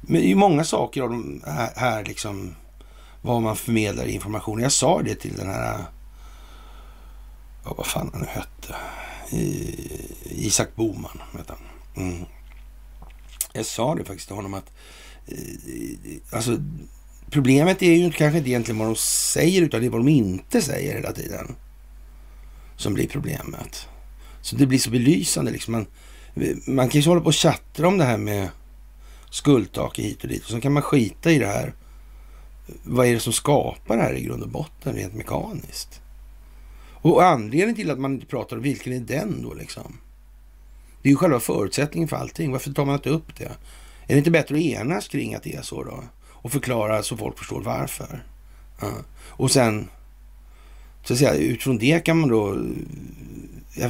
[0.01, 2.55] Men det är ju många saker av de här, här liksom,
[3.23, 4.61] vad man förmedlar information.
[4.61, 5.85] Jag sa det till den här,
[7.65, 8.75] ja, vad fan han nu hette,
[10.25, 11.59] Isak Boman, vet han.
[11.97, 12.25] Mm.
[13.53, 14.73] Jag sa det faktiskt till honom att,
[15.27, 16.59] eh, alltså
[17.35, 20.63] problemet är ju kanske inte egentligen vad de säger utan det är vad de inte
[20.63, 21.57] säger hela tiden.
[22.77, 23.89] Som blir problemet.
[24.41, 25.73] Så det blir så belysande liksom.
[25.73, 25.87] Man,
[26.67, 28.49] man kan ju hålla på och tjattra om det här med
[29.31, 30.45] skuldtak hit och dit.
[30.45, 31.75] Och så kan man skita i det här.
[32.83, 36.01] Vad är det som skapar det här i grund och botten rent mekaniskt?
[36.93, 39.99] Och anledningen till att man inte pratar om vilken är den då liksom?
[41.03, 42.53] Det är ju själva förutsättningen för allting.
[42.53, 43.53] Varför tar man inte upp det?
[44.07, 46.05] Är det inte bättre att enas kring att det är så då?
[46.45, 48.25] Och förklara så folk förstår varför.
[48.81, 48.93] Ja.
[49.29, 49.89] Och sen,
[51.05, 52.59] så att säga, utifrån det kan man då,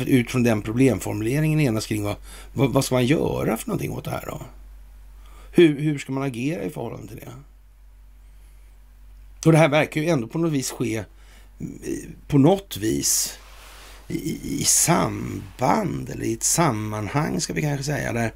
[0.07, 2.17] utifrån den problemformuleringen enas kring vad,
[2.53, 4.43] vad, vad ska man göra för någonting åt det här då?
[5.53, 7.33] Hur, hur ska man agera i förhållande till det?
[9.47, 11.05] Och det här verkar ju ändå på något vis ske eh,
[12.29, 13.39] på något vis
[14.09, 18.33] i, i samband eller i ett sammanhang ska vi kanske säga där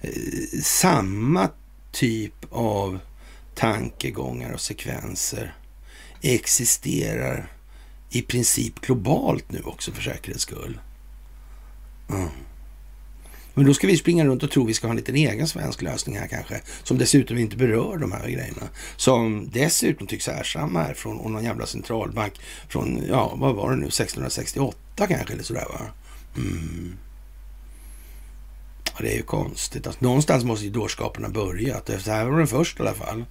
[0.00, 1.48] eh, samma
[1.92, 2.98] typ av
[3.56, 5.54] tankegångar och sekvenser
[6.22, 7.52] existerar
[8.10, 10.80] i princip globalt nu också för säkerhets skull.
[12.10, 12.28] Mm.
[13.54, 15.48] Men då ska vi springa runt och tro att vi ska ha en liten egen
[15.48, 16.60] svensk lösning här kanske.
[16.82, 18.68] Som dessutom inte berör de här grejerna.
[18.96, 22.34] Som dessutom tycks härsamma här från någon jävla centralbank
[22.68, 25.80] från, ja vad var det nu, 1668 kanske eller sådär va.
[26.36, 26.96] Mm.
[28.84, 29.86] Ja, det är ju konstigt.
[29.86, 32.06] Alltså, någonstans måste ju dårskapen ha börjat.
[32.06, 33.24] Här var den först i alla fall.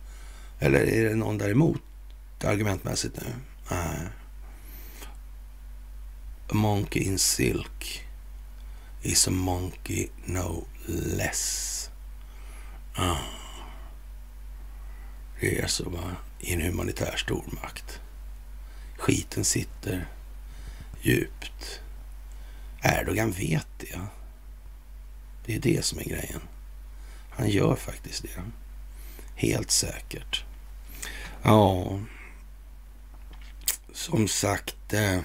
[0.59, 1.81] Eller är det någon däremot
[2.43, 3.33] argumentmässigt nu?
[3.71, 4.07] Nej.
[6.49, 8.07] A monkey in silk
[9.01, 11.89] is a monkey no less.
[12.95, 13.17] Ah.
[15.39, 17.99] Det är alltså så va, i en humanitär stormakt.
[18.97, 20.07] Skiten sitter
[21.01, 21.81] djupt.
[22.81, 23.99] Erdogan vet det.
[25.45, 26.41] Det är det som är grejen.
[27.29, 28.43] Han gör faktiskt det.
[29.35, 30.43] Helt säkert.
[31.43, 31.99] Ja,
[33.93, 34.93] som sagt.
[34.93, 35.19] Eh,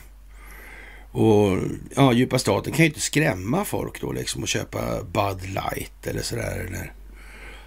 [1.13, 1.59] och
[1.97, 6.23] ja, djupa staten kan ju inte skrämma folk då liksom och köpa Bud Light eller
[6.23, 6.67] sådär.
[6.69, 6.93] Eller.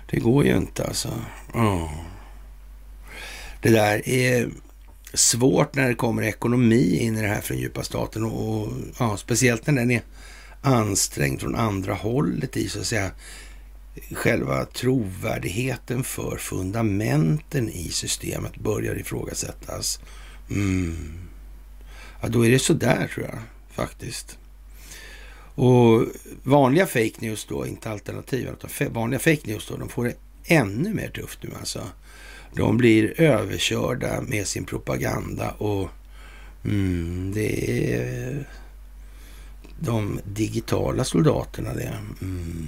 [0.10, 1.22] Det går ju inte alltså.
[1.54, 1.92] Ja.
[3.62, 4.50] Det där är
[5.14, 9.18] svårt när det kommer ekonomi in i det här från djupa staten och, och ja,
[9.18, 10.02] speciellt när den är
[10.62, 13.12] ansträngd från andra hållet i så att säga
[14.12, 20.00] själva trovärdigheten för fundamenten i systemet börjar ifrågasättas.
[20.50, 21.20] Mm.
[22.22, 23.40] Ja, då är det sådär tror jag
[23.72, 24.38] faktiskt.
[25.56, 26.06] Och
[26.44, 30.16] vanliga fake news då, inte alternativen, utan vanliga fake news då, de får det
[30.46, 31.82] ännu mer tufft nu alltså.
[32.56, 35.90] De blir överkörda med sin propaganda och
[36.66, 38.48] mm, det är
[39.80, 41.98] de digitala soldaterna det.
[42.22, 42.68] Mm.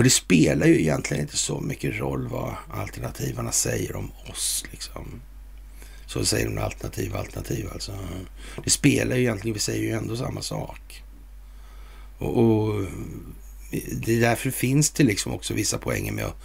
[0.00, 4.64] För det spelar ju egentligen inte så mycket roll vad alternativarna säger om oss.
[4.70, 5.20] liksom.
[6.06, 7.98] Så säger de alternativ, alternativ alltså.
[8.64, 11.02] Det spelar ju egentligen, vi säger ju ändå samma sak.
[12.18, 12.86] Och, och
[13.92, 16.42] det är därför finns det liksom också vissa poänger med att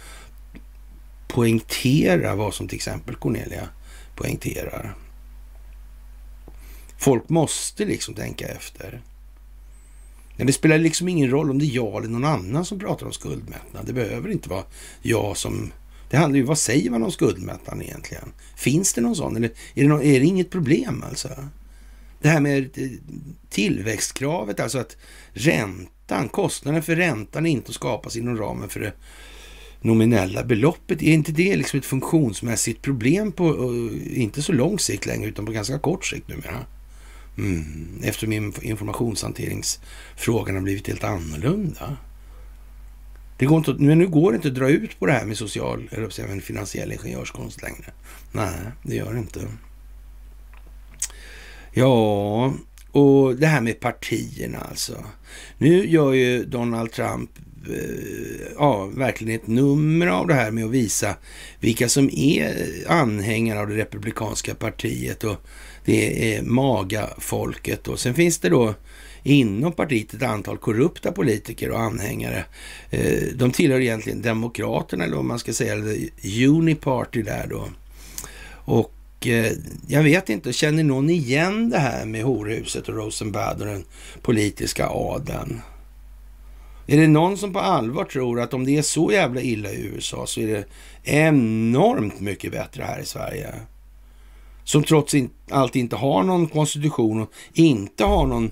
[1.28, 3.68] poängtera vad som till exempel Cornelia
[4.16, 4.94] poängterar.
[6.98, 9.02] Folk måste liksom tänka efter.
[10.36, 13.06] Men det spelar liksom ingen roll om det är jag eller någon annan som pratar
[13.06, 13.86] om skuldmättnad.
[13.86, 14.64] Det behöver inte vara
[15.02, 15.72] jag som...
[16.10, 18.32] Det handlar ju om vad säger man om skuldmättnad egentligen?
[18.56, 21.28] Finns det någon sån eller är det, någon, är det inget problem alltså?
[22.20, 22.90] Det här med eh,
[23.50, 24.96] tillväxtkravet, alltså att
[25.32, 28.92] räntan, kostnaden för räntan inte skapas inom ramen för det
[29.80, 31.02] nominella beloppet.
[31.02, 35.46] Är inte det liksom ett funktionsmässigt problem på, eh, inte så lång sikt längre, utan
[35.46, 36.66] på ganska kort sikt numera?
[37.38, 38.32] Mm, eftersom
[38.62, 41.96] informationshanteringsfrågan har blivit helt annorlunda.
[43.38, 45.36] Det går inte, men nu går det inte att dra ut på det här med
[45.36, 47.92] social, eller säga, finansiell ingenjörskonst längre.
[48.32, 49.40] Nej, det gör det inte.
[51.72, 52.54] Ja,
[52.92, 55.04] och det här med partierna alltså.
[55.58, 57.30] Nu gör ju Donald Trump
[57.68, 61.14] eh, ja, verkligen ett nummer av det här med att visa
[61.60, 62.54] vilka som är
[62.88, 65.36] anhängare av det republikanska partiet och
[65.86, 67.88] det är MAGA-folket.
[67.88, 68.74] Och sen finns det då
[69.22, 72.44] inom partiet ett antal korrupta politiker och anhängare.
[72.90, 75.96] Eh, de tillhör egentligen Demokraterna, eller om man ska säga, eller
[76.48, 77.68] Uniparty där då.
[78.48, 79.52] Och eh,
[79.88, 83.84] jag vet inte, känner någon igen det här med horhuset och Rosenbad och den
[84.22, 85.60] politiska adeln?
[86.86, 89.86] Är det någon som på allvar tror att om det är så jävla illa i
[89.86, 90.64] USA så är det
[91.02, 93.54] enormt mycket bättre här i Sverige?
[94.66, 95.14] Som trots
[95.50, 98.50] allt inte har någon konstitution och inte har någon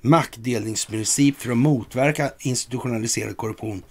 [0.00, 3.82] maktdelningsprincip för att motverka institutionaliserad korruption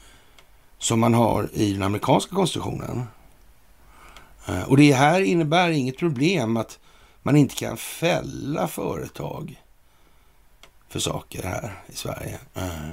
[0.77, 3.03] som man har i den amerikanska konstitutionen.
[4.47, 6.79] Eh, och det här innebär inget problem att
[7.21, 9.61] man inte kan fälla företag
[10.89, 12.39] för saker här i Sverige.
[12.53, 12.91] Eh,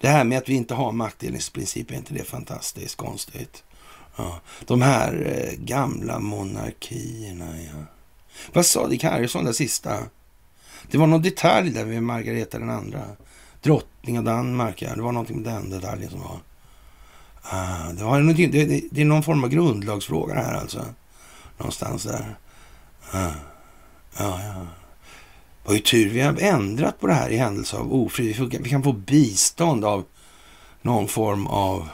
[0.00, 3.64] det här med att vi inte har maktdelningsprincip, är inte det fantastiskt konstigt?
[4.18, 4.40] Ja.
[4.66, 7.84] De här eh, gamla monarkierna, ja.
[8.52, 9.98] Vad sa Dick Harrison, där sista?
[10.90, 13.02] Det var någon detalj där med Margareta den andra.
[13.62, 14.94] Drottning av Danmark, ja.
[14.94, 16.38] Det var någonting med den detaljen som var...
[17.42, 20.84] Ah, det, var det, det, det är någon form av grundlagsfråga här alltså.
[21.58, 22.36] Någonstans där.
[23.10, 23.32] Ah,
[24.18, 24.66] ja, ja.
[25.64, 28.36] Vad ju tur vi har ändrat på det här i händelse av ofrid.
[28.62, 30.04] Vi kan få bistånd av
[30.82, 31.88] någon form av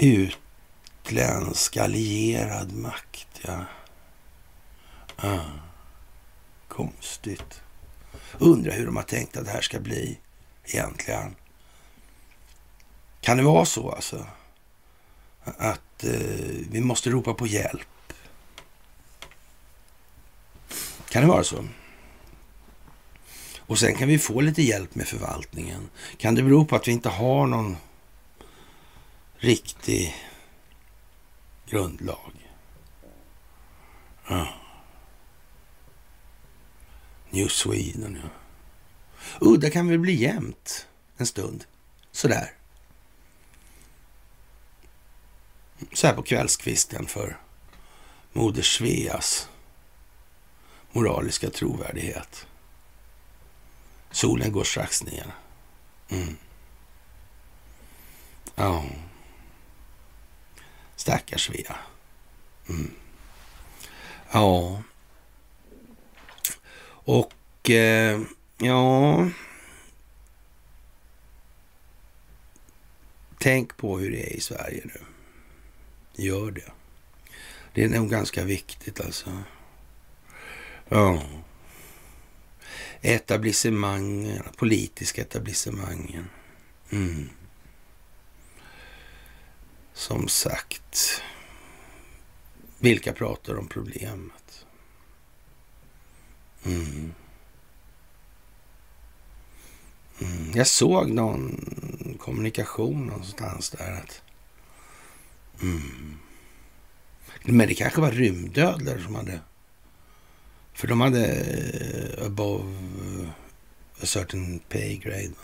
[0.00, 3.40] utländsk allierad makt.
[3.42, 3.64] Ja.
[5.16, 5.40] Ah,
[6.68, 7.62] konstigt.
[8.38, 10.18] Undrar hur de har tänkt att det här ska bli
[10.64, 11.34] egentligen.
[13.20, 14.26] Kan det vara så alltså?
[15.44, 16.10] Att eh,
[16.70, 18.12] vi måste ropa på hjälp?
[21.08, 21.64] Kan det vara så?
[23.58, 25.88] Och sen kan vi få lite hjälp med förvaltningen.
[26.16, 27.76] Kan det bero på att vi inte har någon
[29.40, 30.16] riktig
[31.66, 32.32] grundlag?
[34.28, 34.48] Ja.
[37.30, 38.28] New Sweden, ja.
[38.28, 40.86] Uh, Udda kan väl bli jämnt
[41.16, 41.64] en stund.
[42.12, 42.52] Sådär.
[45.92, 47.36] Så här på kvällskvisten för
[48.32, 49.48] Moder Sveas
[50.92, 52.46] moraliska trovärdighet.
[54.10, 55.34] Solen går strax ner.
[56.08, 56.36] Mm.
[58.54, 58.84] Ja.
[61.00, 61.76] Stackars Svea.
[62.68, 62.90] Mm.
[64.32, 64.82] Ja.
[66.88, 68.20] Och eh,
[68.58, 69.28] ja...
[73.38, 75.00] Tänk på hur det är i Sverige nu.
[76.24, 76.72] Gör det.
[77.74, 79.42] Det är nog ganska viktigt alltså.
[80.88, 81.22] Ja.
[83.00, 86.28] Etablissemangen, politiska etablissemangen.
[86.90, 87.30] Mm.
[90.00, 91.22] Som sagt,
[92.78, 94.66] vilka pratar om problemet?
[96.64, 97.14] Mm.
[100.20, 100.52] Mm.
[100.54, 101.66] Jag såg någon
[102.20, 104.22] kommunikation någonstans där att...
[105.62, 106.18] Mm.
[107.42, 109.40] Men det kanske var rymdödlor som hade
[110.72, 112.74] för de hade eh, above
[114.02, 115.34] a certain pay grade.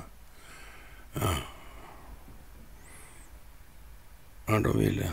[1.14, 1.36] Ja
[4.46, 5.12] ja, de ville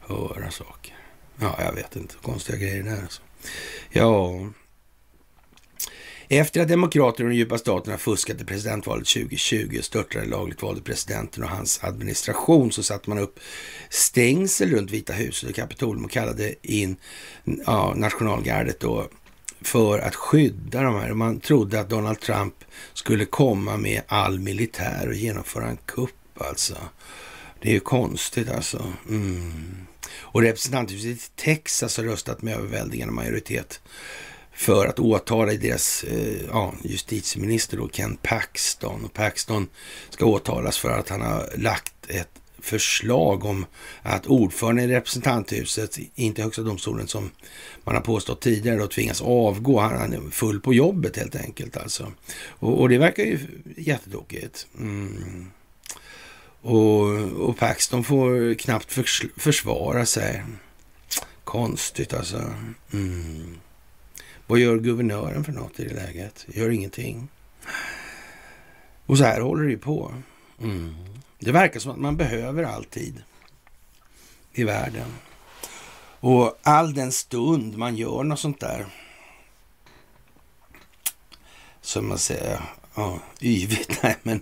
[0.00, 0.96] höra saker.
[1.40, 2.14] Ja, jag vet inte.
[2.22, 3.22] Konstiga grejer där alltså.
[3.90, 4.40] Ja,
[6.34, 10.62] efter att Demokraterna och den djupa staten har fuskat i presidentvalet 2020 och störtade lagligt
[10.62, 13.40] valde presidenten och hans administration så satte man upp
[13.88, 16.96] stängsel runt Vita huset och Kapitolium och kallade in
[17.66, 19.08] ja, nationalgardet då
[19.60, 21.12] för att skydda de här.
[21.12, 22.54] Man trodde att Donald Trump
[22.92, 26.76] skulle komma med all militär och genomföra en kupp alltså.
[27.62, 28.92] Det är ju konstigt alltså.
[29.08, 29.86] Mm.
[30.14, 33.80] Och representanthuset i Texas har röstat med överväldigande majoritet
[34.52, 39.04] för att åtala deras eh, ja, justitieminister då, Ken Paxton.
[39.04, 39.68] Och Paxton
[40.10, 42.28] ska åtalas för att han har lagt ett
[42.58, 43.66] förslag om
[44.02, 47.30] att ordföranden i representanthuset, inte högsta domstolen som
[47.84, 49.80] man har påstått tidigare, då tvingas avgå.
[49.80, 52.12] Han är full på jobbet helt enkelt alltså.
[52.46, 53.38] Och, och det verkar ju
[53.76, 54.66] jättetokigt.
[54.78, 55.50] Mm.
[56.62, 57.08] Och,
[57.48, 60.44] och Paxton får knappt förs försvara sig.
[61.44, 62.54] Konstigt alltså.
[62.92, 63.58] Mm.
[64.46, 66.46] Vad gör guvernören för något i det läget?
[66.48, 67.28] Gör ingenting.
[69.06, 70.14] Och så här håller det ju på.
[70.60, 70.94] Mm.
[71.38, 73.22] Det verkar som att man behöver alltid
[74.52, 75.08] i världen.
[76.20, 78.86] Och all den stund man gör något sånt där,
[81.80, 82.62] som man säger,
[82.94, 84.40] ja, yvigt, nej men,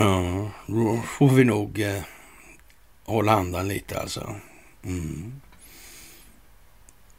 [0.00, 2.02] ja, då får vi nog eh,
[3.04, 4.34] hålla andan lite alltså.
[4.82, 5.40] Mm.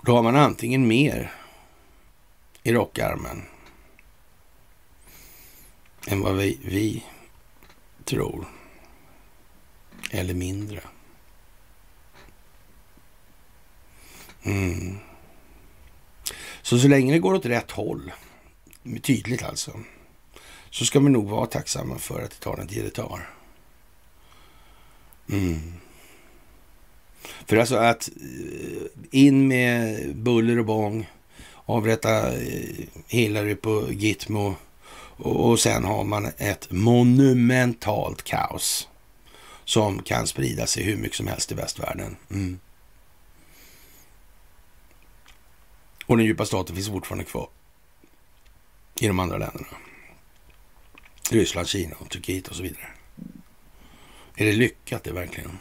[0.01, 1.31] Då har man antingen mer
[2.63, 3.43] i rockarmen
[6.07, 7.03] än vad vi, vi
[8.05, 8.45] tror.
[10.11, 10.81] Eller mindre.
[14.43, 14.97] Mm.
[16.61, 18.11] Så så länge det går åt rätt håll,
[19.01, 19.79] tydligt alltså,
[20.71, 23.29] så ska vi nog vara tacksamma för att det tar den tid det tar.
[25.29, 25.73] Mm.
[27.45, 31.09] För alltså att eh, in med buller och bång,
[31.65, 34.55] avrätta eh, Hillary på Gitmo
[35.17, 38.87] och sen har man ett monumentalt kaos
[39.65, 42.15] som kan sprida sig hur mycket som helst i västvärlden.
[42.29, 42.59] Mm.
[46.05, 47.49] Och den djupa staten finns fortfarande kvar
[48.99, 49.67] i de andra länderna.
[51.29, 52.87] Ryssland, Kina, och Turkiet och så vidare.
[54.35, 55.57] Är det lyckat det verkligen?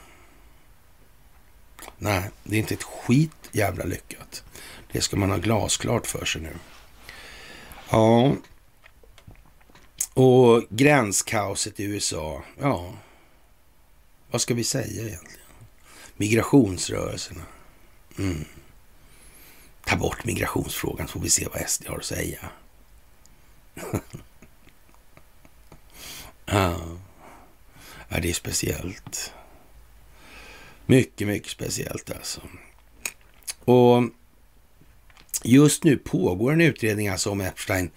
[1.98, 4.44] Nej, det är inte ett skit jävla lyckat.
[4.92, 6.56] Det ska man ha glasklart för sig nu.
[7.90, 8.34] Ja,
[10.14, 12.42] och gränskaoset i USA.
[12.60, 12.94] Ja,
[14.30, 15.46] vad ska vi säga egentligen?
[16.16, 17.42] Migrationsrörelserna.
[18.18, 18.44] Mm.
[19.84, 22.50] Ta bort migrationsfrågan så får vi se vad SD har att säga.
[26.50, 26.76] ja.
[28.08, 29.32] ja, det är speciellt.
[30.86, 32.40] Mycket, mycket speciellt alltså.
[33.64, 34.02] Och
[35.44, 37.90] just nu pågår en utredning alltså om Epstein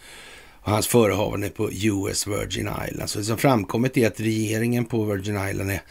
[0.61, 3.11] och hans förehavande på US Virgin Islands.
[3.11, 5.81] Så det som framkommit är att regeringen på Virgin Island är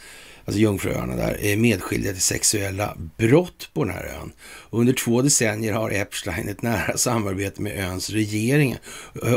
[0.45, 4.31] alltså Jungfruöarna där, är medskyldiga till sexuella brott på den här ön.
[4.69, 8.77] under två decennier har Epstein ett nära samarbete med öns regering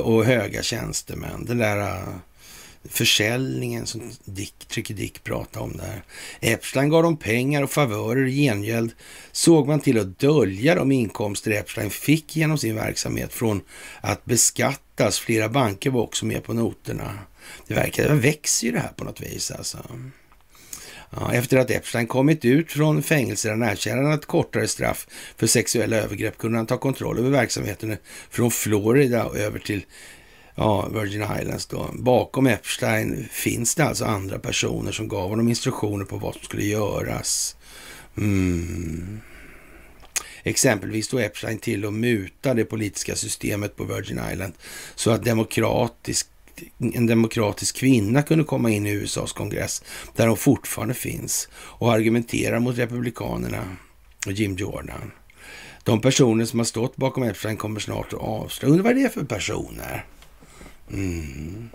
[0.02, 1.44] och höga tjänstemän.
[1.44, 2.02] Den där
[2.90, 6.02] försäljningen som Dick, Tricky Dick pratade om där.
[6.40, 8.26] Epstein gav dem pengar och favörer.
[8.26, 8.92] I gengäld
[9.32, 13.60] såg man till att dölja de inkomster Epstein fick genom sin verksamhet från
[14.00, 15.18] att beskattas.
[15.18, 17.18] Flera banker var också med på noterna.
[17.66, 19.78] Det verkar, det växer ju det här på något vis alltså.
[21.10, 25.06] Ja, efter att Epstein kommit ut från fängelset erkänner han ett kortare straff
[25.36, 27.96] för sexuella övergrepp kunde han ta kontroll över verksamheten
[28.30, 29.84] från Florida och över till
[30.56, 31.66] ja, Virgin Islands.
[31.66, 31.90] Då.
[31.92, 36.64] Bakom Epstein finns det alltså andra personer som gav honom instruktioner på vad som skulle
[36.64, 37.56] göras.
[38.16, 39.20] Mm.
[40.42, 44.52] Exempelvis då Epstein till och muta det politiska systemet på Virgin Island
[44.94, 46.28] så att demokratisk
[46.78, 49.82] en demokratisk kvinna kunde komma in i USAs kongress,
[50.16, 53.76] där hon fortfarande finns, och argumentera mot republikanerna
[54.26, 55.12] och Jim Jordan.
[55.82, 58.70] De personer som har stått bakom Epstein kommer snart att avslöja.
[58.70, 60.04] Undrar vad det är för personer?
[60.90, 61.68] Mm.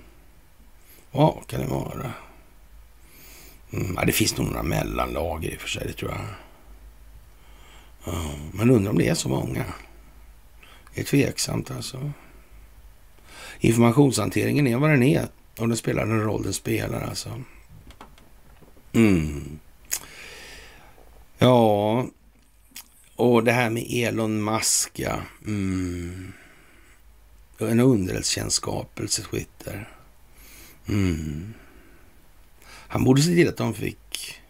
[1.12, 2.14] Vad kan det vara?
[3.74, 3.96] Mm.
[3.96, 6.22] Ja, det finns nog några mellanlager i och för sig, det tror jag.
[8.06, 9.66] Ja, men undrar om det är så många.
[10.96, 12.12] Det är tveksamt alltså
[13.62, 15.28] informationshanteringen är vad den är.
[15.60, 17.42] Och den spelar den roll den spelar alltså.
[18.94, 19.60] Mm.
[21.38, 22.06] Ja,
[23.16, 25.16] och det här med Elon Musk, ja.
[25.46, 26.34] Mm.
[27.70, 29.90] En underrättelsetjänstskapelse, Twitter.
[30.88, 31.54] Mm.
[32.68, 34.42] Han borde se till att de fick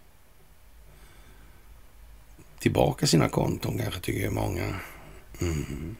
[2.59, 4.75] tillbaka sina konton kanske, tycker många.
[5.41, 5.95] Mm.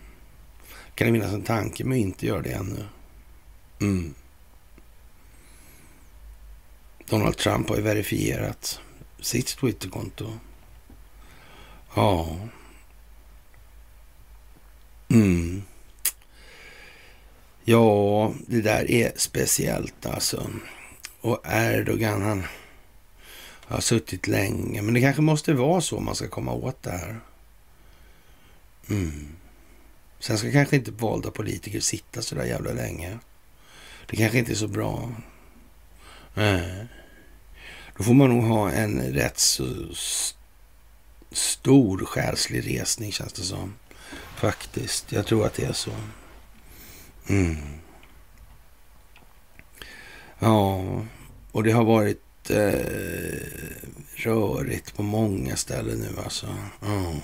[0.95, 2.85] Kan det finnas en tanke med att inte göra det ännu?
[3.81, 4.13] Mm.
[7.05, 8.79] Donald Trump har ju verifierat
[9.19, 10.33] sitt Twitterkonto.
[11.95, 12.37] Ja.
[15.09, 15.63] Mm.
[17.71, 20.49] Ja, det där är speciellt alltså.
[21.21, 22.43] Och Erdogan, han
[23.65, 24.81] har suttit länge.
[24.81, 27.19] Men det kanske måste vara så om man ska komma åt det här.
[28.89, 29.27] Mm.
[30.19, 33.19] Sen ska kanske inte valda politiker sitta så där jävla länge.
[34.09, 35.11] Det kanske inte är så bra.
[36.33, 36.87] Nej.
[37.97, 39.65] Då får man nog ha en rätt så
[41.31, 43.73] stor själslig resning känns det som.
[44.35, 45.11] Faktiskt.
[45.11, 45.91] Jag tror att det är så.
[47.31, 47.55] Mm.
[50.39, 50.83] Ja,
[51.51, 52.79] och det har varit eh,
[54.15, 56.47] rörigt på många ställen nu alltså.
[56.85, 57.19] Mm.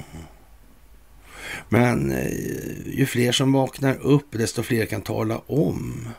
[1.70, 2.32] Men eh,
[2.86, 6.10] ju fler som vaknar upp, desto fler kan tala om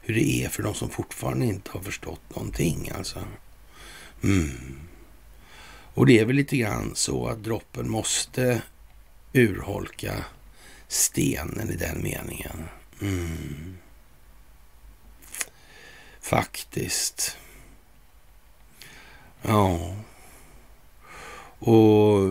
[0.00, 2.90] hur det är för de som fortfarande inte har förstått någonting.
[2.96, 3.18] Alltså.
[4.24, 4.80] Mm.
[5.94, 8.62] Och det är väl lite grann så att droppen måste
[9.32, 10.24] urholka
[10.88, 12.68] stenen i den meningen.
[13.02, 13.78] Mm.
[16.20, 17.36] Faktiskt.
[19.42, 19.96] Ja.
[21.58, 22.30] Och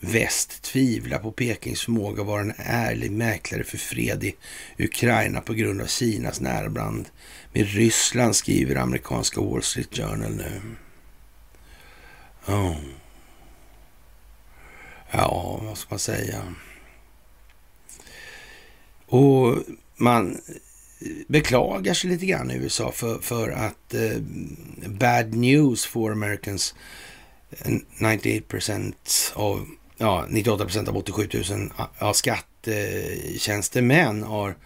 [0.00, 4.36] Väst tvivlar på Pekings förmåga att vara en ärlig mäklare för fred i
[4.78, 7.08] Ukraina på grund av Kinas närbrand
[7.52, 10.60] med Ryssland, skriver amerikanska Wall Street Journal nu.
[12.46, 12.76] Ja.
[15.10, 16.54] Ja, vad ska man säga?
[19.06, 19.58] Och
[19.96, 20.38] man
[21.26, 24.18] beklagar sig lite grann i USA för, för att eh,
[24.86, 26.74] bad news for Americans
[27.50, 28.94] eh, 98%
[29.34, 29.66] av
[29.96, 34.56] ja, 98 av 87 000 ja, skattetjänstemän har,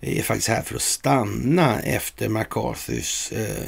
[0.00, 3.64] är faktiskt här för att stanna efter McCarthys eh,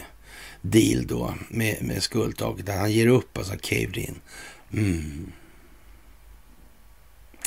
[0.61, 2.69] deal då med, med skuldtaket.
[2.69, 4.21] Han ger upp, alltså caved in.
[4.73, 5.33] Mm.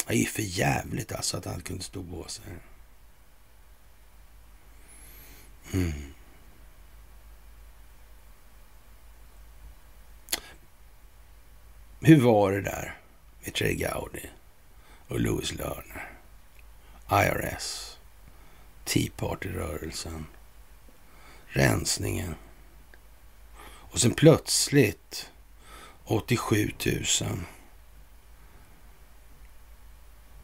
[0.07, 2.43] Det är ju för jävligt alltså att han kunde stå på sig.
[5.73, 6.13] Mm.
[12.01, 12.99] Hur var det där
[13.43, 14.29] med Trey Gowdy
[15.07, 16.11] och Louis Lerner?
[17.11, 17.97] IRS,
[18.85, 20.25] Tea Party-rörelsen,
[21.47, 22.35] rensningen.
[23.65, 25.31] Och sen plötsligt
[26.03, 27.03] 87 000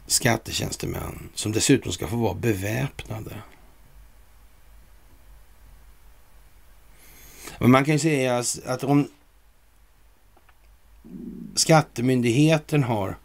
[0.06, 3.42] skattetjänstemän som dessutom ska få vara beväpnade.
[7.58, 9.08] Men man kan ju säga att om
[11.54, 13.16] skattemyndigheten har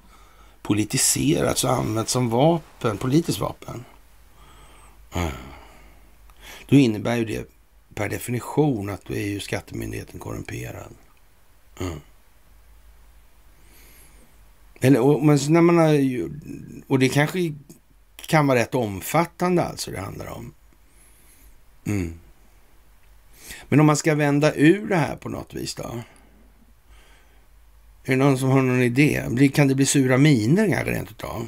[0.62, 3.86] politiserats och använts som vapen, politiskt vapen.
[6.66, 7.52] Då innebär ju det
[7.96, 10.94] per definition att då är ju skattemyndigheten korrumperad.
[11.80, 12.00] Mm.
[14.82, 16.30] Eller, och, men när man har,
[16.88, 17.54] och det kanske
[18.28, 20.54] kan vara rätt omfattande alltså det handlar om.
[21.86, 22.14] Mm.
[23.70, 26.02] Men om man ska vända ur det här på något vis då?
[28.04, 29.50] Är det någon som har någon idé?
[29.54, 31.48] Kan det bli sura miner kanske rent utav?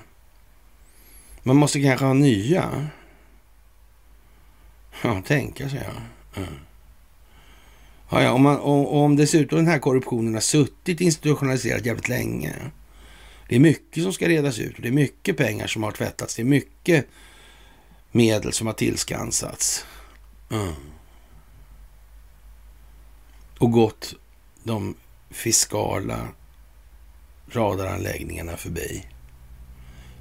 [1.44, 2.88] Man måste kanske ha nya.
[5.03, 6.02] Ja, tänka sig ja.
[6.41, 6.53] Mm.
[8.10, 12.56] Ja, ja, om, man, och, om dessutom den här korruptionen har suttit institutionaliserat jävligt länge.
[13.52, 16.36] Det är mycket som ska redas ut och det är mycket pengar som har tvättats.
[16.36, 17.07] Det är mycket
[18.11, 19.86] medel som har tillskansats.
[20.52, 20.73] Mm.
[23.57, 24.14] Och gått
[24.64, 24.95] de
[25.30, 26.28] fiskala
[27.49, 29.06] radaranläggningarna förbi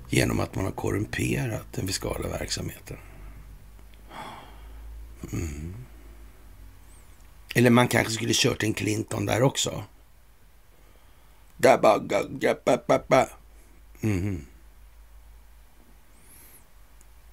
[0.08, 2.96] genom att man har korrumperat den fiskala verksamheten.
[5.32, 5.74] Mm.
[7.54, 9.84] Eller man kanske skulle kört en Clinton där också.
[14.00, 14.46] Mm.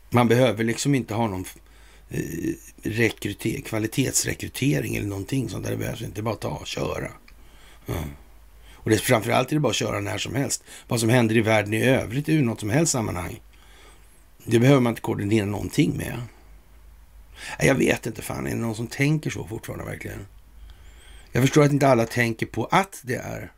[0.09, 1.45] Man behöver liksom inte ha någon
[2.09, 2.19] eh,
[2.83, 5.71] rekryter kvalitetsrekrytering eller någonting sånt där.
[5.71, 7.11] Det behövs inte bara ta och köra.
[7.87, 8.09] Mm.
[8.73, 10.63] Och det, framförallt är det bara att köra när som helst.
[10.87, 13.41] Vad som händer i världen i övrigt ur något som helst sammanhang.
[14.45, 16.21] Det behöver man inte koordinera någonting med.
[17.59, 20.25] Jag vet inte fan, är det någon som tänker så fortfarande verkligen?
[21.31, 23.51] Jag förstår att inte alla tänker på att det är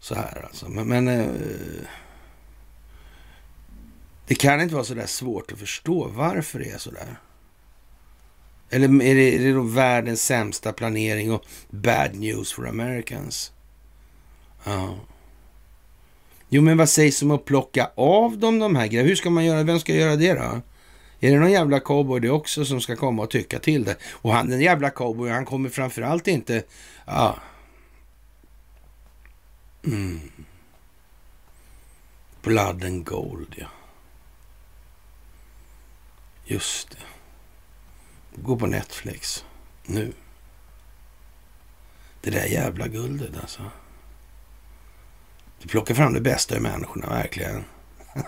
[0.00, 0.68] så här alltså.
[0.68, 1.26] Men, men eh,
[4.26, 7.20] det kan inte vara så där svårt att förstå varför det är så där.
[8.70, 13.52] Eller är det, är det då världens sämsta planering och bad news for Americans?
[14.64, 14.94] Ja.
[16.48, 19.08] Jo, men vad sägs om att plocka av dem de här grejerna?
[19.08, 19.62] Hur ska man göra?
[19.62, 20.60] Vem ska göra det då?
[21.20, 23.96] Är det någon jävla cowboy det också som ska komma och tycka till det?
[24.10, 26.62] Och han, den jävla cowboy, han kommer framförallt inte...
[27.06, 27.36] Ja.
[29.86, 30.20] Mm.
[32.42, 33.66] Blood and gold, ja.
[36.44, 36.96] Just det.
[38.42, 39.44] Gå på Netflix
[39.86, 40.12] nu.
[42.20, 43.62] Det där jävla guldet alltså.
[45.62, 47.64] Du plockar fram det bästa i människorna, verkligen.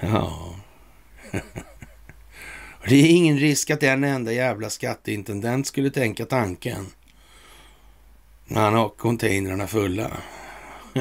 [0.00, 0.54] ja.
[2.88, 6.86] det är ingen risk att en enda jävla skatteintendent skulle tänka tanken.
[8.50, 10.10] När han har containrarna fulla.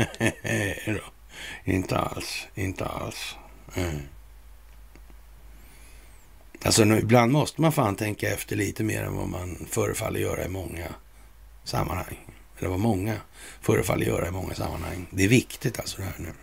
[1.64, 3.36] inte alls, inte alls.
[3.76, 4.00] Mm.
[6.66, 10.50] Alltså ibland måste man fan tänka efter lite mer än vad man förefaller göra i
[10.50, 10.88] många
[11.64, 12.28] sammanhang.
[12.60, 13.16] Eller vad många
[13.62, 15.08] förefaller göra i många sammanhang.
[15.12, 16.34] Det är viktigt alltså det här nu.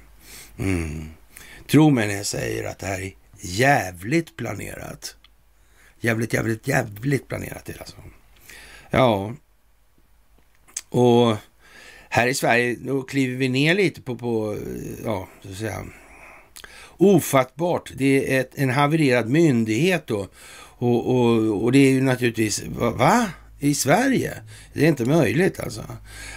[0.65, 1.09] Mm.
[1.67, 5.17] Tro mig när jag säger att det här är jävligt planerat.
[6.01, 7.97] Jävligt, jävligt, jävligt planerat det alltså.
[8.91, 9.33] Ja,
[10.97, 11.37] och
[12.09, 14.57] här i Sverige då kliver vi ner lite på, på
[15.05, 15.85] ja, så att säga,
[16.97, 17.93] ofattbart.
[17.95, 20.29] Det är ett, en havererad myndighet då.
[20.79, 22.91] Och, och, och det är ju naturligtvis, va?
[22.91, 23.27] va?
[23.61, 24.35] I Sverige?
[24.73, 25.85] Det är inte möjligt alltså.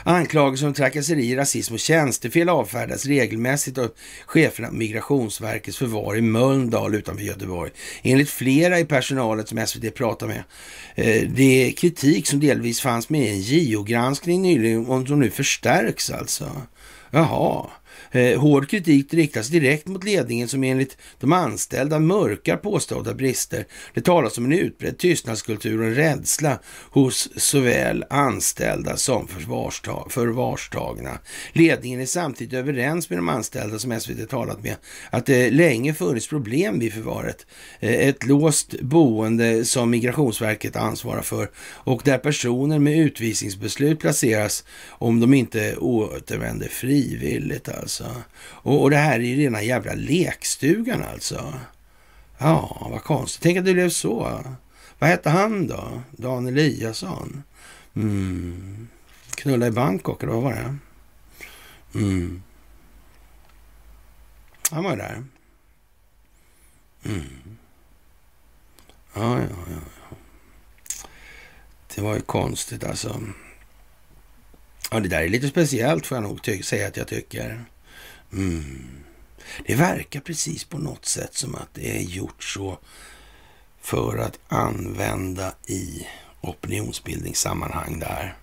[0.03, 3.91] Anklagelser om trakasserier, rasism och tjänstefel avfärdas regelmässigt av
[4.25, 7.71] cheferna på Migrationsverkets förvar i Mölndal utanför Göteborg.
[8.03, 10.43] Enligt flera i personalet som SVT pratar med.
[10.95, 15.29] Eh, det är kritik som delvis fanns med i en JO-granskning nyligen och som nu
[15.29, 16.51] förstärks alltså.
[17.11, 17.69] Jaha.
[18.11, 23.65] Eh, hård kritik riktas direkt mot ledningen som enligt de anställda mörkar påstådda brister.
[23.93, 26.59] Det talas om en utbredd tystnadskultur och en rädsla
[26.91, 29.27] hos såväl anställda som
[30.09, 31.19] förvarstagna.
[31.53, 34.75] Ledningen är samtidigt överens med de anställda som SVT talat med
[35.09, 37.45] att det länge funnits problem vid förvaret.
[37.79, 45.19] Eh, ett låst boende som Migrationsverket ansvarar för och där personer med utvisningsbeslut placeras om
[45.19, 47.98] de inte återvänder frivilligt alltså.
[48.01, 48.21] Alltså.
[48.41, 51.53] Och, och det här är ju rena jävla lekstugan alltså.
[52.37, 53.43] Ja, vad konstigt.
[53.43, 54.43] Tänk att det blev så.
[54.99, 56.01] Vad hette han då?
[56.11, 57.43] Dan Eliasson?
[57.95, 58.87] Mm.
[59.35, 60.75] Knulla i Bangkok, eller vad var det?
[61.99, 62.43] Mm.
[64.71, 65.23] Han var där.
[67.05, 67.57] Mm.
[69.13, 70.15] Ja, ja, ja.
[71.95, 73.21] Det var ju konstigt alltså.
[74.91, 77.65] Ja, det där är lite speciellt får jag nog säga att jag tycker.
[78.33, 79.03] Mm.
[79.65, 82.77] Det verkar precis på något sätt som att det är gjort så
[83.81, 86.07] för att använda i
[86.41, 88.37] opinionsbildningssammanhang där.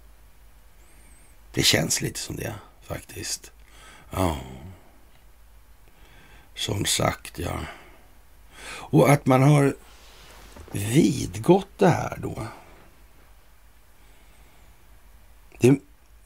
[1.52, 3.52] Det känns lite som det faktiskt.
[4.10, 4.40] Ja.
[6.54, 7.60] Som sagt, ja.
[8.68, 9.76] Och att man har
[10.72, 12.46] vidgått det här då.
[15.58, 15.80] Det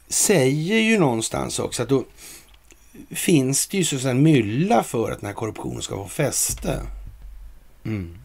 [0.09, 2.05] säger ju någonstans också att då
[3.11, 6.87] finns det ju så en mylla för att den här korruptionen ska få fäste.
[7.85, 8.19] Mm.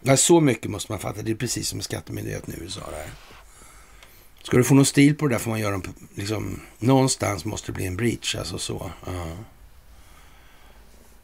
[0.00, 1.22] Ja, så mycket måste man fatta.
[1.22, 2.80] Det är precis som skattemyndigheten i USA.
[2.90, 3.06] Där.
[4.42, 5.82] Ska du få någon stil på det där får man göra en,
[6.14, 8.36] liksom, någonstans måste det bli en breach.
[8.36, 8.90] Alltså så.
[9.08, 9.34] Uh.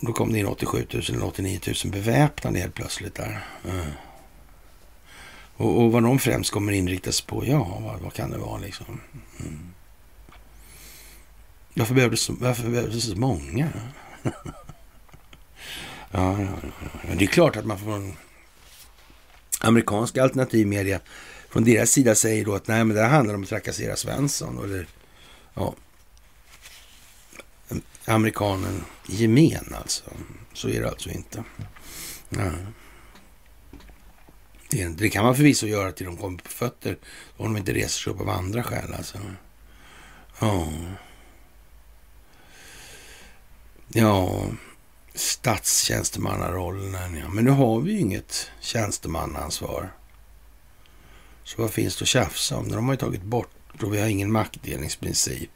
[0.01, 3.47] Då kom det in 87 000 eller 89 000 beväpnade helt plötsligt där.
[3.66, 3.89] Uh.
[5.57, 9.01] Och, och vad de främst kommer inriktas på, ja, vad, vad kan det vara liksom?
[9.40, 9.73] Mm.
[11.79, 13.69] Varför behövdes så, varför behövdes så många?
[14.23, 14.33] ja,
[16.11, 16.49] ja,
[17.09, 18.17] ja, det är klart att man från
[19.61, 21.01] amerikanska alternativmedia
[21.49, 24.65] från deras sida säger då att nej, men det här handlar om att trakassera Svensson.
[24.65, 24.87] Eller,
[25.55, 25.75] ja,
[28.05, 30.05] amerikanen gemen alltså.
[30.53, 31.45] Så är det alltså inte.
[32.29, 32.51] Ja.
[34.71, 36.99] Det, det, kan man förvisso göra till de kommer på fötter
[37.37, 38.95] om de inte reser sig upp av andra skäl.
[38.95, 39.19] Alltså.
[40.41, 40.69] Ja.
[43.89, 44.47] Ja,
[45.15, 47.16] statstjänstemannarollen.
[47.16, 47.28] Ja.
[47.28, 49.93] Men nu har vi ju inget tjänstemannaansvar.
[51.44, 52.69] Så vad finns det att tjafsa om?
[52.69, 55.51] De har ju tagit bort och vi har ingen maktdelningsprincip.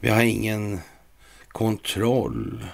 [0.00, 0.80] Vi har ingen
[1.48, 2.66] kontroll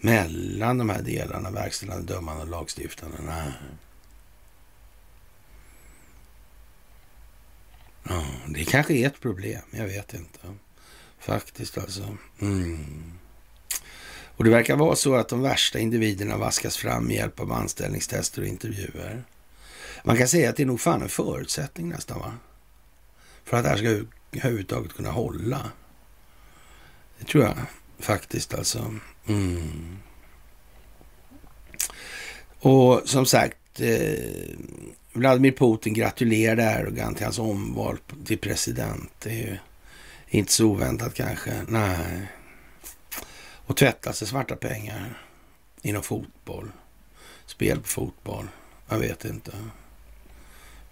[0.00, 3.18] mellan de här delarna, verkställande, dömande och lagstiftande.
[3.20, 3.52] Nej.
[8.08, 10.38] Ja, det kanske är ett problem, jag vet inte.
[11.24, 12.16] Faktiskt alltså.
[12.40, 13.12] Mm.
[14.36, 18.42] Och det verkar vara så att de värsta individerna vaskas fram med hjälp av anställningstester
[18.42, 19.24] och intervjuer.
[20.04, 22.34] Man kan säga att det är nog fan en förutsättning nästan va?
[23.44, 23.86] För att det här ska
[24.38, 25.70] överhuvudtaget kunna hålla.
[27.18, 27.56] Det tror jag
[27.98, 28.94] faktiskt alltså.
[29.26, 29.98] Mm.
[32.60, 34.56] Och som sagt, eh,
[35.12, 39.10] Vladimir Putin gratulerade Erdogan till hans omval till president.
[39.18, 39.58] Det är ju
[40.38, 41.64] inte så oväntat kanske.
[41.68, 42.32] Nej.
[43.66, 45.22] Och tvättas det svarta pengar
[45.82, 46.72] inom fotboll.
[47.46, 48.48] Spel på fotboll.
[48.88, 49.52] Jag vet inte.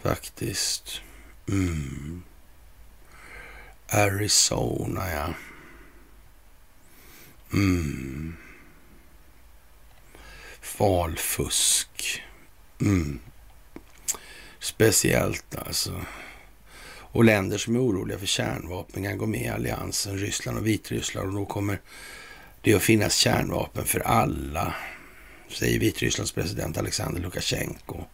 [0.02, 1.00] Faktiskt.
[1.48, 2.22] Mm.
[3.88, 5.34] Arizona, ja.
[7.52, 8.36] Mm.
[10.78, 12.22] Valfusk.
[12.80, 13.20] Mm.
[14.58, 16.00] Speciellt alltså.
[17.12, 21.28] Och länder som är oroliga för kärnvapen kan gå med i alliansen, Ryssland och Vitryssland.
[21.28, 21.80] Och då kommer
[22.60, 24.74] det att finnas kärnvapen för alla,
[25.48, 28.04] säger Vitrysslands president Alexander Lukasjenko.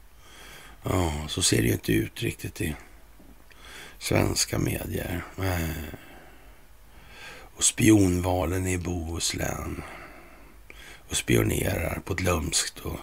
[0.82, 2.74] Ja, så ser det ju inte ut riktigt i
[3.98, 5.24] svenska medier.
[5.38, 5.94] Eh.
[7.56, 9.82] Och spionvalen i Bohuslän.
[11.08, 12.98] Och spionerar på ett lömskt och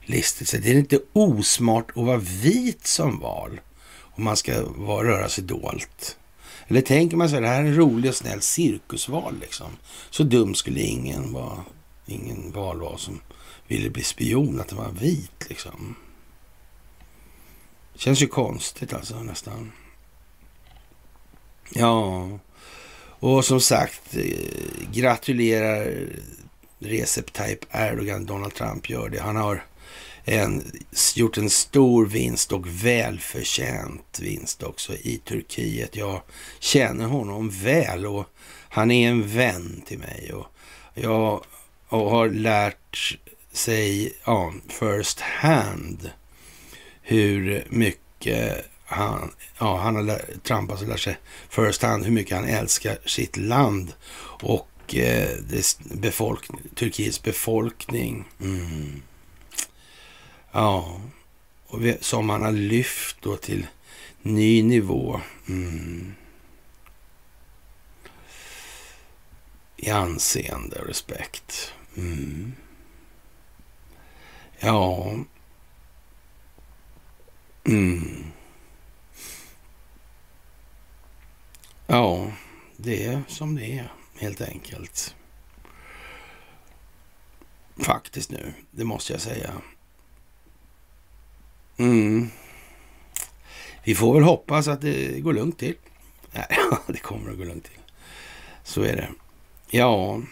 [0.00, 0.62] listigt sätt.
[0.62, 3.60] Det är inte osmart att vara vit som val
[4.16, 6.16] om man ska vara, röra sig dolt.
[6.68, 9.70] Eller tänker man sig det här är en rolig och snäll cirkusval liksom.
[10.10, 11.64] Så dum skulle ingen vara,
[12.06, 13.20] ingen val vara som
[13.66, 15.94] ville bli spion, att det var vit liksom.
[17.94, 19.72] Känns ju konstigt alltså nästan.
[21.70, 22.28] Ja,
[23.18, 26.06] och som sagt, eh, gratulerar
[26.78, 29.20] Recep Tayyip Erdogan, Donald Trump gör det.
[29.20, 29.64] Han har
[30.28, 30.72] en,
[31.14, 35.96] gjort en stor vinst och välförtjänt vinst också i Turkiet.
[35.96, 36.22] Jag
[36.58, 38.26] känner honom väl och
[38.68, 40.32] han är en vän till mig.
[40.32, 40.46] Och
[40.94, 41.44] jag
[41.88, 43.18] och har lärt
[43.52, 46.10] sig ja, first hand
[47.02, 52.36] hur mycket han, ja, han har lär, Trump alltså lärt sig first hand hur mycket
[52.36, 53.92] han älskar sitt land
[54.42, 55.28] och eh,
[55.78, 58.24] befolk, Turkiets befolkning.
[58.40, 59.02] Mm.
[60.56, 61.00] Ja,
[61.66, 63.66] och som han har lyft då till
[64.22, 65.20] ny nivå.
[65.48, 66.14] Mm.
[69.76, 71.74] I anseende och respekt.
[71.96, 72.54] Mm.
[74.58, 75.14] Ja.
[77.64, 78.24] Mm.
[81.86, 82.32] Ja,
[82.76, 85.14] det är som det är helt enkelt.
[87.76, 89.62] Faktiskt nu, det måste jag säga.
[91.76, 92.30] Mm.
[93.84, 95.74] Vi får väl hoppas att det går lugnt till.
[96.32, 96.46] Nej,
[96.86, 97.80] det kommer att gå lugnt till.
[98.64, 99.08] Så är det.
[99.70, 100.22] Ja,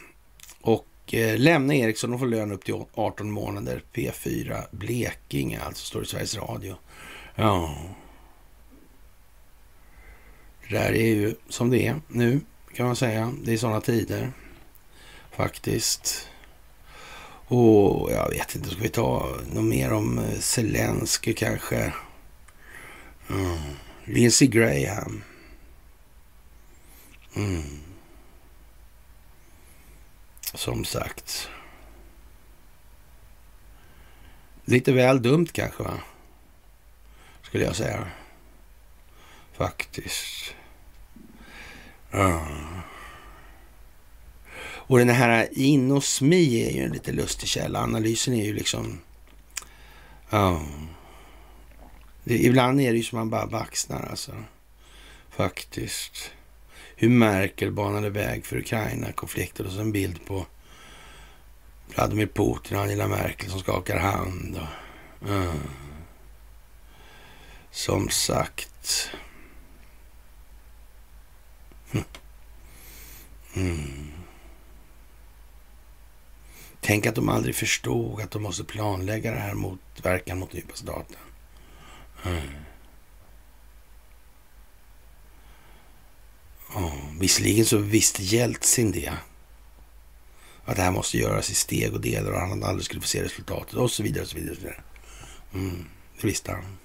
[0.61, 3.83] och eh, lämna Ericsson och få lön upp till 18 månader.
[3.93, 6.77] P4 Blekinge, alltså står det i Sveriges Radio.
[7.35, 7.77] Ja.
[10.69, 12.41] Det där är ju som det är nu,
[12.75, 13.35] kan man säga.
[13.43, 14.33] Det är sådana tider,
[15.31, 16.29] faktiskt.
[17.47, 21.93] Och jag vet inte, ska vi ta något mer om eh, Zelensky kanske?
[23.31, 23.59] Mm.
[24.05, 25.23] Lindsey Graham.
[27.37, 27.81] Mm.
[30.55, 31.49] Som sagt.
[34.65, 36.01] Lite väl dumt kanske, va?
[37.43, 38.07] Skulle jag säga.
[39.53, 40.55] Faktiskt.
[42.13, 42.81] Mm.
[44.87, 47.83] Och den här inosmi är ju en lite lustig källa.
[47.83, 49.01] Analysen är ju liksom...
[50.31, 50.63] Ja.
[52.25, 54.33] Det, ibland är det ju som man bara baxnar alltså.
[55.31, 56.31] Faktiskt.
[56.97, 60.47] Hur Merkel banade väg för Ukraina-konflikten och så en bild på
[61.95, 64.57] Vladimir Putin och Angela Merkel som skakar hand.
[64.57, 65.53] Och, ja.
[67.71, 69.11] Som sagt.
[71.93, 72.05] Hm.
[73.55, 74.14] Mm.
[76.87, 80.75] Tänk att de aldrig förstod att de måste planlägga det här mot verkan mot djupa
[80.75, 81.17] staten.
[82.25, 82.43] Mm.
[86.75, 89.13] Oh, visserligen så visste Jeltsin det.
[90.65, 93.25] Att det här måste göras i steg och delar och han aldrig skulle få se
[93.25, 94.23] resultatet och så vidare.
[94.23, 94.83] Och så vidare, och så vidare.
[95.55, 95.85] Mm,
[96.21, 96.79] det visste han.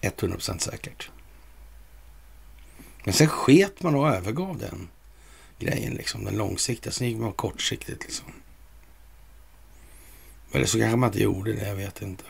[0.00, 1.10] 100% säkert.
[3.04, 4.88] Men sen sket man och övergav den
[5.58, 6.92] grejen, liksom, den långsiktiga.
[6.92, 8.02] Sen gick man kortsiktigt.
[8.02, 8.26] Liksom.
[10.52, 12.24] Eller så kanske man inte gjorde det, jag vet inte.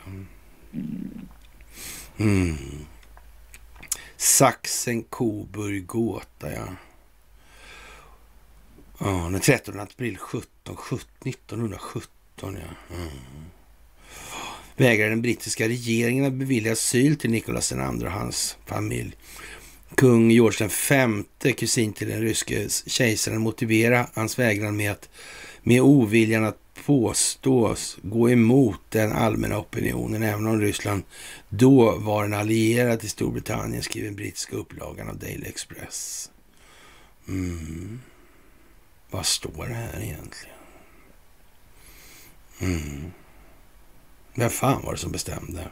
[2.17, 2.57] Mm.
[4.17, 6.67] Saxen, Coburg, Gåta, ja.
[8.97, 12.95] Ja, den 13 april 17, 17 1917, ja.
[12.95, 13.09] Mm.
[14.77, 19.15] Vägrar den brittiska regeringen att bevilja asyl till Nicolas II och hans familj
[19.95, 25.09] kung George V, kusin till den ryske kejsaren, motivera hans vägran med att
[25.63, 31.03] med oviljan att påstås gå emot den allmänna opinionen, även om Ryssland
[31.49, 36.31] då var en allierad till Storbritannien, skriver den brittiska upplagan av Daily Express.
[37.27, 38.01] Mm.
[39.09, 40.55] Vad står det här egentligen?
[42.59, 43.11] Mm.
[44.35, 45.67] Vem fan var det som bestämde?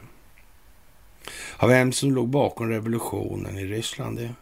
[1.60, 4.34] Ja, vem som låg bakom revolutionen i Ryssland, det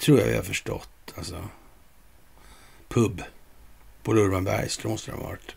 [0.00, 1.14] tror jag vi har förstått.
[1.16, 1.48] Alltså,
[2.88, 3.22] pub
[4.02, 5.56] på Urban Bergström måste det ha varit.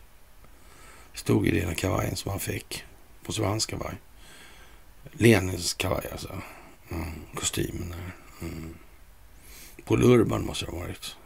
[1.14, 2.84] Stod i den kavajen som han fick
[3.22, 3.94] på hans kavaj.
[5.12, 6.42] Lenins kavaj alltså.
[6.90, 8.12] Mm, kostymen där.
[8.48, 8.74] Mm.
[9.84, 11.16] På Urban måste det ha varit.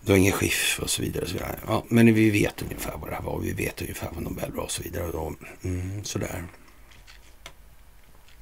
[0.00, 1.22] Det var ingen skiff och så vidare.
[1.22, 1.58] Och så vidare.
[1.66, 3.40] Ja, men vi vet ungefär vad det här var.
[3.40, 5.04] Vi vet ungefär vad Nobel var och så vidare.
[5.04, 6.44] Och, mm, sådär.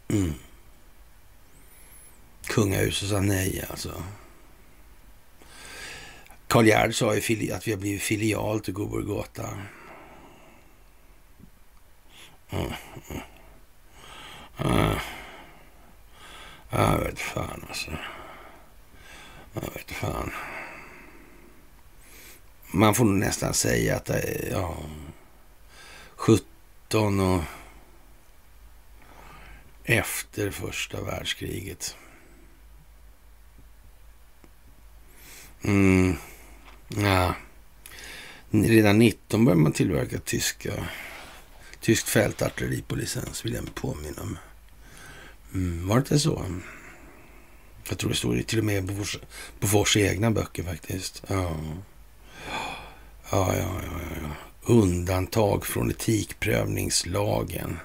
[0.08, 0.34] Mm.
[2.46, 4.02] Kungahuset sa nej alltså.
[6.48, 7.20] Karl Gerd sa ju
[7.52, 9.04] att vi har blivit filial till Goborg
[12.50, 12.72] mm,
[13.10, 13.22] mm.
[14.58, 14.98] Mm.
[16.70, 17.90] Jag vet fan alltså.
[19.52, 20.32] Jag vet fan.
[22.70, 24.76] Man får nog nästan säga att det är ja,
[26.14, 27.42] 17 och
[29.86, 31.96] efter första världskriget.
[35.62, 36.16] Mm.
[36.88, 37.34] Ja.
[38.50, 40.72] Redan 19 började man tillverka tyska,
[41.80, 44.38] tyskt fältartilleri på licens, vill jag påminna om.
[45.54, 46.44] Mm, var det inte så?
[47.88, 49.04] Jag tror det står till och med på
[49.60, 51.22] Bofors egna böcker faktiskt.
[51.28, 51.56] Ja.
[53.30, 54.28] Ja, ja, ja, ja.
[54.62, 57.78] Undantag från etikprövningslagen.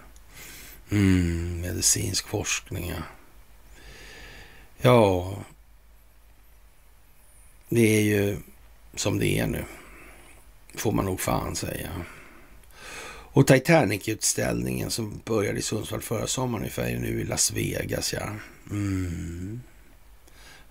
[0.91, 3.03] Mm, medicinsk forskning, ja.
[4.77, 5.35] Ja,
[7.69, 8.37] det är ju
[8.95, 9.65] som det är nu.
[10.75, 11.89] Får man nog fan säga.
[13.33, 18.29] Och Titanic-utställningen som började i Sundsvall förra sommaren ungefär är nu i Las Vegas, ja.
[18.69, 19.61] Mm.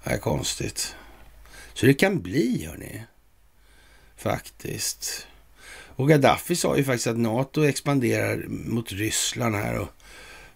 [0.05, 0.97] Det är konstigt.
[1.74, 3.02] Så det kan bli, hörni.
[4.16, 5.26] Faktiskt.
[5.97, 9.88] Och Gaddafi sa ju faktiskt att NATO expanderar mot Ryssland här och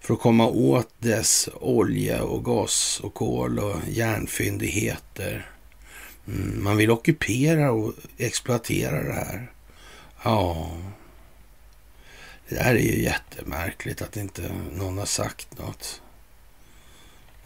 [0.05, 5.51] för att komma åt dess olja och gas och kol och järnfyndigheter.
[6.29, 9.53] Mm, man vill ockupera och exploatera det här.
[10.23, 10.71] Ja,
[12.49, 16.03] det där är ju jättemärkligt att inte någon har sagt något.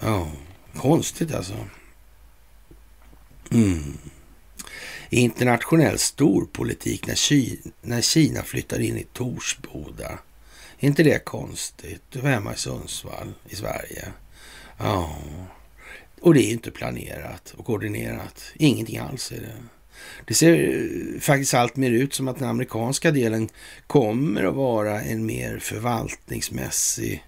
[0.01, 0.31] Ja,
[0.75, 1.57] konstigt alltså.
[3.51, 3.99] Mm.
[5.11, 10.19] Internationell storpolitik när Kina, när Kina flyttar in i Torsboda.
[10.81, 12.03] Är inte det konstigt?
[12.11, 14.09] Du var hemma i Sundsvall i Sverige.
[14.79, 15.19] Ja,
[16.21, 18.45] och det är ju inte planerat och koordinerat.
[18.55, 19.57] Ingenting alls är det.
[20.25, 23.49] Det ser faktiskt allt mer ut som att den amerikanska delen
[23.87, 27.25] kommer att vara en mer förvaltningsmässig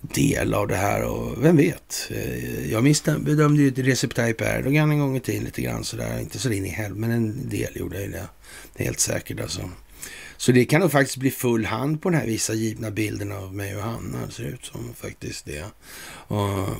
[0.00, 2.10] del av det här och vem vet?
[2.10, 6.38] Eh, jag bedömde ju Recep Tayyip Erdogan en gång i tiden lite grann sådär, inte
[6.38, 8.28] så in i helvete, men en del gjorde jag det.
[8.76, 9.70] Det helt säkert alltså.
[10.36, 13.54] Så det kan nog faktiskt bli full hand på den här vissa givna bilden av
[13.54, 14.26] mig och Hanna.
[14.26, 15.64] Det ser ut som faktiskt det.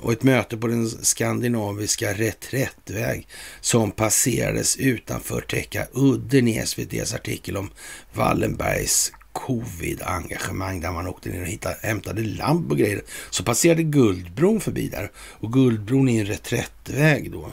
[0.03, 3.29] Och ett möte på den skandinaviska reträttväg
[3.61, 7.71] som passerades utanför Täcka udden i SVTs artikel om
[8.15, 13.03] Wallenbergs covid-engagemang där man åkte ner och hittade, hämtade lamp och grejer.
[13.31, 15.11] Så passerade Guldbron förbi där.
[15.17, 17.51] Och Guldbron är en reträttväg då.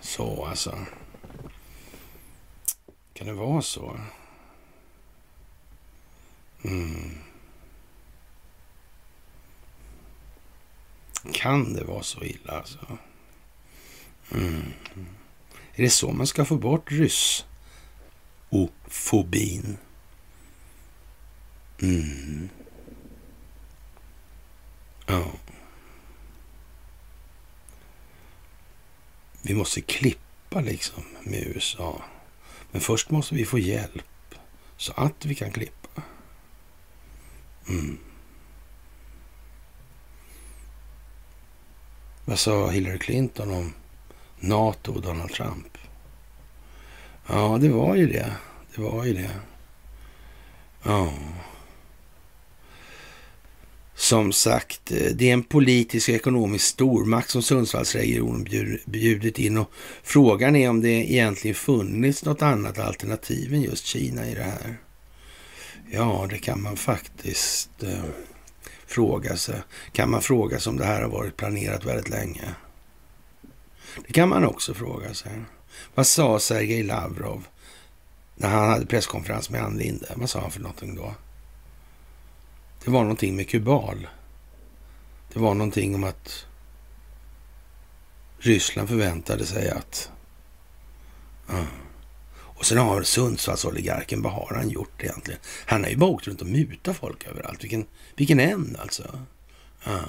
[0.00, 0.78] Så alltså.
[3.22, 4.00] Kan det vara så?
[6.62, 7.18] Mm.
[11.32, 12.98] Kan det vara så illa alltså?
[14.32, 14.72] Mm.
[15.74, 16.92] Är det så man ska få bort
[18.50, 19.78] ryssofobin?
[21.82, 22.48] Mm.
[25.06, 25.32] Ja.
[29.42, 32.02] Vi måste klippa liksom med USA.
[32.72, 34.34] Men först måste vi få hjälp
[34.76, 36.02] så att vi kan klippa.
[37.68, 37.98] Mm.
[42.24, 43.72] Vad sa Hillary Clinton om
[44.40, 45.78] NATO och Donald Trump?
[47.26, 48.36] Ja, det var ju det.
[48.74, 49.30] Det var ju det.
[50.82, 51.12] Ja.
[53.94, 59.70] Som sagt, eh, det är en politisk och ekonomisk stormakt som Sundsvallsregionen bjudit in och
[60.02, 64.76] frågan är om det egentligen funnits något annat alternativ än just Kina i det här.
[65.90, 68.04] Ja, det kan man faktiskt eh,
[68.86, 69.62] fråga sig.
[69.92, 72.54] Kan man fråga sig om det här har varit planerat väldigt länge?
[74.06, 75.32] Det kan man också fråga sig.
[75.94, 77.46] Vad sa Sergej Lavrov
[78.36, 80.06] när han hade presskonferens med Ann Linde?
[80.16, 81.14] Vad sa han för någonting då?
[82.84, 84.08] Det var någonting med Kubal.
[85.32, 86.46] Det var någonting om att
[88.38, 90.10] Ryssland förväntade sig att...
[91.50, 91.64] Uh.
[92.34, 95.40] Och sen har Sundsvallsoligarken, vad har han gjort egentligen?
[95.66, 97.64] Han har ju bara åkt runt och mutat folk överallt.
[97.64, 97.86] Vilken,
[98.16, 99.20] vilken en alltså.
[99.86, 100.04] Uh.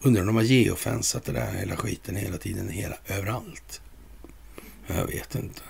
[0.00, 3.80] Undrar om de har geofensat det där hela skiten hela tiden, hela, överallt.
[4.86, 5.62] Jag vet inte.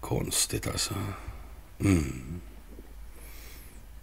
[0.00, 0.94] Konstigt alltså.
[1.80, 2.40] Mm.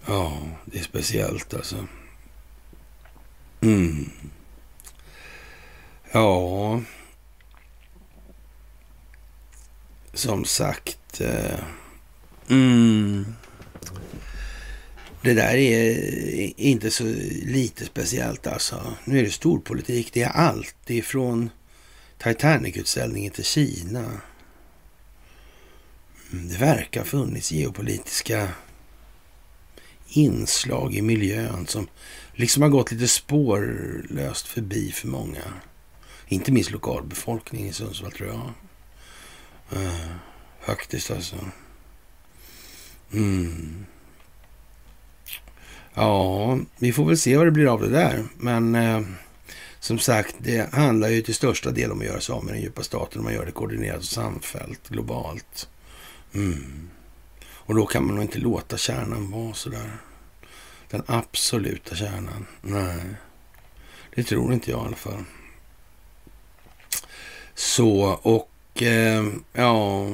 [0.05, 1.87] Ja, det är speciellt alltså.
[3.61, 4.09] Mm.
[6.11, 6.81] Ja.
[10.13, 11.21] Som sagt.
[11.21, 11.59] Eh,
[12.49, 13.35] mm.
[15.21, 17.03] Det där är inte så
[17.43, 18.93] lite speciellt alltså.
[19.05, 20.13] Nu är det storpolitik.
[20.13, 21.49] Det är allt ifrån
[22.17, 24.21] Titanic-utställningen till Kina.
[26.33, 28.49] Mm, det verkar ha funnits geopolitiska
[30.07, 31.87] inslag i miljön som
[32.33, 35.43] liksom har gått lite spårlöst förbi för många.
[36.27, 38.53] Inte minst lokalbefolkningen i Sundsvall tror jag.
[39.79, 40.15] Uh,
[40.61, 41.35] faktiskt alltså.
[43.13, 43.85] Mm.
[45.93, 48.23] Ja, vi får väl se vad det blir av det där.
[48.37, 49.01] Men uh,
[49.79, 52.61] som sagt, det handlar ju till största del om att göra sig av med den
[52.61, 53.23] djupa staten.
[53.23, 55.69] Man gör det koordinerat och samfällt, globalt.
[56.33, 56.89] Mm.
[57.45, 59.97] Och då kan man nog inte låta kärnan vara sådär.
[60.89, 62.45] Den absoluta kärnan.
[62.61, 63.01] Nej,
[64.15, 65.23] det tror inte jag i alla fall.
[67.53, 70.07] Så, och eh, ja...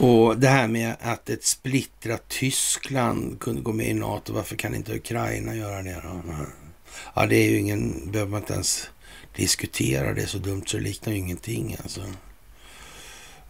[0.00, 4.74] Och det här med att ett splittrat Tyskland kunde gå med i NATO, varför kan
[4.74, 6.22] inte Ukraina göra det då?
[7.14, 8.90] Ja, det är ju ingen, behöver man inte ens
[9.38, 12.02] diskutera, det så dumt så det liknar ju ingenting alltså.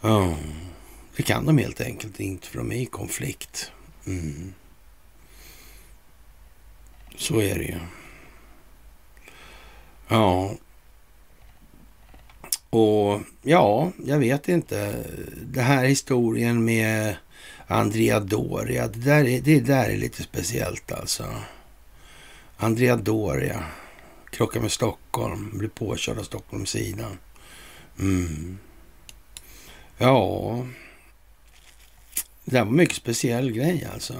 [0.00, 0.36] Ja,
[1.16, 3.72] det kan de helt enkelt inte för de är i konflikt.
[4.06, 4.54] Mm.
[7.16, 7.78] Så är det ju.
[10.08, 10.54] Ja,
[12.70, 15.04] och ja, jag vet inte.
[15.42, 17.16] Det här historien med
[17.66, 21.34] Andrea Doria, det där är, det där är lite speciellt alltså.
[22.56, 23.64] Andrea Doria
[24.38, 27.18] krockar med Stockholm, blir påkörd av Stockholmssidan.
[27.98, 28.58] Mm.
[29.98, 30.66] Ja,
[32.44, 34.14] det där var en mycket speciell grej alltså.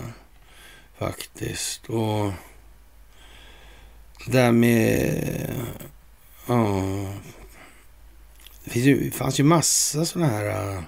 [0.96, 1.86] Faktiskt.
[1.86, 2.32] Och
[4.26, 5.54] det där med...
[6.46, 6.82] Ja,
[8.64, 10.82] det, finns ju, det fanns ju massa sådana här Äh,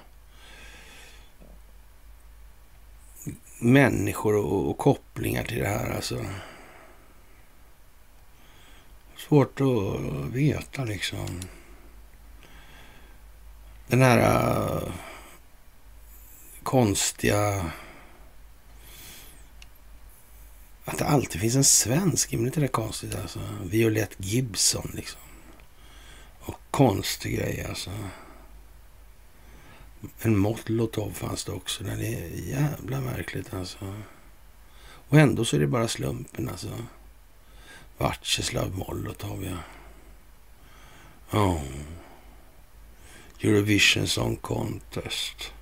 [3.59, 5.95] människor och, och, kopplingar till det här.
[5.95, 6.25] Alltså.
[9.31, 11.41] Svårt att veta liksom.
[13.87, 14.93] Den här äh,
[16.63, 17.71] konstiga...
[20.85, 23.39] Att det alltid finns en svensk, är inte det konstigt alltså?
[23.63, 25.21] Violette Gibson liksom.
[26.39, 27.91] Och konstig grej alltså.
[30.21, 31.83] En Molotov fanns det också.
[31.83, 34.01] Den är jävla märkligt alltså.
[34.83, 36.69] Och ändå så är det bara slumpen alltså.
[38.01, 39.57] Vatjeslav Molotov ja.
[41.39, 41.61] Oh.
[43.41, 45.53] Eurovision Song Contest.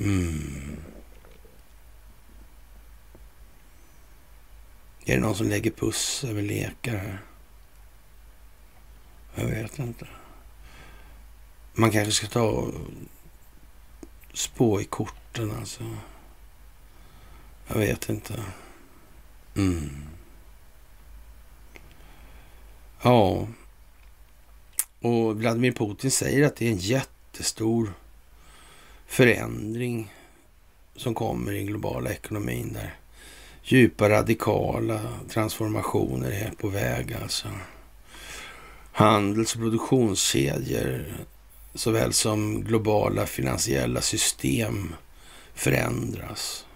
[0.00, 0.76] Mm.
[5.04, 7.22] Är det någon som lägger puss över lekar här?
[9.34, 10.06] Jag vet inte.
[11.74, 12.74] Man kanske ska ta och
[14.32, 15.96] spå i korten alltså.
[17.66, 18.44] Jag vet inte.
[19.56, 20.17] Mm.
[23.02, 23.46] Ja.
[25.00, 27.92] Och Vladimir Putin säger att det är en jättestor
[29.06, 30.12] förändring
[30.96, 32.94] som kommer i den globala ekonomin där
[33.62, 37.48] djupa radikala transformationer är på väg alltså
[38.92, 41.26] handels och produktionskedjor
[41.74, 44.94] såväl som globala finansiella system
[45.54, 46.66] förändras.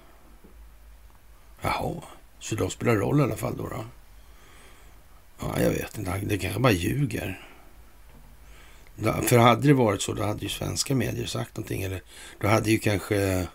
[1.61, 1.95] Jaha,
[2.39, 3.69] så de spelar roll i alla fall då?
[3.69, 3.85] då?
[5.43, 6.21] Ja, jag vet inte.
[6.23, 7.47] Det kanske bara ljuger.
[9.23, 11.83] För hade det varit så, då hade ju svenska medier sagt någonting.
[11.83, 12.03] Eller
[12.41, 13.47] då hade ju kanske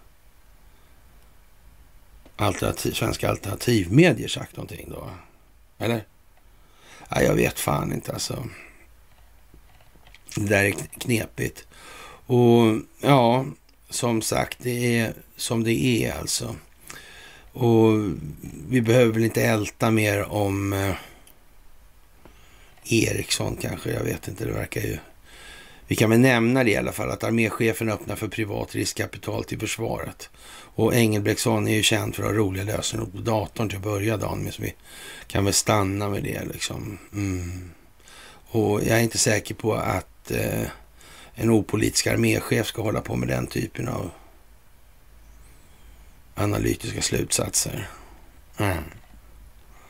[2.35, 5.09] alternativ, svenska alternativmedier sagt någonting då.
[5.77, 6.05] Eller?
[7.09, 8.47] Ja, jag vet fan inte alltså.
[10.35, 11.67] Det där är knepigt.
[12.25, 13.45] Och ja,
[13.89, 16.55] som sagt, det är som det är alltså.
[17.51, 17.89] Och
[18.69, 20.95] vi behöver väl inte älta mer om eh,
[22.89, 23.91] Eriksson Ericsson kanske.
[23.91, 24.97] Jag vet inte, det verkar ju...
[25.87, 29.59] Vi kan väl nämna det i alla fall, att arméchefen öppnar för privat riskkapital till
[29.59, 30.29] försvaret.
[30.75, 34.17] Och Engelbrektsson är ju känd för att ha roliga lösenord på datorn till att börja
[34.17, 34.53] dagen med.
[34.53, 34.73] Så vi
[35.27, 36.97] kan väl stanna med det liksom.
[37.13, 37.71] Mm.
[38.49, 40.67] Och jag är inte säker på att eh,
[41.35, 44.11] en opolitisk arméchef ska hålla på med den typen av
[46.35, 47.89] analytiska slutsatser.
[48.57, 48.83] Mm.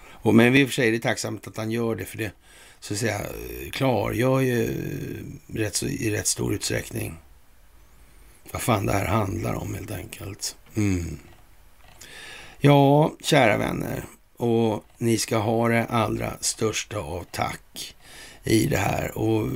[0.09, 2.31] Och, men i och för sig är det tacksamt att han gör det, för det
[2.87, 3.21] så att säga,
[3.71, 4.73] klargör ju
[5.47, 7.17] rätt, i rätt stor utsträckning
[8.51, 10.55] vad fan det här handlar om helt enkelt.
[10.75, 11.19] Mm.
[12.59, 14.05] Ja, kära vänner,
[14.37, 17.95] och ni ska ha det allra största av tack
[18.43, 19.17] i det här.
[19.17, 19.49] Och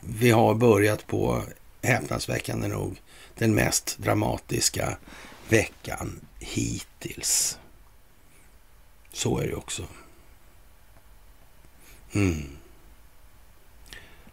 [0.00, 1.42] vi har börjat på
[1.82, 3.00] häpnadsväckande nog
[3.38, 4.98] den mest dramatiska
[5.48, 7.58] veckan hittills.
[9.12, 9.82] Så är det också.
[12.14, 12.42] Mm.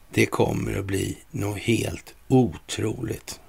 [0.10, 3.40] Det kommer att bli något helt otroligt.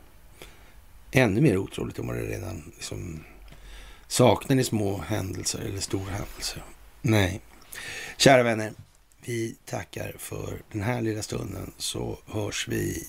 [1.10, 3.24] Ännu mer otroligt än vad det redan liksom
[4.12, 6.62] Saknar ni små händelser eller stora händelser?
[7.02, 7.40] Nej.
[8.16, 8.72] Kära vänner,
[9.24, 13.08] vi tackar för den här lilla stunden så hörs vi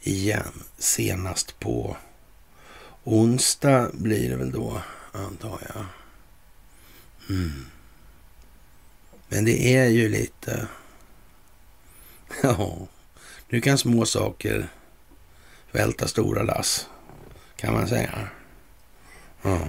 [0.00, 1.96] igen senast på
[3.04, 4.82] onsdag blir det väl då,
[5.12, 5.84] antar jag.
[7.36, 7.66] Mm.
[9.28, 10.68] Men det är ju lite...
[12.42, 12.88] Ja,
[13.48, 14.68] nu kan små saker
[15.72, 16.88] välta stora lass,
[17.56, 18.28] kan man säga.
[19.42, 19.68] Ja.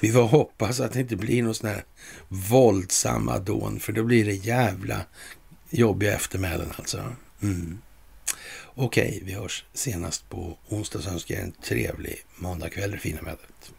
[0.00, 1.84] Vi får hoppas att det inte blir någon sån här
[2.28, 5.00] våldsamma dån, för då blir det jävla
[5.70, 7.14] jobbiga eftermälen alltså.
[7.42, 7.78] Mm.
[8.74, 13.72] Okej, vi hörs senast på onsdag så önskar jag en trevlig måndagkväll, det fina vädret.